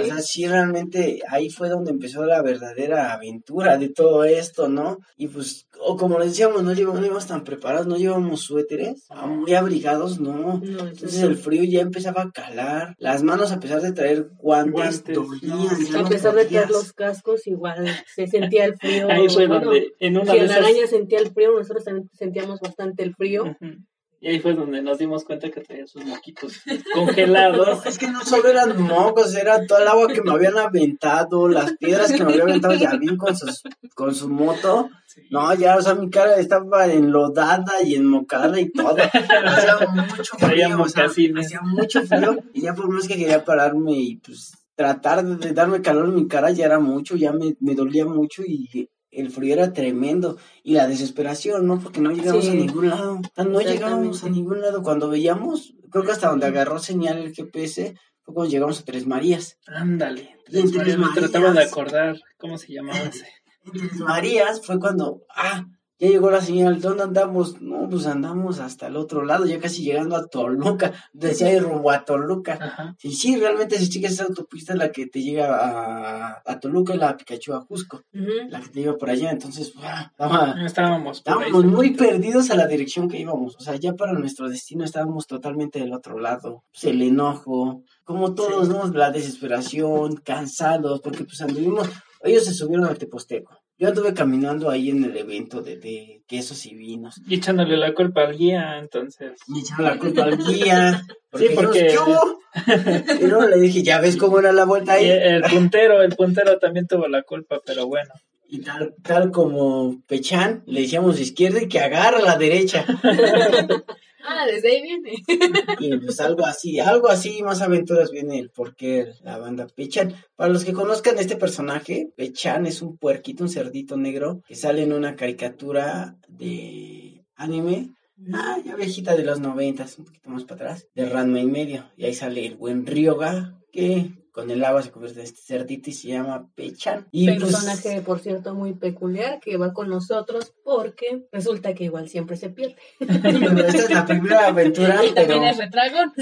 O 0.00 0.04
sea, 0.04 0.18
sí, 0.18 0.46
realmente 0.46 1.20
ahí 1.28 1.48
fue 1.50 1.68
donde 1.68 1.90
empezó 1.90 2.24
la 2.24 2.42
verdadera 2.42 3.12
aventura 3.12 3.78
de 3.78 3.88
todo 3.88 4.24
esto, 4.24 4.68
¿no? 4.68 4.98
Y 5.16 5.28
pues, 5.28 5.66
o 5.80 5.96
como 5.96 6.18
les 6.18 6.30
decíamos, 6.30 6.62
no, 6.62 6.72
llevamos, 6.72 7.00
no 7.00 7.06
íbamos 7.06 7.26
tan 7.26 7.44
preparados, 7.44 7.86
no 7.86 7.96
llevábamos 7.96 8.42
suéteres, 8.42 9.04
ah, 9.10 9.26
muy 9.26 9.54
abrigados, 9.54 10.20
no. 10.20 10.60
Entonces 10.62 11.12
sí. 11.12 11.22
el 11.22 11.36
frío 11.36 11.64
ya 11.64 11.80
empezaba 11.80 12.22
a 12.22 12.30
calar, 12.30 12.94
las 12.98 13.22
manos 13.22 13.52
a 13.52 13.60
pesar 13.60 13.80
de 13.80 13.92
traer 13.92 14.28
guantes, 14.46 15.02
Guantes, 15.02 15.14
dolían, 15.16 15.58
no. 15.92 16.06
A 16.06 16.08
pesar 16.08 16.34
de 16.36 16.44
traer 16.44 16.70
los 16.70 16.92
cascos, 16.92 17.48
igual 17.48 17.84
se 18.14 18.28
sentía 18.28 18.64
el 18.64 18.76
frío. 18.76 19.08
Ahí 19.10 19.28
fue 19.28 19.48
Bueno, 19.48 19.64
donde 19.64 19.92
en 19.98 20.16
una 20.16 20.32
si 20.32 20.38
de 20.38 20.46
la 20.46 20.52
esas... 20.52 20.56
araña 20.58 20.86
sentía 20.86 21.18
el 21.18 21.32
frío, 21.32 21.50
nosotros 21.52 21.84
también 21.84 22.08
sentíamos 22.12 22.60
bastante 22.60 23.02
el 23.02 23.14
frío. 23.16 23.42
Ujú. 23.42 23.74
Y 24.20 24.28
ahí 24.28 24.40
fue 24.40 24.54
donde 24.54 24.82
nos 24.82 24.98
dimos 24.98 25.24
cuenta 25.24 25.50
que 25.50 25.60
traía 25.60 25.86
sus 25.86 26.04
moquitos 26.04 26.60
congelados. 26.94 27.84
Es 27.84 27.98
que 27.98 28.08
no 28.08 28.24
solo 28.24 28.48
eran 28.48 28.80
mocos, 28.80 29.34
era 29.34 29.66
todo 29.66 29.78
el 29.78 29.88
agua 29.88 30.08
que 30.08 30.22
me 30.22 30.32
habían 30.32 30.56
aventado, 30.56 31.48
las 31.48 31.72
piedras 31.76 32.12
que 32.12 32.24
me 32.24 32.32
había 32.32 32.44
aventado 32.44 32.74
Yavin 32.74 33.16
con, 33.16 33.36
sus, 33.36 33.62
con 33.94 34.14
su 34.14 34.28
moto. 34.28 34.88
No, 35.30 35.54
ya, 35.54 35.76
o 35.76 35.82
sea, 35.82 35.94
mi 35.94 36.10
cara 36.10 36.36
estaba 36.36 36.86
enlodada 36.86 37.82
y 37.82 37.94
enmocada 37.94 38.58
y 38.58 38.70
todo. 38.70 38.96
Hacía 38.96 39.76
mucho 39.94 40.36
frío, 40.38 40.82
o 40.82 40.88
sea, 40.88 41.06
hacía 41.06 41.60
mucho 41.62 42.02
frío. 42.02 42.38
Y 42.52 42.62
ya 42.62 42.74
por 42.74 42.88
más 42.88 43.06
que 43.06 43.16
quería 43.16 43.44
pararme 43.44 43.92
y 43.92 44.16
pues 44.16 44.52
tratar 44.74 45.24
de, 45.24 45.36
de 45.36 45.54
darme 45.54 45.80
calor 45.80 46.06
en 46.06 46.14
mi 46.14 46.28
cara 46.28 46.50
ya 46.50 46.66
era 46.66 46.78
mucho, 46.78 47.16
ya 47.16 47.32
me, 47.32 47.56
me 47.60 47.74
dolía 47.74 48.04
mucho 48.04 48.42
y 48.46 48.88
el 49.16 49.30
frío 49.30 49.54
era 49.54 49.72
tremendo. 49.72 50.36
Y 50.62 50.74
la 50.74 50.86
desesperación, 50.86 51.66
¿no? 51.66 51.78
Porque 51.80 52.00
no 52.00 52.10
llegamos 52.12 52.44
Sí. 52.44 52.50
a 52.50 52.54
ningún 52.54 52.88
lado. 52.90 53.20
No 53.36 53.60
llegábamos 53.60 54.22
a 54.24 54.28
ningún 54.28 54.60
lado. 54.60 54.82
Cuando 54.82 55.08
veíamos, 55.08 55.74
creo 55.90 56.04
que 56.04 56.12
hasta 56.12 56.28
donde 56.28 56.46
agarró 56.46 56.78
señal 56.78 57.18
el 57.18 57.34
GPS 57.34 57.94
fue 58.22 58.34
cuando 58.34 58.50
llegamos 58.50 58.80
a 58.80 58.84
Tres 58.84 59.06
Marías. 59.06 59.58
Ándale. 59.66 60.36
Y 60.48 60.58
en 60.60 60.70
Tres 60.70 60.98
Me 60.98 61.06
trataba 61.14 61.48
de 61.48 61.54
Marías. 61.54 61.72
acordar 61.72 62.20
cómo 62.38 62.58
se 62.58 62.72
llamaba 62.72 62.98
ese. 63.00 63.26
Tres 63.72 63.94
Marías 64.00 64.60
fue 64.64 64.78
cuando, 64.78 65.22
ah, 65.34 65.66
ya 65.98 66.08
llegó 66.08 66.30
la 66.30 66.40
señal, 66.40 66.80
¿dónde 66.80 67.04
andamos? 67.04 67.60
No, 67.62 67.88
pues 67.88 68.06
andamos 68.06 68.60
hasta 68.60 68.86
el 68.88 68.96
otro 68.96 69.24
lado, 69.24 69.46
ya 69.46 69.58
casi 69.58 69.82
llegando 69.82 70.14
a 70.16 70.26
Toluca, 70.26 70.92
decía 71.12 71.52
ir 71.54 71.62
rumbo 71.62 71.90
a 71.90 72.04
Toluca. 72.04 72.58
Ajá. 72.60 72.94
Sí, 72.98 73.12
sí, 73.12 73.36
realmente 73.36 73.78
si 73.78 73.86
sigues 73.86 74.12
esa 74.12 74.24
autopista 74.24 74.72
es 74.74 74.78
la 74.78 74.92
que 74.92 75.06
te 75.06 75.22
llega 75.22 75.56
a, 75.56 76.42
a 76.44 76.60
Toluca 76.60 76.94
y 76.94 76.98
la 76.98 77.16
Pikachu 77.16 77.54
a 77.54 77.64
Cusco, 77.66 78.02
la 78.12 78.60
que 78.60 78.68
te 78.68 78.80
lleva 78.80 78.96
por 78.98 79.08
allá, 79.10 79.30
entonces, 79.30 79.72
ah, 79.82 80.08
estaba- 80.10 80.54
Estábamos 80.66 81.18
estábamos 81.18 81.64
muy 81.64 81.94
perdidos 81.94 82.50
a 82.50 82.56
la 82.56 82.66
dirección 82.66 83.08
que 83.08 83.18
íbamos, 83.20 83.56
o 83.56 83.60
sea, 83.60 83.76
ya 83.76 83.94
para 83.94 84.12
nuestro 84.12 84.48
destino 84.48 84.84
estábamos 84.84 85.26
totalmente 85.26 85.78
del 85.78 85.92
otro 85.94 86.18
lado, 86.18 86.64
pues, 86.72 86.84
el 86.84 87.00
enojo, 87.02 87.82
como 88.04 88.34
todos, 88.34 88.66
Sí. 88.68 88.72
¿no? 88.72 88.86
La 88.92 89.10
desesperación, 89.10 90.16
cansados, 90.16 91.00
porque 91.00 91.24
pues 91.24 91.40
anduvimos, 91.40 91.88
ellos 92.22 92.44
se 92.44 92.52
subieron 92.54 92.86
al 92.86 92.98
Teposteco, 92.98 93.56
yo 93.78 93.88
anduve 93.88 94.14
caminando 94.14 94.70
ahí 94.70 94.90
en 94.90 95.04
el 95.04 95.16
evento 95.16 95.60
de, 95.62 95.76
de 95.76 96.22
quesos 96.26 96.64
y 96.66 96.74
vinos, 96.74 97.20
Y 97.28 97.34
echándole 97.36 97.76
la 97.76 97.92
culpa 97.94 98.22
al 98.22 98.36
guía, 98.36 98.78
entonces. 98.78 99.32
me 99.48 99.60
echaron 99.60 99.84
la 99.84 99.98
culpa 99.98 100.24
al 100.24 100.38
guía, 100.38 101.02
porque, 101.30 101.48
Sí, 101.48 101.54
porque- 101.54 101.82
dijimos, 101.84 102.04
¿qué 102.06 102.10
hubo? 102.10 102.38
Y 103.20 103.26
luego 103.26 103.46
le 103.48 103.58
dije, 103.60 103.82
ya 103.82 104.00
ves 104.00 104.16
cómo 104.16 104.38
era 104.38 104.50
la 104.52 104.64
vuelta 104.64 104.98
Y 105.00 105.10
ahí, 105.10 105.18
el 105.34 105.42
puntero, 105.42 106.02
el 106.02 106.14
puntero 106.16 106.58
también 106.58 106.86
tuvo 106.86 107.06
la 107.08 107.22
culpa, 107.22 107.60
pero 107.66 107.86
bueno. 107.86 108.10
y 108.48 108.60
tal, 108.60 108.94
tal 109.02 109.30
como 109.30 110.00
Pechán, 110.06 110.62
le 110.66 110.80
decíamos 110.82 111.20
izquierda 111.20 111.60
y 111.62 111.68
que 111.68 111.80
agarra 111.80 112.20
la 112.20 112.38
derecha. 112.38 112.86
Ah, 114.26 114.46
desde 114.46 114.70
ahí 114.70 114.82
viene. 114.82 115.12
Y 115.80 115.96
pues 115.98 116.20
algo 116.20 116.44
así, 116.44 116.80
algo 116.80 117.08
así, 117.08 117.42
más 117.42 117.62
aventuras 117.62 118.10
viene 118.10 118.38
el 118.38 118.50
porqué 118.50 119.12
la 119.22 119.38
banda 119.38 119.66
Pechan. 119.66 120.14
Para 120.34 120.52
los 120.52 120.64
que 120.64 120.72
conozcan 120.72 121.18
este 121.18 121.36
personaje, 121.36 122.08
Pechan 122.16 122.66
es 122.66 122.82
un 122.82 122.96
puerquito, 122.96 123.44
un 123.44 123.50
cerdito 123.50 123.96
negro 123.96 124.42
que 124.46 124.56
sale 124.56 124.82
en 124.82 124.92
una 124.92 125.16
caricatura 125.16 126.16
de 126.28 127.24
anime. 127.36 127.90
Ah, 128.32 128.58
ya 128.64 128.74
viejita 128.74 129.14
de 129.14 129.24
los 129.24 129.40
noventas, 129.40 129.98
un 129.98 130.06
poquito 130.06 130.30
más 130.30 130.44
para 130.44 130.70
atrás, 130.70 130.86
de 130.94 131.08
Ranma 131.08 131.40
y 131.40 131.46
medio. 131.46 131.90
Y 131.96 132.06
ahí 132.06 132.14
sale 132.14 132.46
el 132.46 132.56
buen 132.56 132.86
Ryoga, 132.86 133.60
que 133.72 134.10
con 134.36 134.50
el 134.50 134.62
agua 134.62 134.82
se 134.82 134.90
convierte 134.90 135.20
en 135.20 135.24
este 135.24 135.40
cerdito 135.40 135.88
y 135.88 135.94
se 135.94 136.08
llama 136.08 136.46
Pechan. 136.54 137.06
Y 137.10 137.26
pues, 137.26 137.40
Personaje, 137.40 138.02
por 138.02 138.18
cierto, 138.18 138.54
muy 138.54 138.74
peculiar 138.74 139.40
que 139.40 139.56
va 139.56 139.72
con 139.72 139.88
nosotros 139.88 140.52
porque 140.62 141.26
resulta 141.32 141.72
que 141.72 141.84
igual 141.84 142.10
siempre 142.10 142.36
se 142.36 142.50
pierde. 142.50 142.76
esta 143.00 143.78
es 143.78 143.90
la 143.90 144.04
primera 144.04 144.48
aventura, 144.48 145.02
Y 145.02 145.14
también 145.14 145.40
pero... 145.40 145.44
es 145.46 145.56
retragón. 145.56 146.12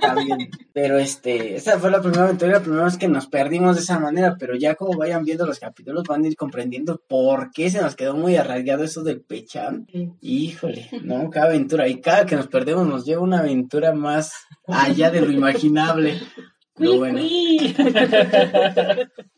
También. 0.00 0.50
Pero 0.72 0.98
este, 0.98 1.56
esta 1.56 1.80
fue 1.80 1.90
la 1.90 2.00
primera 2.00 2.26
aventura, 2.26 2.52
la 2.52 2.60
primera 2.60 2.84
vez 2.84 2.96
que 2.96 3.08
nos 3.08 3.26
perdimos 3.26 3.74
de 3.74 3.82
esa 3.82 3.98
manera, 3.98 4.36
pero 4.38 4.54
ya 4.54 4.76
como 4.76 4.96
vayan 4.96 5.24
viendo 5.24 5.44
los 5.44 5.58
capítulos 5.58 6.04
van 6.06 6.22
a 6.22 6.28
ir 6.28 6.36
comprendiendo 6.36 7.02
por 7.08 7.50
qué 7.50 7.70
se 7.70 7.82
nos 7.82 7.96
quedó 7.96 8.14
muy 8.14 8.36
arraigado 8.36 8.84
eso 8.84 9.02
del 9.02 9.22
pechán. 9.22 9.88
Híjole, 10.20 10.88
no, 11.02 11.28
cada 11.28 11.46
aventura, 11.46 11.88
y 11.88 12.00
cada 12.00 12.24
que 12.24 12.36
nos 12.36 12.46
perdemos 12.46 12.86
nos 12.86 13.04
lleva 13.04 13.20
una 13.20 13.40
aventura 13.40 13.92
más 13.92 14.32
allá 14.68 15.10
de 15.10 15.22
lo 15.22 15.32
imaginable. 15.32 16.20
Pero 16.78 16.96
bueno, 16.98 17.20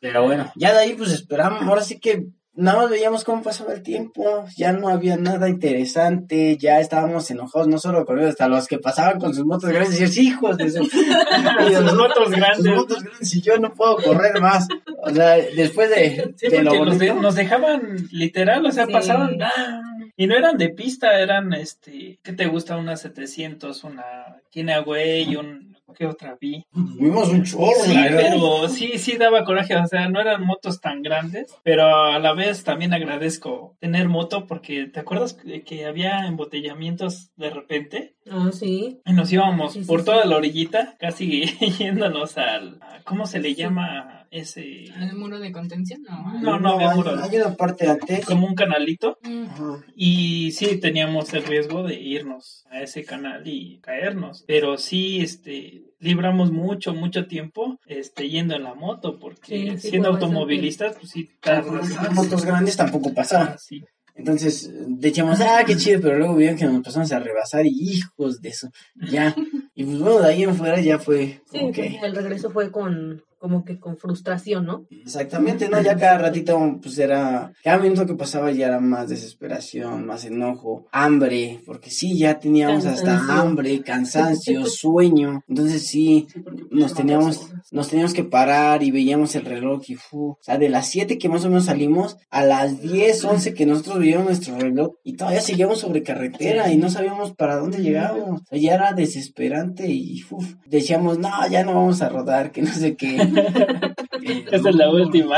pero 0.00 0.24
bueno, 0.24 0.52
ya 0.56 0.72
de 0.72 0.78
ahí 0.80 0.94
pues 0.94 1.12
esperamos, 1.12 1.62
ahora 1.62 1.82
sí 1.82 1.98
que 1.98 2.24
nada 2.52 2.78
más 2.78 2.90
veíamos 2.90 3.24
cómo 3.24 3.42
pasaba 3.42 3.72
el 3.72 3.82
tiempo, 3.82 4.44
ya 4.56 4.72
no 4.72 4.88
había 4.88 5.16
nada 5.16 5.48
interesante, 5.48 6.58
ya 6.58 6.80
estábamos 6.80 7.30
enojados, 7.30 7.68
no 7.68 7.78
solo 7.78 8.04
con 8.04 8.18
ellos, 8.18 8.30
hasta 8.30 8.48
los 8.48 8.66
que 8.66 8.78
pasaban 8.78 9.18
con 9.18 9.34
sus 9.34 9.46
motos 9.46 9.70
grandes, 9.70 9.98
y 9.98 10.02
decían, 10.04 10.26
hijos 10.26 10.58
de 10.58 10.70
su... 10.70 10.82
y 10.82 11.74
Sus 11.74 11.94
motos 11.94 12.24
sus 12.26 12.36
grandes. 12.36 12.74
motos 12.74 13.02
grandes, 13.02 13.34
y 13.36 13.40
yo 13.40 13.56
no 13.58 13.72
puedo 13.72 13.96
correr 13.96 14.40
más. 14.42 14.66
O 15.02 15.10
sea, 15.10 15.36
después 15.56 15.88
de, 15.90 16.34
Sí, 16.36 16.48
de 16.48 16.62
lo 16.62 16.72
de- 16.72 16.78
bonito, 16.80 17.14
nos 17.14 17.34
dejaban 17.36 17.96
literal, 18.10 18.66
o 18.66 18.72
sea, 18.72 18.86
Sí. 18.86 18.92
pasaban. 18.92 19.38
ah, 19.42 19.80
y 20.16 20.26
no 20.26 20.36
eran 20.36 20.58
de 20.58 20.68
pista, 20.70 21.18
eran, 21.18 21.54
este, 21.54 22.18
¿qué 22.22 22.32
te 22.34 22.46
gusta? 22.46 22.76
Una 22.76 22.96
700, 22.96 23.84
una 23.84 24.02
Kinaway, 24.50 25.34
un, 25.36 25.69
¿qué 25.96 26.06
otra 26.06 26.36
vi? 26.40 26.64
vimos 26.72 27.28
un 27.28 27.44
chorro, 27.44 27.72
Sí, 27.84 27.94
pero 28.10 28.68
sí, 28.68 28.98
sí 28.98 29.16
daba 29.16 29.44
coraje, 29.44 29.74
o 29.76 29.86
sea, 29.86 30.08
no 30.08 30.20
eran 30.20 30.44
motos 30.46 30.80
tan 30.80 31.02
grandes, 31.02 31.54
pero 31.62 31.84
a 32.12 32.18
la 32.18 32.32
vez 32.34 32.64
también 32.64 32.92
agradezco 32.92 33.76
tener 33.80 34.08
moto 34.08 34.46
porque, 34.46 34.86
¿te 34.86 35.00
acuerdas 35.00 35.34
que, 35.34 35.62
que 35.62 35.86
había 35.86 36.26
embotellamientos 36.26 37.30
de 37.36 37.50
repente? 37.50 38.14
Ah, 38.30 38.50
sí. 38.52 39.00
Y 39.04 39.12
nos 39.12 39.32
íbamos 39.32 39.72
Sí, 39.72 39.80
sí, 39.82 39.86
por 39.86 40.00
sí. 40.00 40.06
toda 40.06 40.24
la 40.24 40.36
orillita, 40.36 40.96
casi 40.98 41.42
yéndonos 41.78 42.36
al, 42.38 42.80
¿cómo 43.04 43.26
se 43.26 43.40
le 43.40 43.54
llama? 43.54 44.19
Ese... 44.30 44.84
¿El 44.84 45.14
muro 45.16 45.38
de 45.38 45.52
contención? 45.52 46.02
No. 46.02 46.40
No, 46.40 46.60
no 46.60 46.74
había 46.74 46.90
hay, 46.90 46.96
muro. 46.96 47.18
hay 47.22 47.36
una 47.36 47.54
parte 47.54 47.88
antes. 47.88 48.24
Como 48.24 48.46
un 48.46 48.54
canalito. 48.54 49.18
Ajá. 49.22 49.84
Y 49.94 50.52
sí, 50.52 50.78
teníamos 50.78 51.32
el 51.34 51.44
riesgo 51.44 51.82
de 51.82 52.00
irnos 52.00 52.64
a 52.70 52.82
ese 52.82 53.04
canal 53.04 53.42
y 53.46 53.80
caernos. 53.80 54.44
Pero 54.46 54.78
sí, 54.78 55.20
este, 55.20 55.82
libramos 55.98 56.50
mucho, 56.50 56.94
mucho 56.94 57.26
tiempo 57.26 57.78
este, 57.86 58.28
yendo 58.28 58.54
en 58.54 58.64
la 58.64 58.74
moto, 58.74 59.18
porque 59.18 59.72
Sí, 59.72 59.78
sí, 59.78 59.90
siendo 59.90 60.08
automovilistas, 60.08 60.96
pues 60.96 61.10
sí, 61.10 61.28
tardas 61.40 61.90
las 61.90 62.12
motos 62.12 62.44
grandes 62.44 62.76
tampoco 62.76 63.12
pasaban. 63.12 63.48
Ah, 63.48 63.58
sí. 63.58 63.82
Entonces 64.14 64.70
decíamos, 64.86 65.40
ah, 65.40 65.62
qué 65.66 65.76
chido, 65.76 66.00
pero 66.00 66.18
luego 66.18 66.36
vieron 66.36 66.56
que 66.56 66.64
nos 66.66 66.74
empezamos 66.74 67.10
a 67.12 67.20
rebasar 67.20 67.64
y 67.64 67.70
hijos 67.70 68.40
de 68.40 68.48
eso, 68.50 68.68
ya. 68.94 69.34
Y 69.72 69.84
pues 69.84 69.98
bueno, 69.98 70.20
de 70.20 70.28
ahí 70.28 70.42
en 70.42 70.54
fuera 70.56 70.78
ya 70.78 70.98
fue 70.98 71.40
Sí, 71.50 71.58
como 71.58 71.72
que, 71.72 71.96
el 72.02 72.14
regreso 72.14 72.50
fue 72.50 72.70
con 72.70 73.22
como 73.40 73.64
que 73.64 73.80
con 73.80 73.96
frustración, 73.96 74.66
¿no? 74.66 74.86
exactamente, 74.90 75.68
¿no? 75.70 75.80
Ya 75.80 75.96
cada 75.96 76.18
ratito, 76.18 76.78
pues 76.82 76.98
era, 76.98 77.52
cada 77.64 77.78
minuto 77.78 78.04
que 78.04 78.14
pasaba 78.14 78.52
ya 78.52 78.66
era 78.66 78.80
más 78.80 79.08
desesperación, 79.08 80.06
más 80.06 80.26
enojo, 80.26 80.86
hambre, 80.92 81.62
porque 81.64 81.90
sí, 81.90 82.18
ya 82.18 82.38
teníamos 82.38 82.84
hasta 82.84 83.40
hambre, 83.40 83.80
cansancio, 83.80 84.66
sueño. 84.66 85.42
Entonces 85.48 85.86
sí, 85.86 86.26
nos 86.70 86.92
teníamos, 86.92 87.50
nos 87.72 87.88
teníamos 87.88 88.12
que 88.12 88.24
parar 88.24 88.82
y 88.82 88.90
veíamos 88.90 89.34
el 89.34 89.46
reloj 89.46 89.84
y 89.88 89.94
fu, 89.94 90.32
o 90.32 90.38
sea, 90.42 90.58
de 90.58 90.68
las 90.68 90.88
7 90.88 91.16
que 91.16 91.30
más 91.30 91.42
o 91.46 91.48
menos 91.48 91.64
salimos 91.64 92.18
a 92.28 92.44
las 92.44 92.82
10, 92.82 93.24
11 93.24 93.54
que 93.54 93.64
nosotros 93.64 94.00
veíamos 94.00 94.26
nuestro 94.26 94.58
reloj 94.58 94.96
y 95.02 95.14
todavía 95.14 95.40
seguíamos 95.40 95.80
sobre 95.80 96.02
carretera 96.02 96.70
y 96.70 96.76
no 96.76 96.90
sabíamos 96.90 97.32
para 97.32 97.56
dónde 97.56 97.82
llegábamos. 97.82 98.42
O 98.42 98.44
sea, 98.44 98.58
ya 98.58 98.74
era 98.74 98.92
desesperante 98.92 99.88
y 99.88 100.22
uf, 100.30 100.56
decíamos, 100.66 101.18
no, 101.18 101.30
ya 101.50 101.64
no 101.64 101.72
vamos 101.72 102.02
a 102.02 102.10
rodar, 102.10 102.52
que 102.52 102.60
no 102.60 102.70
sé 102.70 102.96
qué. 102.96 103.29
Esta 104.50 104.68
es 104.70 104.74
la 104.76 104.90
última. 104.90 105.36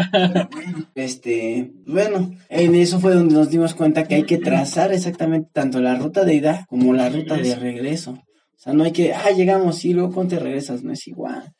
Este, 0.95 1.73
bueno, 1.87 2.33
en 2.49 2.75
eso 2.75 3.01
fue 3.01 3.15
donde 3.15 3.35
nos 3.35 3.51
dimos 3.51 3.75
cuenta 3.75 4.05
que 4.05 4.17
hay 4.17 4.25
que 4.25 4.39
trazar 4.39 4.93
exactamente 4.93 5.51
tanto 5.53 5.81
la 5.81 5.95
ruta 5.97 6.25
de 6.25 6.35
ida 6.35 6.67
como 6.69 6.93
la 6.93 7.09
ruta 7.09 7.37
de 7.37 7.55
regreso. 7.55 8.13
O 8.13 8.59
sea, 8.59 8.73
no 8.73 8.85
hay 8.85 8.93
que, 8.93 9.13
ah, 9.13 9.31
llegamos 9.31 9.85
y 9.85 9.93
luego 9.93 10.13
cuando 10.13 10.37
te 10.37 10.43
regresas, 10.43 10.83
no 10.83 10.93
es 10.93 11.07
igual. 11.09 11.53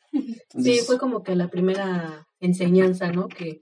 Sí, 0.57 0.79
fue 0.85 0.97
como 0.97 1.23
que 1.23 1.35
la 1.35 1.49
primera 1.49 2.27
enseñanza, 2.39 3.11
¿no? 3.11 3.27
Que, 3.27 3.61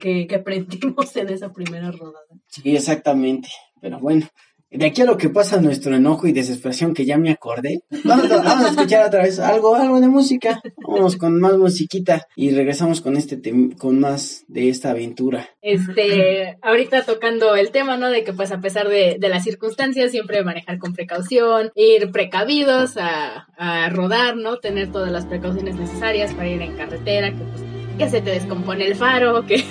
que, 0.00 0.26
que 0.26 0.34
aprendimos 0.34 1.14
en 1.16 1.28
esa 1.28 1.52
primera 1.52 1.90
rodada. 1.90 2.26
Sí, 2.48 2.74
exactamente. 2.74 3.48
Pero 3.80 4.00
bueno, 4.00 4.26
de 4.74 4.86
aquí 4.86 5.02
a 5.02 5.04
lo 5.04 5.16
que 5.16 5.28
pasa 5.28 5.60
nuestro 5.60 5.94
enojo 5.94 6.26
y 6.26 6.32
desesperación 6.32 6.94
que 6.94 7.04
ya 7.04 7.16
me 7.16 7.30
acordé, 7.30 7.82
vamos 8.04 8.30
a, 8.30 8.42
vamos 8.42 8.66
a 8.66 8.70
escuchar 8.70 9.06
otra 9.06 9.22
vez 9.22 9.38
algo, 9.38 9.74
algo 9.76 10.00
de 10.00 10.08
música. 10.08 10.60
Vamos 10.86 11.16
con 11.16 11.40
más 11.40 11.56
musiquita 11.56 12.26
y 12.36 12.50
regresamos 12.50 13.00
con 13.00 13.16
este 13.16 13.40
con 13.78 14.00
más 14.00 14.44
de 14.48 14.68
esta 14.68 14.90
aventura. 14.90 15.48
Este, 15.62 16.58
ahorita 16.62 17.02
tocando 17.02 17.54
el 17.56 17.70
tema, 17.70 17.96
¿no? 17.96 18.10
De 18.10 18.24
que 18.24 18.32
pues 18.32 18.52
a 18.52 18.60
pesar 18.60 18.88
de, 18.88 19.16
de 19.18 19.28
las 19.28 19.44
circunstancias, 19.44 20.10
siempre 20.10 20.42
manejar 20.44 20.78
con 20.78 20.92
precaución, 20.92 21.70
ir 21.74 22.10
precavidos 22.10 22.96
a, 22.96 23.48
a 23.56 23.88
rodar, 23.90 24.36
¿no? 24.36 24.58
Tener 24.58 24.90
todas 24.90 25.10
las 25.10 25.26
precauciones 25.26 25.76
necesarias 25.76 26.34
para 26.34 26.48
ir 26.48 26.62
en 26.62 26.76
carretera, 26.76 27.30
que 27.30 27.44
pues 27.44 27.62
que 27.98 28.08
se 28.08 28.20
te 28.20 28.30
descompone 28.30 28.86
el 28.86 28.96
faro, 28.96 29.46
que 29.46 29.62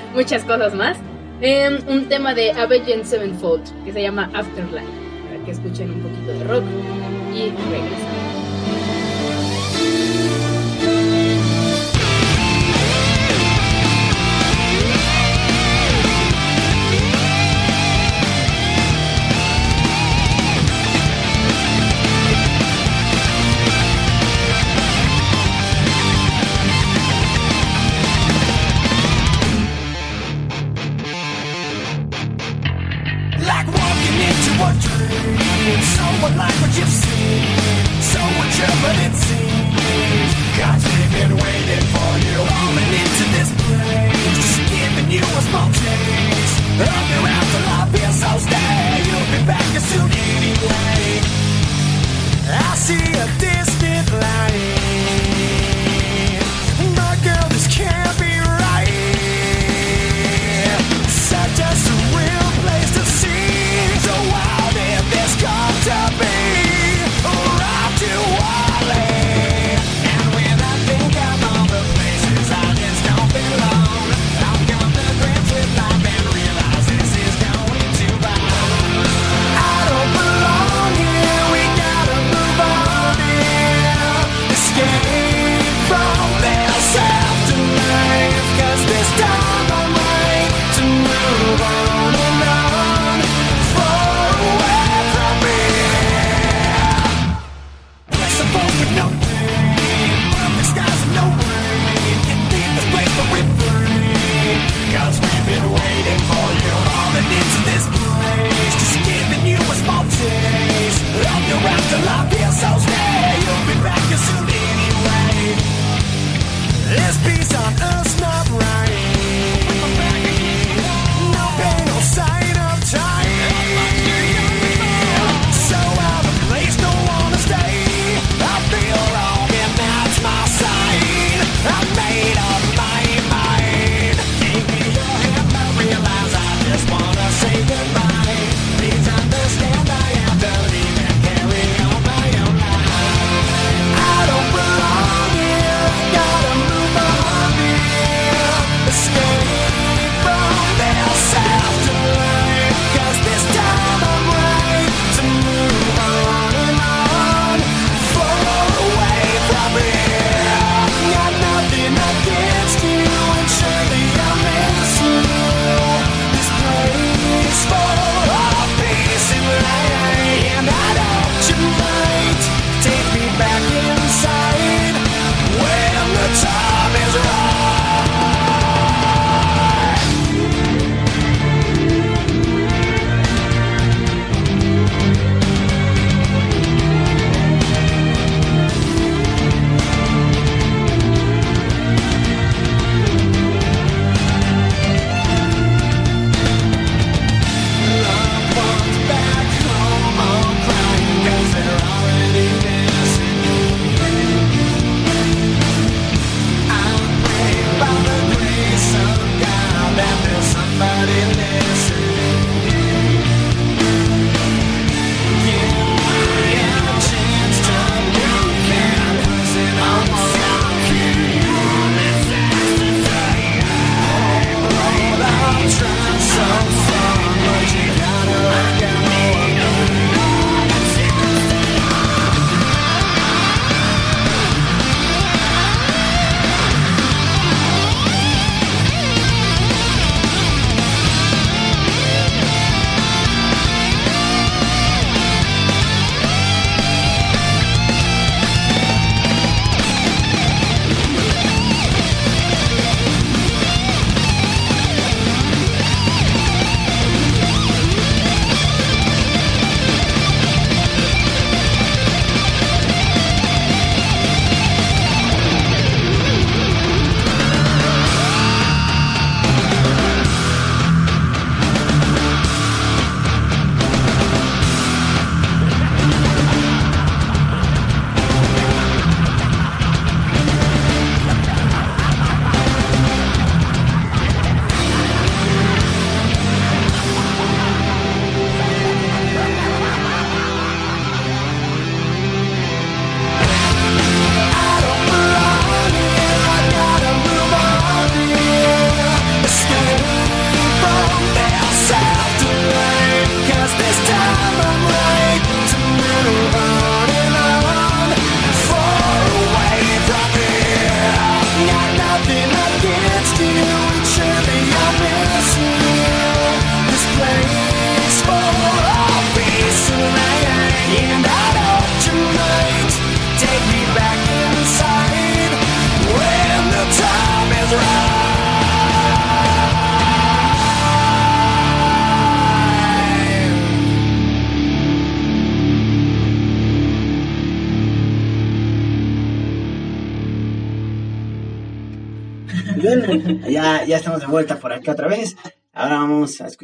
muchas 0.14 0.44
cosas 0.44 0.74
más. 0.74 0.98
Em, 1.40 1.78
un 1.86 2.08
tema 2.08 2.34
de 2.34 2.50
Avenged 2.50 3.04
Sevenfold 3.04 3.62
que 3.84 3.92
se 3.92 4.02
llama 4.02 4.28
Afterlife, 4.34 4.86
para 5.24 5.44
que 5.44 5.52
escuchen 5.52 5.92
un 5.92 6.00
poquito 6.00 6.32
de 6.32 6.44
rock 6.44 6.64
y 7.32 7.50
regresamos. 7.70 8.37
small 45.50 45.70
change. 45.72 46.50
I'll 46.80 47.06
be 47.08 47.14
around 47.20 47.46
till 47.52 47.66
I 47.76 47.88
feel 47.92 48.12
so 48.12 48.30
stay. 48.46 49.02
You'll 49.08 49.30
be 49.34 49.46
back 49.46 49.76
as 49.76 49.84
soon 49.84 50.10
as. 50.10 50.27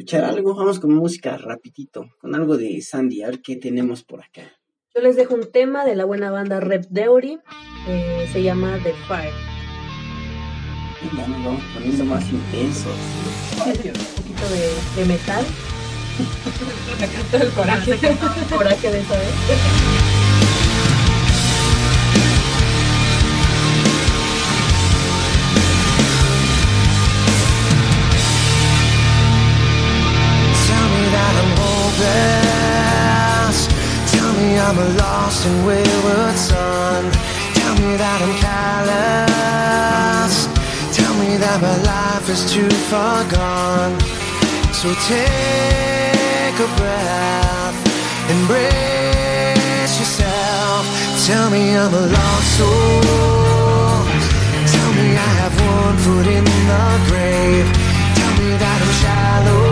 Escuchar 0.05 0.25
algo, 0.25 0.53
vamos 0.53 0.79
con 0.79 0.93
música 0.93 1.35
rapidito, 1.35 2.11
con 2.21 2.35
algo 2.35 2.57
de 2.57 2.79
Sandy, 2.79 3.23
a 3.23 3.27
ver 3.27 3.41
qué 3.41 3.55
tenemos 3.55 4.03
por 4.03 4.21
acá. 4.21 4.43
Yo 4.93 5.01
les 5.01 5.15
dejo 5.15 5.33
un 5.33 5.51
tema 5.51 5.83
de 5.83 5.95
la 5.95 6.05
buena 6.05 6.29
banda 6.29 6.59
Rep 6.59 6.85
Theory, 6.93 7.39
eh, 7.87 8.29
se 8.31 8.43
llama 8.43 8.77
The 8.83 8.93
Fire. 9.07 9.33
Y 11.01 11.17
ya 11.17 11.27
nos 11.27 11.43
vamos 11.43 11.63
poniendo 11.73 12.05
más 12.05 12.23
intensos. 12.31 12.93
Un 13.57 14.15
poquito 14.15 14.47
de, 14.47 15.01
de 15.01 15.05
metal, 15.07 15.43
Todo 17.31 17.41
el 17.43 17.49
coraje. 17.49 17.97
coraje 18.55 18.91
de 18.91 18.99
esa 18.99 19.17
vez. 19.17 20.14
And 35.45 35.65
wayward 35.67 36.35
son. 36.35 37.11
Tell 37.53 37.75
me 37.75 37.95
that 38.01 38.19
I'm 38.25 38.35
callous. 38.47 40.35
Tell 40.97 41.13
me 41.21 41.37
that 41.37 41.57
my 41.61 41.77
life 41.93 42.27
is 42.29 42.41
too 42.51 42.69
far 42.89 43.23
gone. 43.29 43.93
So 44.73 44.87
take 45.07 46.57
a 46.57 46.69
breath, 46.79 47.77
embrace 48.35 49.93
yourself. 50.01 50.83
Tell 51.27 51.49
me 51.49 51.77
I'm 51.77 51.93
a 51.93 52.05
lost 52.17 52.49
soul. 52.57 53.01
Tell 54.73 54.91
me 54.97 55.07
I 55.13 55.29
have 55.41 55.55
one 55.61 55.97
foot 56.05 56.27
in 56.37 56.45
the 56.71 56.85
grave. 57.09 57.67
Tell 58.17 58.33
me 58.41 58.49
that 58.63 58.77
I'm 58.85 58.93
shallow. 59.03 59.65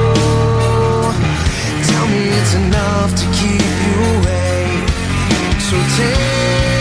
Tell 1.90 2.06
me 2.14 2.22
it's 2.40 2.54
enough 2.62 3.12
to 3.22 3.26
keep 3.38 3.74
you 3.86 3.96
awake 4.18 4.43
take 5.74 6.73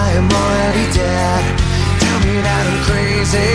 you 0.00 0.10
I 0.10 0.12
am 0.12 0.28
already 0.30 0.86
dead. 0.92 1.42
Tell 2.00 2.18
me 2.26 2.34
that 2.40 2.64
I'm 2.70 2.80
crazy 2.88 3.52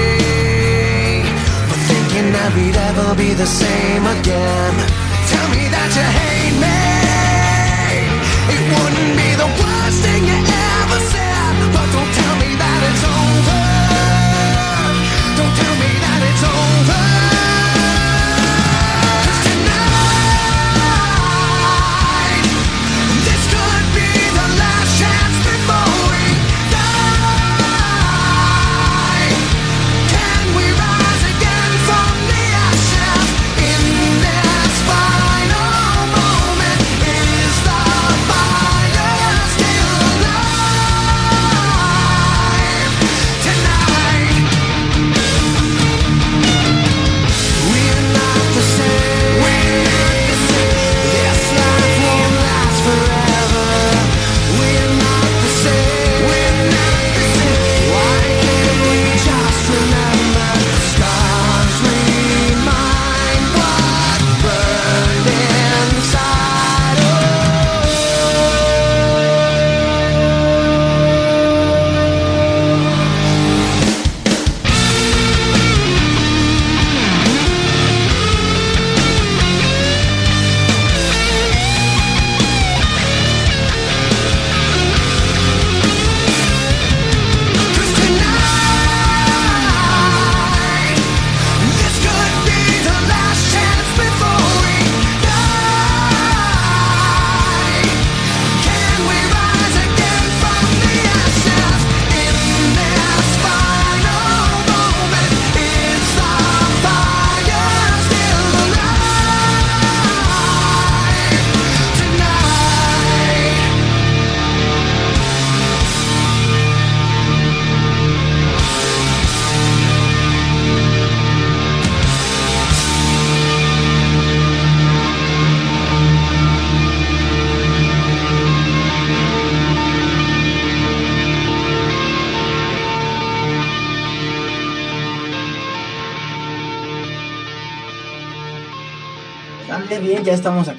for 1.70 1.80
thinking 1.89 2.28
that 2.34 2.50
we'd 2.56 2.76
ever 2.76 3.16
be 3.16 3.34
the 3.34 3.46
same 3.46 4.06
again. 4.06 4.74
Tell 5.32 5.48
me 5.50 5.64
that 5.70 5.89
you 5.96 6.06
hate 6.20 6.60
me. 6.62 6.85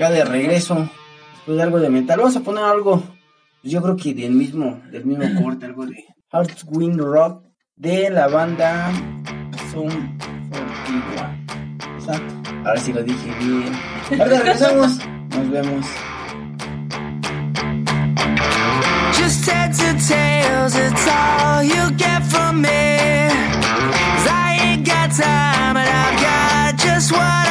Acá 0.07 0.15
de 0.15 0.25
regreso. 0.25 0.89
Después 1.35 1.57
de 1.57 1.63
algo 1.63 1.81
de 1.81 1.91
metal. 1.91 2.19
Vamos 2.19 2.37
a 2.37 2.41
poner 2.41 2.65
algo, 2.65 3.03
pues 3.63 3.73
yo 3.73 3.83
creo 3.83 3.97
que 3.97 4.15
del 4.15 4.33
mismo, 4.33 4.81
del 4.91 5.05
mismo 5.05 5.43
corte, 5.43 5.67
algo 5.67 5.87
de 5.87 6.05
Heartwind 6.33 7.01
Rock 7.01 7.45
de 7.77 8.11
la 8.11 8.29
banda 8.29 8.91
Zoom 9.71 10.19
41. 10.51 11.99
Exacto. 11.99 12.35
Ahora 12.65 12.81
sí 12.81 12.93
lo 12.93 13.03
dije 13.03 13.35
bien. 13.41 13.73
Ahora 14.21 14.39
regresamos. 14.39 14.99
Nos 15.31 15.51
vemos. 15.51 15.87
Just 19.13 19.49
heads 19.49 19.81
or 19.81 19.95
tails, 20.09 20.75
it's 20.77 21.07
all 21.09 21.63
you 21.65 21.91
get 21.97 22.23
from 22.25 22.61
me. 22.61 22.69
'Cause 22.69 24.29
I 24.29 24.59
ain't 24.61 24.87
got 24.87 25.11
time, 25.11 25.77
and 25.77 25.89
I've 25.89 26.21
got 26.21 26.77
just 26.79 27.13
what 27.13 27.45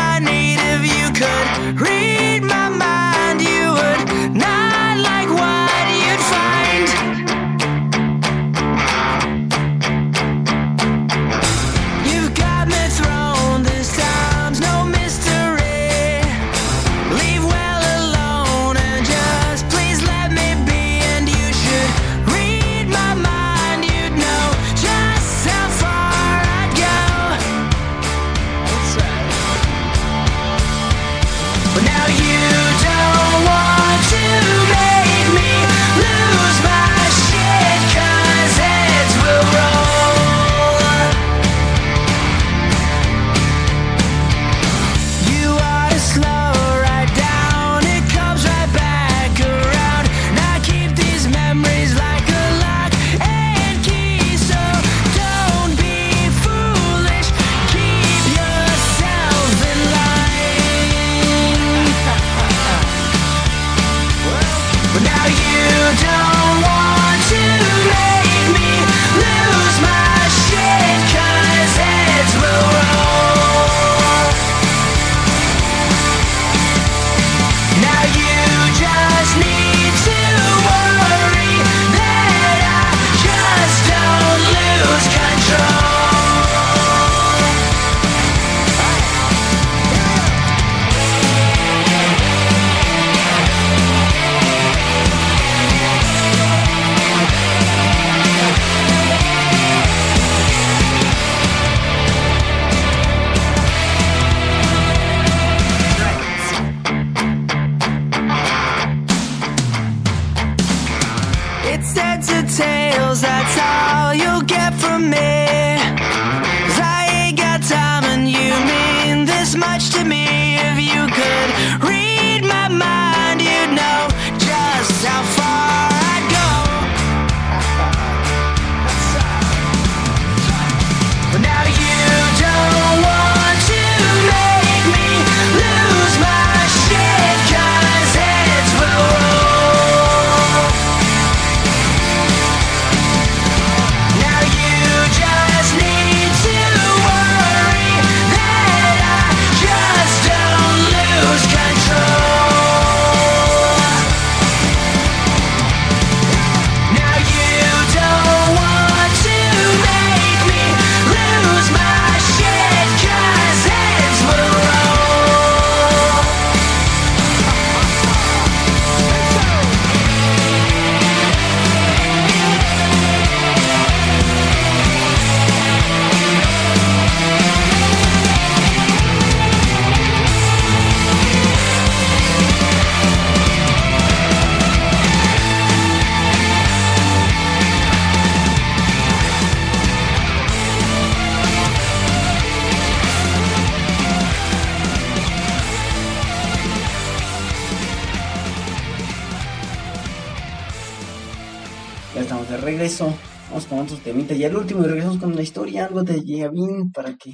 Temitas. 204.05 204.37
Ya 204.37 204.47
el 204.47 204.55
último 204.55 204.83
y 204.83 204.87
regresamos 204.87 205.17
con 205.17 205.35
la 205.35 205.41
historia. 205.41 205.85
Algo 205.85 206.03
de 206.03 206.23
Yavin 206.23 206.91
para 206.91 207.15
que. 207.15 207.33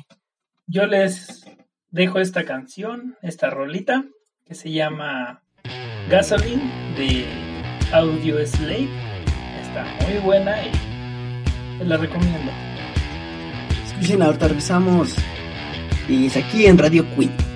Yo 0.68 0.86
les 0.86 1.44
dejo 1.90 2.20
esta 2.20 2.46
canción, 2.46 3.18
esta 3.22 3.50
rolita, 3.50 4.06
que 4.46 4.56
se 4.56 4.72
llama 4.72 5.44
Gasoline 6.10 6.96
de 6.96 7.26
Audio 7.92 8.48
Slave. 8.48 8.88
Está 9.62 9.84
muy 10.08 10.22
buena 10.24 10.56
y 10.64 11.84
la 11.84 11.98
recomiendo. 11.98 12.52
Escuchen, 13.86 14.22
ahorita 14.22 14.48
regresamos. 14.48 15.18
Y 16.08 16.28
es 16.28 16.38
aquí 16.38 16.68
en 16.68 16.78
Radio 16.78 17.06
Queen. 17.16 17.51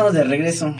Estamos 0.00 0.14
de 0.14 0.24
regreso. 0.24 0.74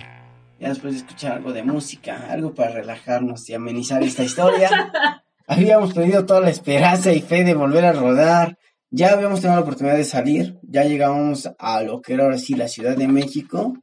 Ya 0.59 0.69
después 0.71 0.95
de 0.95 1.01
escuchar 1.01 1.33
algo 1.33 1.53
de 1.53 1.63
música, 1.63 2.27
algo 2.31 2.55
para 2.55 2.71
relajarnos 2.71 3.49
y 3.51 3.55
amenizar 3.55 4.03
esta 4.03 4.23
historia. 4.23 4.71
habíamos 5.47 5.93
perdido 5.93 6.25
toda 6.25 6.41
la 6.41 6.49
esperanza 6.51 7.13
y 7.13 7.21
fe 7.21 7.45
de 7.45 7.55
volver 7.55 7.85
a 7.85 7.93
rodar. 7.93 8.57
Ya 8.91 9.13
habíamos 9.13 9.41
tenido 9.41 9.57
la 9.57 9.63
oportunidad 9.63 9.97
de 9.97 10.05
salir. 10.05 10.59
Ya 10.63 10.85
llegábamos 10.85 11.51
a 11.59 11.83
lo 11.83 12.01
que 12.01 12.15
era 12.15 12.25
ahora 12.25 12.39
sí 12.39 12.55
la 12.55 12.69
Ciudad 12.69 12.97
de 12.97 13.09
México. 13.09 13.75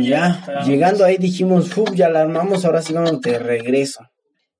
Ya, 0.00 0.62
llegando 0.66 1.04
ahí 1.04 1.18
dijimos, 1.18 1.76
"Uf, 1.76 1.92
ya 1.94 2.08
la 2.08 2.20
armamos, 2.22 2.64
ahora 2.64 2.80
sí 2.82 2.92
vamos 2.92 3.20
de 3.20 3.38
regreso. 3.38 4.00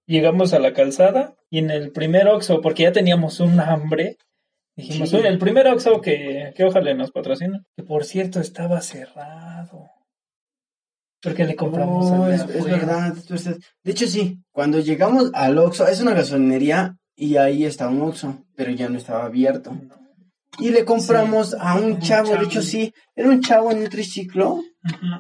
Llegamos 0.07 0.53
a 0.53 0.59
la 0.61 0.73
calzada 0.73 1.35
y 1.51 1.59
en 1.59 1.71
el 1.71 1.91
primer 1.93 2.29
Oxxo, 2.29 2.61
porque 2.61 2.83
ya 2.85 2.93
teníamos 2.93 3.41
un 3.41 3.59
hambre, 3.61 4.17
dijimos, 4.77 5.11
Sí. 5.11 5.17
oye, 5.17 5.29
el 5.29 5.39
primer 5.39 5.67
Oxxo 5.69 6.01
que, 6.01 6.53
que 6.55 6.65
ojalá 6.65 6.93
nos 6.95 7.11
patrocine, 7.11 7.61
que 7.77 7.83
por 7.85 8.05
cierto 8.05 8.39
estaba 8.41 8.81
cerrado. 8.81 9.89
Porque 11.25 11.45
le 11.45 11.57
compramos 11.57 12.29
de 12.29 12.35
es, 12.35 12.65
verdad. 12.65 13.15
tú 13.27 13.35
estás- 13.35 13.57
De 13.83 13.91
hecho, 13.93 14.07
sí, 14.07 14.39
cuando 14.53 14.79
llegamos 14.79 15.31
al 15.33 15.57
Oxxo, 15.59 15.89
es 15.89 16.01
una 16.03 16.13
gasolinería 16.13 16.97
y 17.17 17.37
ahí 17.37 17.65
está 17.65 17.89
un 17.89 18.03
Oxxo, 18.03 18.45
pero 18.55 18.71
ya 18.71 18.89
no 18.91 18.99
estaba 18.99 19.25
abierto. 19.25 19.75
Y 20.59 20.71
le 20.71 20.85
compramos 20.85 21.55
a 21.59 21.75
un 21.77 21.85
un 21.85 21.99
chavo, 22.01 22.37
de 22.37 22.45
hecho 22.45 22.63
sí, 22.63 22.93
era 23.17 23.29
un 23.29 23.41
chavo 23.41 23.73
en 23.73 23.79
un 23.79 23.89
triciclo 23.89 24.61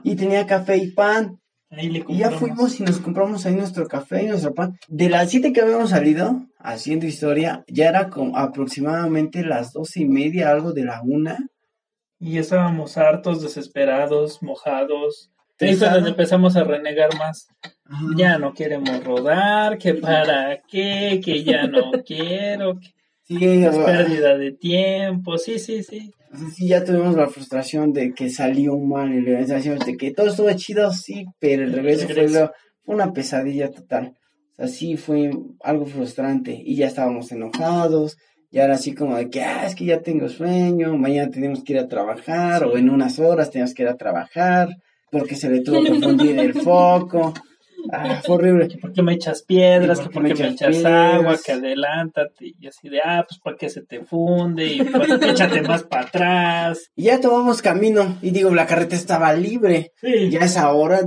y 0.04 0.14
tenía 0.14 0.46
café 0.46 0.76
y 0.76 0.92
pan. 0.92 1.40
Ahí 1.70 1.88
le 1.88 2.04
Y 2.06 2.18
ya 2.18 2.30
fuimos 2.30 2.78
y 2.78 2.84
nos 2.84 2.98
compramos 3.00 3.44
ahí 3.46 3.56
nuestro 3.56 3.88
café 3.88 4.22
y 4.22 4.26
nuestro 4.26 4.54
pan. 4.54 4.78
De 4.86 5.08
las 5.08 5.30
siete 5.30 5.52
que 5.52 5.60
habíamos 5.60 5.90
salido, 5.90 6.46
haciendo 6.58 7.06
historia, 7.06 7.64
ya 7.66 7.88
era 7.88 8.10
como 8.10 8.36
aproximadamente 8.36 9.42
las 9.42 9.72
doce 9.72 10.02
y 10.02 10.04
media, 10.04 10.50
algo 10.50 10.72
de 10.72 10.84
la 10.84 11.00
una. 11.02 11.38
Y 12.20 12.38
estábamos 12.38 12.96
hartos, 12.96 13.42
desesperados, 13.42 14.40
mojados. 14.40 15.30
Donde 15.58 16.10
empezamos 16.10 16.56
a 16.56 16.64
renegar 16.64 17.16
más. 17.18 17.46
Ya 18.16 18.38
no 18.38 18.52
queremos 18.54 19.02
rodar, 19.04 19.78
que 19.78 19.94
para 19.94 20.58
qué, 20.68 21.20
que 21.24 21.44
ya 21.44 21.66
no 21.66 21.90
quiero, 22.06 22.78
que 22.78 22.88
Sí, 23.26 23.38
es 23.64 23.76
pérdida 23.78 24.36
de 24.36 24.52
tiempo. 24.52 25.38
Sí, 25.38 25.58
sí, 25.58 25.82
sí. 25.82 26.10
sí, 26.54 26.68
ya 26.68 26.84
tuvimos 26.84 27.14
la 27.16 27.28
frustración 27.28 27.92
de 27.92 28.12
que 28.12 28.28
salió 28.28 28.76
mal 28.78 29.12
el 29.12 29.24
regreso, 29.24 29.54
de 29.84 29.96
que 29.96 30.12
todo 30.12 30.26
estuvo 30.28 30.52
chido, 30.52 30.90
sí, 30.92 31.24
pero 31.38 31.62
el 31.64 31.72
regreso 31.72 32.06
fue, 32.06 32.14
regreso. 32.14 32.40
lo- 32.40 32.52
fue 32.84 32.94
una 32.96 33.12
pesadilla 33.12 33.70
total. 33.70 34.12
O 34.52 34.56
sea, 34.56 34.68
sí 34.68 34.96
fue 34.98 35.30
algo 35.62 35.86
frustrante 35.86 36.60
y 36.64 36.76
ya 36.76 36.86
estábamos 36.88 37.32
enojados. 37.32 38.16
Ya 38.50 38.64
era 38.64 38.74
así 38.74 38.94
como 38.94 39.16
de 39.16 39.30
que, 39.30 39.42
ah, 39.42 39.66
es 39.66 39.74
que 39.74 39.86
ya 39.86 40.00
tengo 40.00 40.28
sueño, 40.28 40.96
mañana 40.98 41.30
tenemos 41.30 41.64
que 41.64 41.72
ir 41.72 41.78
a 41.78 41.88
trabajar, 41.88 42.64
o 42.64 42.76
en 42.76 42.88
unas 42.90 43.18
horas 43.18 43.50
tenemos 43.50 43.72
que 43.74 43.82
ir 43.84 43.88
a 43.88 43.96
trabajar, 43.96 44.68
porque 45.18 45.36
se 45.36 45.48
le 45.48 45.60
tuvo 45.60 45.82
que 45.84 45.94
fundir 46.00 46.38
el 46.38 46.54
foco. 46.54 47.32
Ah, 47.92 48.20
fue 48.24 48.36
horrible. 48.36 48.66
¿Por 48.80 48.92
qué 48.92 49.02
me 49.02 49.12
echas 49.12 49.42
piedras? 49.42 49.98
¿Y 50.00 50.02
¿Que 50.04 50.08
por 50.10 50.22
¿Por 50.22 50.24
qué 50.30 50.34
qué 50.34 50.42
me 50.44 50.48
echas 50.50 50.70
piedras? 50.70 51.14
agua? 51.14 51.36
Que 51.44 51.52
adelántate. 51.52 52.52
Y 52.58 52.66
así 52.66 52.88
de, 52.88 53.00
ah, 53.04 53.24
pues 53.28 53.38
para 53.40 53.56
que 53.56 53.68
se 53.68 53.82
te 53.82 54.00
funde. 54.04 54.66
Y 54.66 54.82
pues 54.82 55.10
échate 55.22 55.62
más 55.62 55.82
para 55.84 56.02
atrás. 56.06 56.90
Y 56.96 57.04
ya 57.04 57.20
tomamos 57.20 57.60
camino, 57.62 58.16
y 58.22 58.30
digo, 58.30 58.54
la 58.54 58.66
carretera 58.66 58.96
estaba 58.96 59.32
libre. 59.34 59.92
Sí, 59.96 60.30
Ya 60.30 60.40
a 60.40 60.44
esa 60.46 60.72
hora, 60.72 61.00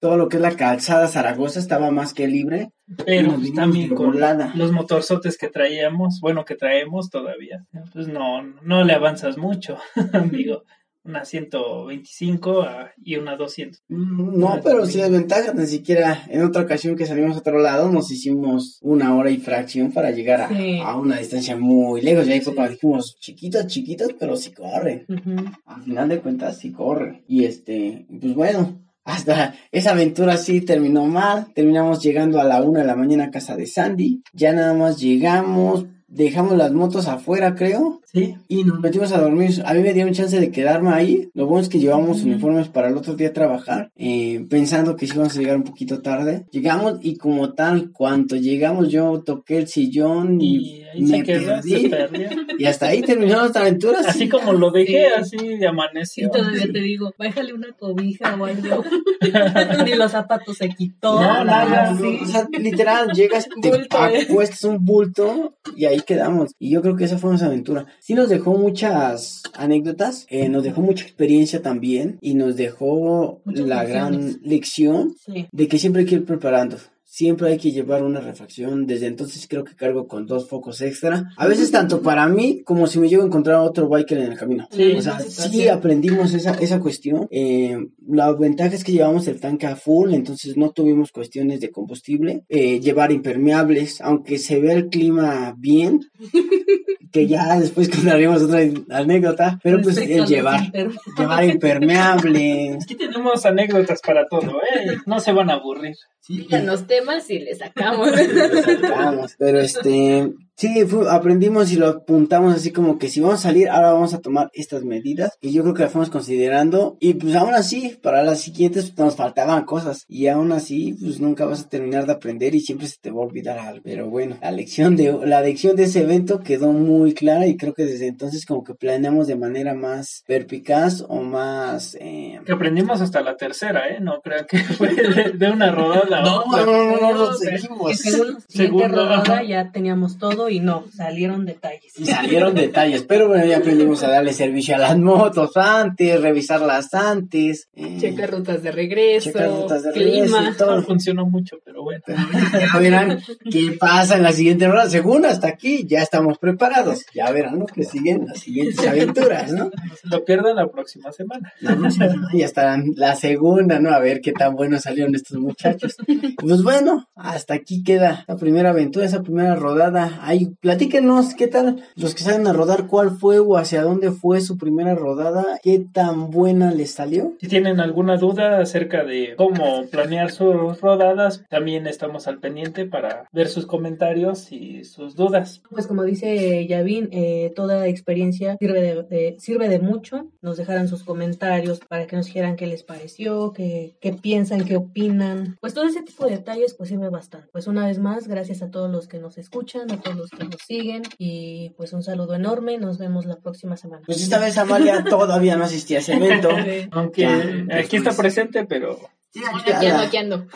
todo 0.00 0.16
lo 0.16 0.28
que 0.28 0.36
es 0.36 0.42
la 0.42 0.52
calzada 0.52 1.08
Zaragoza 1.08 1.58
estaba 1.58 1.90
más 1.90 2.14
que 2.14 2.28
libre. 2.28 2.68
pero 3.04 3.34
pues, 3.34 3.52
también 3.52 3.88
con 3.94 4.12
volada. 4.12 4.52
los 4.54 4.70
motorzotes 4.72 5.36
que 5.36 5.48
traíamos, 5.48 6.20
bueno, 6.22 6.44
que 6.44 6.54
traemos 6.54 7.10
todavía, 7.10 7.64
pues 7.92 8.06
no, 8.06 8.42
no 8.62 8.84
le 8.84 8.92
avanzas 8.94 9.36
mucho. 9.36 9.78
Digo, 10.30 10.62
una 11.10 11.24
125 11.24 12.62
a- 12.62 12.90
y 13.02 13.16
una 13.16 13.36
200. 13.36 13.82
Mm, 13.88 14.38
No, 14.38 14.60
pero 14.62 14.86
sin 14.86 15.02
desventaja, 15.02 15.52
ni 15.52 15.66
siquiera 15.66 16.22
en 16.28 16.42
otra 16.42 16.62
ocasión 16.62 16.96
que 16.96 17.06
salimos 17.06 17.36
a 17.36 17.40
otro 17.40 17.58
lado 17.60 17.90
nos 17.90 18.10
hicimos 18.10 18.78
una 18.82 19.14
hora 19.16 19.30
y 19.30 19.38
fracción 19.38 19.92
para 19.92 20.10
llegar 20.10 20.40
a, 20.42 20.48
Sí. 20.48 20.78
a 20.82 20.96
una 20.96 21.18
distancia 21.18 21.56
muy 21.56 22.00
lejos. 22.00 22.26
Y 22.26 22.32
ahí 22.32 22.40
fue 22.40 22.54
cuando 22.54 22.72
dijimos, 22.72 23.16
chiquitos, 23.20 23.66
chiquitos, 23.66 24.14
pero 24.18 24.36
sí 24.36 24.52
corren. 24.52 25.04
Ujú. 25.08 25.44
Al 25.66 25.82
final 25.82 26.08
de 26.08 26.20
cuentas 26.20 26.58
sí 26.58 26.72
corren. 26.72 27.22
Y 27.28 27.44
este, 27.44 28.06
pues 28.20 28.34
bueno, 28.34 28.80
hasta 29.04 29.54
esa 29.72 29.92
aventura 29.92 30.36
sí 30.36 30.60
terminó 30.60 31.06
mal. 31.06 31.48
Terminamos 31.54 32.02
llegando 32.02 32.40
a 32.40 32.44
la 32.44 32.62
una 32.62 32.80
de 32.80 32.86
la 32.86 32.96
mañana 32.96 33.24
a 33.24 33.30
casa 33.30 33.56
de 33.56 33.66
Sandy. 33.66 34.22
Ya 34.32 34.52
nada 34.52 34.74
más 34.74 35.00
llegamos, 35.00 35.86
dejamos 36.06 36.56
las 36.56 36.72
motos 36.72 37.08
afuera, 37.08 37.54
creo. 37.54 37.99
Sí, 38.12 38.34
Y 38.48 38.64
nos 38.64 38.80
metimos 38.80 39.12
a 39.12 39.20
dormir. 39.20 39.50
A 39.64 39.72
mí 39.74 39.82
me 39.82 39.92
dieron 39.92 40.12
chance 40.12 40.38
de 40.40 40.50
quedarme 40.50 40.90
ahí. 40.90 41.28
Lo 41.34 41.46
bueno 41.46 41.62
es 41.62 41.68
que 41.68 41.78
llevamos 41.78 42.22
uniformes 42.22 42.68
para 42.68 42.88
el 42.88 42.96
otro 42.96 43.14
día 43.14 43.32
trabajar. 43.32 43.90
eh, 43.96 44.44
pensando 44.50 44.96
que 44.96 45.06
sí 45.06 45.12
íbamos 45.14 45.36
a 45.36 45.40
llegar 45.40 45.56
un 45.56 45.62
poquito 45.64 46.02
tarde. 46.02 46.46
Llegamos 46.50 46.98
y 47.02 47.16
como 47.16 47.52
tal, 47.52 47.92
cuando 47.92 48.34
llegamos 48.36 48.88
yo 48.88 49.22
toqué 49.24 49.58
el 49.58 49.68
sillón 49.68 50.40
y, 50.40 50.56
y 50.80 50.82
ahí 50.82 51.02
me 51.02 51.08
se 51.18 51.22
quedó, 51.22 51.46
perdí. 51.54 51.70
se 51.82 51.88
perdió. 51.88 52.28
Y 52.58 52.64
hasta 52.64 52.86
ahí 52.88 53.00
terminó 53.02 53.38
nuestra 53.40 53.62
aventura. 53.62 53.98
Así 54.06 54.28
como 54.28 54.52
lo 54.54 54.70
dejé, 54.72 55.06
Sí. 55.22 55.36
así 55.36 55.36
de 55.36 55.58
Y 55.60 55.64
amaneció. 55.66 56.30
todavía 56.30 56.66
te 56.72 56.80
digo, 56.80 57.12
bájale 57.18 57.52
una 57.54 57.72
cobija 57.78 58.34
o 58.34 58.44
algo. 58.44 58.84
Ni 59.84 59.94
los 59.94 60.10
zapatos 60.12 60.56
se 60.56 60.68
quitó. 60.70 61.20
No, 61.20 61.44
nada, 61.44 61.92
no, 61.92 61.98
sí. 62.00 62.18
o 62.22 62.26
sea, 62.26 62.48
literal, 62.58 63.10
llegas, 63.12 63.46
te 63.60 63.70
Bulto, 63.70 64.06
¿eh? 64.08 64.26
acuestas 64.28 64.64
un 64.64 64.84
bulto 64.84 65.54
y 65.76 65.84
ahí 65.84 66.00
quedamos. 66.06 66.52
Y 66.58 66.70
yo 66.70 66.82
creo 66.82 66.96
que 66.96 67.04
esa 67.04 67.18
fue 67.18 67.30
nuestra 67.30 67.48
aventura. 67.48 67.86
Sí 68.00 68.14
nos 68.14 68.28
dejó 68.28 68.54
muchas 68.54 69.42
anécdotas, 69.54 70.26
eh, 70.30 70.48
nos 70.48 70.64
dejó 70.64 70.80
mucha 70.80 71.04
experiencia 71.04 71.62
también 71.62 72.18
y 72.20 72.34
nos 72.34 72.56
dejó 72.56 73.40
Muchas 73.44 73.66
la 73.66 73.84
lecciones. 73.84 74.20
gran 74.36 74.40
lección 74.42 75.14
Sí. 75.24 75.46
de 75.52 75.68
que 75.68 75.78
siempre 75.78 76.00
hay 76.02 76.08
que 76.08 76.14
ir 76.16 76.24
preparando. 76.24 76.78
Siempre 77.12 77.48
hay 77.50 77.58
que 77.58 77.72
llevar 77.72 78.04
una 78.04 78.20
refacción. 78.20 78.86
Desde 78.86 79.08
entonces 79.08 79.48
creo 79.48 79.64
que 79.64 79.74
cargo 79.74 80.06
con 80.06 80.26
dos 80.26 80.48
focos 80.48 80.80
extra. 80.80 81.24
A 81.36 81.48
veces 81.48 81.72
tanto 81.72 82.02
para 82.02 82.28
mí 82.28 82.62
como 82.62 82.86
si 82.86 83.00
me 83.00 83.08
llego 83.08 83.24
a 83.24 83.26
encontrar 83.26 83.56
otro 83.56 83.88
biker 83.88 84.18
en 84.18 84.30
el 84.30 84.38
camino. 84.38 84.68
Sí, 84.70 84.92
o 84.92 85.02
sea, 85.02 85.18
sí, 85.18 85.48
sí 85.50 85.68
aprendimos 85.68 86.32
esa, 86.34 86.52
esa 86.52 86.78
cuestión. 86.78 87.26
Eh, 87.32 87.76
la 88.06 88.32
ventaja 88.32 88.76
es 88.76 88.84
que 88.84 88.92
llevamos 88.92 89.26
el 89.26 89.40
tanque 89.40 89.66
a 89.66 89.74
full, 89.74 90.14
entonces 90.14 90.56
no 90.56 90.70
tuvimos 90.70 91.10
cuestiones 91.10 91.60
de 91.60 91.70
combustible. 91.72 92.44
Eh, 92.48 92.78
llevar 92.78 93.10
impermeables, 93.10 94.00
aunque 94.02 94.38
se 94.38 94.60
vea 94.60 94.74
el 94.74 94.86
clima 94.88 95.52
bien, 95.58 95.98
que 97.12 97.26
ya 97.26 97.58
después 97.58 97.88
contaremos 97.88 98.40
otra 98.42 98.60
anécdota, 98.90 99.58
pero 99.64 99.82
pues 99.82 99.96
Respecto 99.96 100.14
el 100.14 100.20
los 100.20 100.30
llevar, 100.30 100.64
inter- 100.64 100.90
llevar 101.18 101.44
impermeables. 101.44 102.84
Aquí 102.84 102.94
tenemos 102.94 103.44
anécdotas 103.44 104.00
para 104.00 104.28
todo, 104.28 104.60
¿eh? 104.62 104.96
No 105.06 105.18
se 105.18 105.32
van 105.32 105.50
a 105.50 105.54
aburrir. 105.54 105.96
Díganos 106.28 106.86
temas 107.00 107.30
y 107.30 107.38
le. 107.38 107.52
Lo 107.52 107.58
sacamos, 108.64 109.34
pero 109.38 109.60
este, 109.60 110.32
sí, 110.60 110.84
fue- 110.86 111.10
aprendimos 111.10 111.72
y 111.72 111.76
lo 111.76 111.88
apuntamos 111.88 112.54
así 112.54 112.70
como 112.70 112.98
que 112.98 113.08
si 113.08 113.20
vamos 113.20 113.40
a 113.40 113.42
salir, 113.48 113.68
ahora 113.70 113.92
vamos 113.92 114.12
a 114.14 114.20
tomar 114.20 114.50
estas 114.52 114.84
medidas, 114.84 115.32
y 115.40 115.52
yo 115.52 115.62
creo 115.62 115.74
que 115.74 115.82
las 115.84 115.92
fuimos 115.92 116.10
considerando, 116.10 116.96
y 117.00 117.14
pues 117.14 117.34
aún 117.34 117.54
así, 117.54 117.96
para 118.02 118.22
las 118.22 118.40
siguientes 118.40 118.90
pues, 118.90 119.06
nos 119.06 119.16
faltaban 119.16 119.64
cosas, 119.64 120.04
y 120.08 120.26
aún 120.28 120.52
así, 120.52 120.94
pues 121.00 121.18
nunca 121.20 121.44
vas 121.46 121.62
a 121.62 121.68
terminar 121.68 122.06
de 122.06 122.12
aprender 122.12 122.54
y 122.54 122.60
siempre 122.60 122.86
se 122.88 122.96
te 123.00 123.10
va 123.10 123.22
a 123.22 123.26
olvidar 123.26 123.58
algo, 123.58 123.80
pero 123.84 124.08
bueno, 124.10 124.36
la 124.42 124.50
lección 124.50 124.96
de, 124.96 125.16
la 125.26 125.40
lección 125.40 125.76
de 125.76 125.84
ese 125.84 126.00
evento 126.02 126.40
quedó 126.40 126.72
muy 126.72 127.14
clara, 127.14 127.46
y 127.46 127.56
creo 127.56 127.72
que 127.74 127.84
desde 127.86 128.06
entonces 128.08 128.44
como 128.46 128.62
que 128.62 128.74
planeamos 128.74 129.26
de 129.26 129.36
manera 129.36 129.74
más 129.74 130.22
perpicaz 130.26 131.04
o 131.08 131.22
más, 131.22 131.96
eh, 132.00 132.38
Que 132.44 132.52
aprendimos 132.52 133.00
hasta 133.00 133.20
la 133.22 133.36
tercera, 133.36 133.88
¿eh? 133.88 133.98
No 134.00 134.20
creo 134.22 134.46
que 134.46 134.58
fue 134.58 134.88
de, 134.94 135.32
de 135.32 135.50
una 135.50 135.70
rodada. 135.72 136.18
a 136.18 136.22
no, 136.22 136.36
otra. 136.40 136.64
no, 136.66 136.72
no, 136.84 137.00
no, 137.00 137.14
no, 137.14 137.38
Que 137.38 137.56
seguimos. 137.58 137.96
según 137.98 138.26
la 138.34 138.40
siguiente 138.40 138.44
Segundo, 138.48 138.88
rodada 138.88 139.34
ajá. 139.34 139.42
ya 139.44 139.70
teníamos 139.72 140.18
todo 140.18 140.49
y 140.50 140.60
no, 140.60 140.84
salieron 140.94 141.46
detalles. 141.46 141.98
Y 141.98 142.04
salieron 142.06 142.54
detalles, 142.54 143.02
pero 143.04 143.28
bueno, 143.28 143.44
ya 143.46 143.58
aprendimos 143.58 144.02
a 144.02 144.10
darle 144.10 144.32
servicio 144.32 144.74
a 144.74 144.78
las 144.78 144.98
motos 144.98 145.56
antes, 145.56 146.20
revisarlas 146.20 146.92
antes. 146.94 147.68
eh, 147.74 147.96
Checar 148.00 148.30
rutas 148.30 148.62
de 148.62 148.72
regreso, 148.72 149.30
checar 149.30 149.48
rutas 149.50 149.82
de 149.82 149.92
regreso 149.92 150.22
clima. 150.36 150.50
y 150.50 150.56
todo. 150.56 150.76
No 150.76 150.82
funcionó 150.82 151.26
mucho, 151.26 151.56
pero 151.64 151.82
bueno. 151.82 152.02
Ya 152.06 152.78
verán 152.78 153.20
qué 153.50 153.76
pasa 153.78 154.16
en 154.16 154.22
la 154.22 154.32
siguiente 154.32 154.66
hora. 154.66 154.88
Según 154.88 155.24
hasta 155.24 155.48
aquí, 155.48 155.86
ya 155.88 156.00
estamos 156.02 156.38
preparados. 156.38 157.04
Ya 157.14 157.30
verán 157.30 157.58
lo 157.58 157.66
que 157.66 157.84
siguen 157.84 158.26
las 158.26 158.40
siguientes 158.40 158.86
aventuras, 158.86 159.52
¿no? 159.52 159.70
Lo 160.04 160.24
pierdan 160.24 160.56
la 160.56 160.68
próxima 160.70 161.12
semana. 161.12 161.52
La 161.60 161.76
próxima 161.76 162.28
ya 162.32 162.44
estarán 162.44 162.92
la 162.96 163.14
segunda, 163.16 163.78
¿no? 163.80 163.90
A 163.90 163.98
ver 164.00 164.20
qué 164.20 164.32
tan 164.32 164.54
buenos 164.54 164.82
salieron 164.82 165.14
estos 165.14 165.38
muchachos. 165.38 165.96
Pues 166.36 166.62
bueno, 166.62 167.08
hasta 167.14 167.54
aquí 167.54 167.82
queda 167.82 168.24
la 168.28 168.36
primera 168.36 168.70
aventura, 168.70 169.06
esa 169.06 169.22
primera 169.22 169.54
rodada. 169.56 170.18
Ahí 170.22 170.39
ahí 170.40 170.54
platíquenos 170.60 171.34
qué 171.34 171.46
tal 171.46 171.82
los 171.96 172.14
que 172.14 172.22
salen 172.22 172.46
a 172.46 172.52
rodar, 172.52 172.86
cuál 172.86 173.10
fue 173.10 173.38
o 173.38 173.56
hacia 173.56 173.82
dónde 173.82 174.10
fue 174.10 174.40
su 174.40 174.56
primera 174.58 174.94
rodada, 174.94 175.58
qué 175.62 175.84
tan 175.92 176.30
buena 176.30 176.70
les 176.72 176.92
salió. 176.92 177.34
Si 177.40 177.48
tienen 177.48 177.80
alguna 177.80 178.16
duda 178.16 178.60
acerca 178.60 179.04
de 179.04 179.34
cómo 179.36 179.84
planear 179.90 180.30
sus 180.30 180.80
rodadas, 180.80 181.44
también 181.48 181.86
estamos 181.86 182.26
al 182.26 182.38
pendiente 182.38 182.86
para 182.86 183.28
ver 183.32 183.48
sus 183.48 183.66
comentarios 183.66 184.52
y 184.52 184.84
sus 184.84 185.14
dudas. 185.16 185.62
Pues 185.70 185.86
como 185.86 186.04
dice 186.04 186.66
Yavin, 186.66 187.08
eh, 187.12 187.52
toda 187.54 187.86
experiencia 187.88 188.56
sirve 188.58 188.80
de, 188.80 189.02
de- 189.02 189.36
sirve 189.38 189.68
de 189.68 189.78
mucho. 189.80 190.28
Nos 190.42 190.56
dejaran 190.56 190.88
sus 190.88 191.04
comentarios 191.04 191.80
para 191.80 192.06
que 192.06 192.16
nos 192.16 192.26
dijeran 192.26 192.56
qué 192.56 192.66
les 192.66 192.82
pareció, 192.82 193.52
qué, 193.52 193.96
qué 194.00 194.12
piensan, 194.12 194.64
qué 194.64 194.76
opinan. 194.76 195.56
Pues 195.60 195.74
todo 195.74 195.84
ese 195.86 196.02
tipo 196.02 196.24
de 196.24 196.32
detalles 196.36 196.74
pues 196.74 196.88
sirve 196.88 197.08
bastante. 197.10 197.48
Pues 197.52 197.66
una 197.66 197.86
vez 197.86 197.98
más, 197.98 198.28
gracias 198.28 198.62
a 198.62 198.70
todos 198.70 198.90
los 198.90 199.08
que 199.08 199.18
nos 199.18 199.38
escuchan, 199.38 199.90
a 199.90 200.00
todos 200.00 200.16
los 200.20 200.30
que 200.30 200.44
nos 200.44 200.60
siguen 200.66 201.02
y 201.18 201.70
pues 201.76 201.92
un 201.92 202.02
saludo 202.02 202.34
enorme. 202.34 202.78
Nos 202.78 202.98
vemos 202.98 203.26
la 203.26 203.36
próxima 203.36 203.76
semana. 203.76 204.02
Pues 204.06 204.22
esta 204.22 204.38
vez 204.38 204.56
Amalia 204.58 205.04
todavía 205.04 205.56
no 205.56 205.64
asistía 205.64 205.98
a 205.98 206.00
ese 206.00 206.14
evento. 206.14 206.50
Aunque 206.92 207.66
aquí 207.72 207.96
está 207.96 208.12
presente, 208.12 208.64
pero 208.66 208.98
Sí, 209.32 209.40
Aquí 209.48 209.86
ando, 209.86 210.02
aquí 210.02 210.16
ando. 210.16 210.46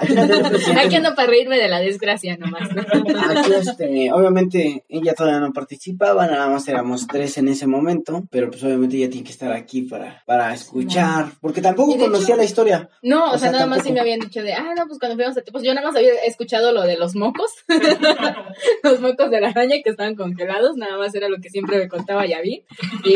Aquí 0.77 0.97
ando 0.97 1.15
para 1.15 1.29
reírme 1.29 1.59
de 1.59 1.69
la 1.69 1.79
desgracia 1.79 2.37
nomás. 2.37 2.69
Aquí, 2.71 3.53
este, 3.53 4.13
obviamente 4.13 4.85
ella 4.89 5.15
todavía 5.15 5.39
no 5.39 5.53
participaba, 5.53 6.27
nada 6.27 6.49
más 6.49 6.67
éramos 6.67 7.07
tres 7.07 7.39
en 7.39 7.47
ese 7.49 7.69
momento, 7.69 8.25
pero 8.31 8.51
pues 8.51 8.65
obviamente 8.65 8.97
ella 8.97 9.09
tiene 9.11 9.25
que 9.25 9.31
estar 9.33 9.53
aquí 9.53 9.83
para, 9.83 10.25
para 10.27 10.53
escuchar, 10.53 11.27
porque 11.41 11.61
tampoco 11.61 11.97
conocía 11.97 12.31
hecho- 12.35 12.37
la 12.37 12.45
historia. 12.45 12.89
No, 13.03 13.27
o, 13.27 13.31
sea, 13.39 13.39
sea, 13.39 13.53
nada 13.53 13.67
más 13.67 13.85
sí 13.85 13.93
me 13.93 14.01
habían 14.01 14.19
dicho 14.19 14.43
de, 14.43 14.55
ah, 14.55 14.73
no, 14.77 14.87
pues 14.89 14.99
cuando 14.99 15.17
fuimos 15.17 15.37
a 15.37 15.43
pues 15.53 15.63
yo 15.63 15.73
nada 15.73 15.87
más 15.87 15.97
había 15.97 16.13
escuchado 16.27 16.73
lo 16.73 16.83
de 16.83 16.97
los 16.97 17.15
mocos, 17.15 17.53
los 18.83 19.01
mocos 19.01 19.31
de 19.31 19.41
la 19.41 19.49
araña 19.51 19.77
que 19.85 19.91
estaban 19.91 20.17
congelados, 20.17 20.77
nada 20.77 20.99
más 20.99 21.15
era 21.15 21.29
lo 21.29 21.39
que 21.41 21.49
siempre 21.51 21.79
me 21.79 21.89
contaba 21.89 22.27
Yavi, 22.27 22.65
y, 23.05 23.15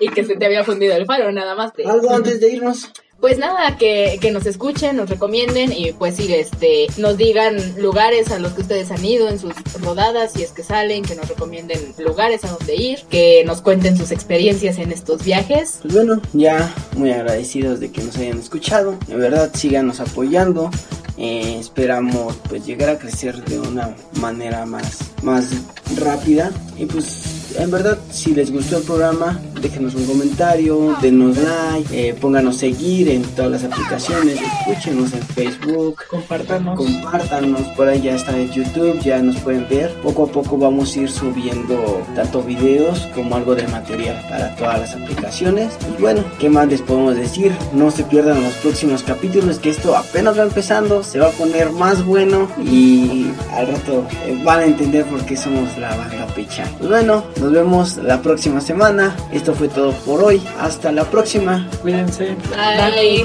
y 0.04 0.08
que 0.08 0.24
se 0.24 0.36
te 0.36 0.44
había 0.46 0.64
fundido 0.64 0.94
el 0.96 1.06
faro, 1.06 1.32
nada 1.32 1.54
más. 1.54 1.72
de- 1.74 1.84
Algo 1.86 2.10
antes 2.14 2.40
de 2.40 2.52
irnos. 2.52 2.90
Pues 3.20 3.36
nada, 3.36 3.76
que, 3.76 4.18
que 4.20 4.30
nos 4.30 4.46
escuchen, 4.46 4.96
nos 4.96 5.10
recomienden 5.10 5.72
y 5.72 5.92
pues 5.92 6.16
sí, 6.16 6.32
este, 6.32 6.86
nos 6.96 7.18
digan 7.18 7.56
lugares 7.78 8.30
a 8.30 8.38
los 8.38 8.52
que 8.54 8.62
ustedes 8.62 8.90
han 8.90 9.04
ido 9.04 9.28
en 9.28 9.38
sus 9.38 9.52
rodadas, 9.82 10.32
si 10.32 10.42
es 10.42 10.52
que 10.52 10.62
salen, 10.62 11.04
que 11.04 11.14
nos 11.14 11.28
recomienden 11.28 11.78
lugares 11.98 12.44
a 12.44 12.48
donde 12.48 12.76
ir, 12.76 13.00
que 13.10 13.44
nos 13.44 13.60
cuenten 13.60 13.98
sus 13.98 14.10
experiencias 14.10 14.78
en 14.78 14.90
estos 14.90 15.22
viajes. 15.22 15.80
Pues 15.82 15.94
bueno, 15.94 16.22
ya 16.32 16.74
muy 16.96 17.10
agradecidos 17.10 17.78
de 17.78 17.92
que 17.92 18.02
nos 18.02 18.16
hayan 18.16 18.38
escuchado. 18.38 18.96
De 19.06 19.16
verdad, 19.16 19.50
síganos 19.52 20.00
apoyando. 20.00 20.70
Eh, 21.18 21.58
esperamos 21.60 22.34
pues 22.48 22.64
llegar 22.64 22.88
a 22.88 22.98
crecer 22.98 23.44
de 23.44 23.60
una 23.60 23.94
manera 24.14 24.64
más, 24.64 25.10
más 25.22 25.50
rápida. 25.98 26.50
Y 26.78 26.86
pues 26.86 27.39
en 27.58 27.70
verdad, 27.70 27.98
si 28.10 28.34
les 28.34 28.52
gustó 28.52 28.78
el 28.78 28.82
programa, 28.84 29.40
déjenos 29.60 29.94
un 29.94 30.04
comentario, 30.06 30.96
denos 31.00 31.36
like, 31.36 32.08
eh, 32.08 32.14
pónganos 32.14 32.56
seguir 32.56 33.08
en 33.08 33.22
todas 33.22 33.50
las 33.50 33.64
aplicaciones, 33.64 34.38
escúchenos 34.40 35.12
en 35.12 35.22
Facebook. 35.22 36.02
compártanos. 36.08 36.76
Compártanos, 36.76 37.62
por 37.76 37.88
ahí 37.88 38.00
ya 38.02 38.14
está 38.14 38.36
en 38.36 38.50
YouTube, 38.50 39.00
ya 39.00 39.20
nos 39.20 39.36
pueden 39.36 39.68
ver. 39.68 39.92
Poco 40.02 40.24
a 40.24 40.26
poco 40.26 40.58
vamos 40.58 40.96
a 40.96 41.00
ir 41.00 41.10
subiendo 41.10 42.02
tanto 42.14 42.42
videos 42.42 43.08
como 43.14 43.36
algo 43.36 43.54
de 43.54 43.66
material 43.68 44.20
para 44.28 44.54
todas 44.56 44.80
las 44.80 44.94
aplicaciones. 44.94 45.72
Y 45.98 46.00
bueno, 46.00 46.24
¿qué 46.38 46.48
más 46.48 46.68
les 46.68 46.82
podemos 46.82 47.16
decir? 47.16 47.52
No 47.72 47.90
se 47.90 48.04
pierdan 48.04 48.42
los 48.42 48.54
próximos 48.54 49.02
capítulos, 49.02 49.58
que 49.58 49.70
esto 49.70 49.96
apenas 49.96 50.38
va 50.38 50.44
empezando, 50.44 51.02
se 51.02 51.18
va 51.18 51.28
a 51.28 51.32
poner 51.32 51.70
más 51.72 52.04
bueno 52.04 52.48
y 52.62 53.26
al 53.52 53.68
rato 53.68 54.06
eh, 54.26 54.40
van 54.44 54.60
a 54.60 54.64
entender 54.64 55.04
por 55.06 55.24
qué 55.24 55.36
somos 55.36 55.76
la 55.78 55.94
banda 55.96 56.26
Pecha. 56.34 56.64
Pues 56.78 56.90
bueno, 56.90 57.24
nos 57.40 57.52
vemos 57.52 57.96
la 57.96 58.20
próxima 58.20 58.60
semana. 58.60 59.16
Esto 59.32 59.54
fue 59.54 59.68
todo 59.68 59.92
por 60.04 60.22
hoy. 60.22 60.42
Hasta 60.60 60.92
la 60.92 61.04
próxima. 61.04 61.66
Cuídense. 61.82 62.36
Bye. 62.50 63.24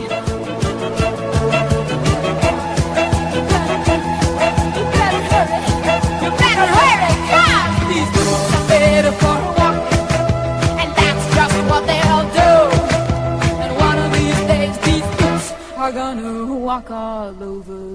Walk, 9.21 9.91
and 10.79 10.91
that's 10.95 11.25
just 11.35 11.55
what 11.69 11.85
they'll 11.85 12.25
do. 12.41 12.53
And 13.63 13.71
one 13.77 13.97
of 13.97 14.11
these 14.13 14.39
days, 14.47 14.77
these 14.79 15.07
boots 15.17 15.53
are 15.77 15.91
gonna 15.91 16.53
walk 16.55 16.89
all 16.91 17.35
over. 17.43 17.94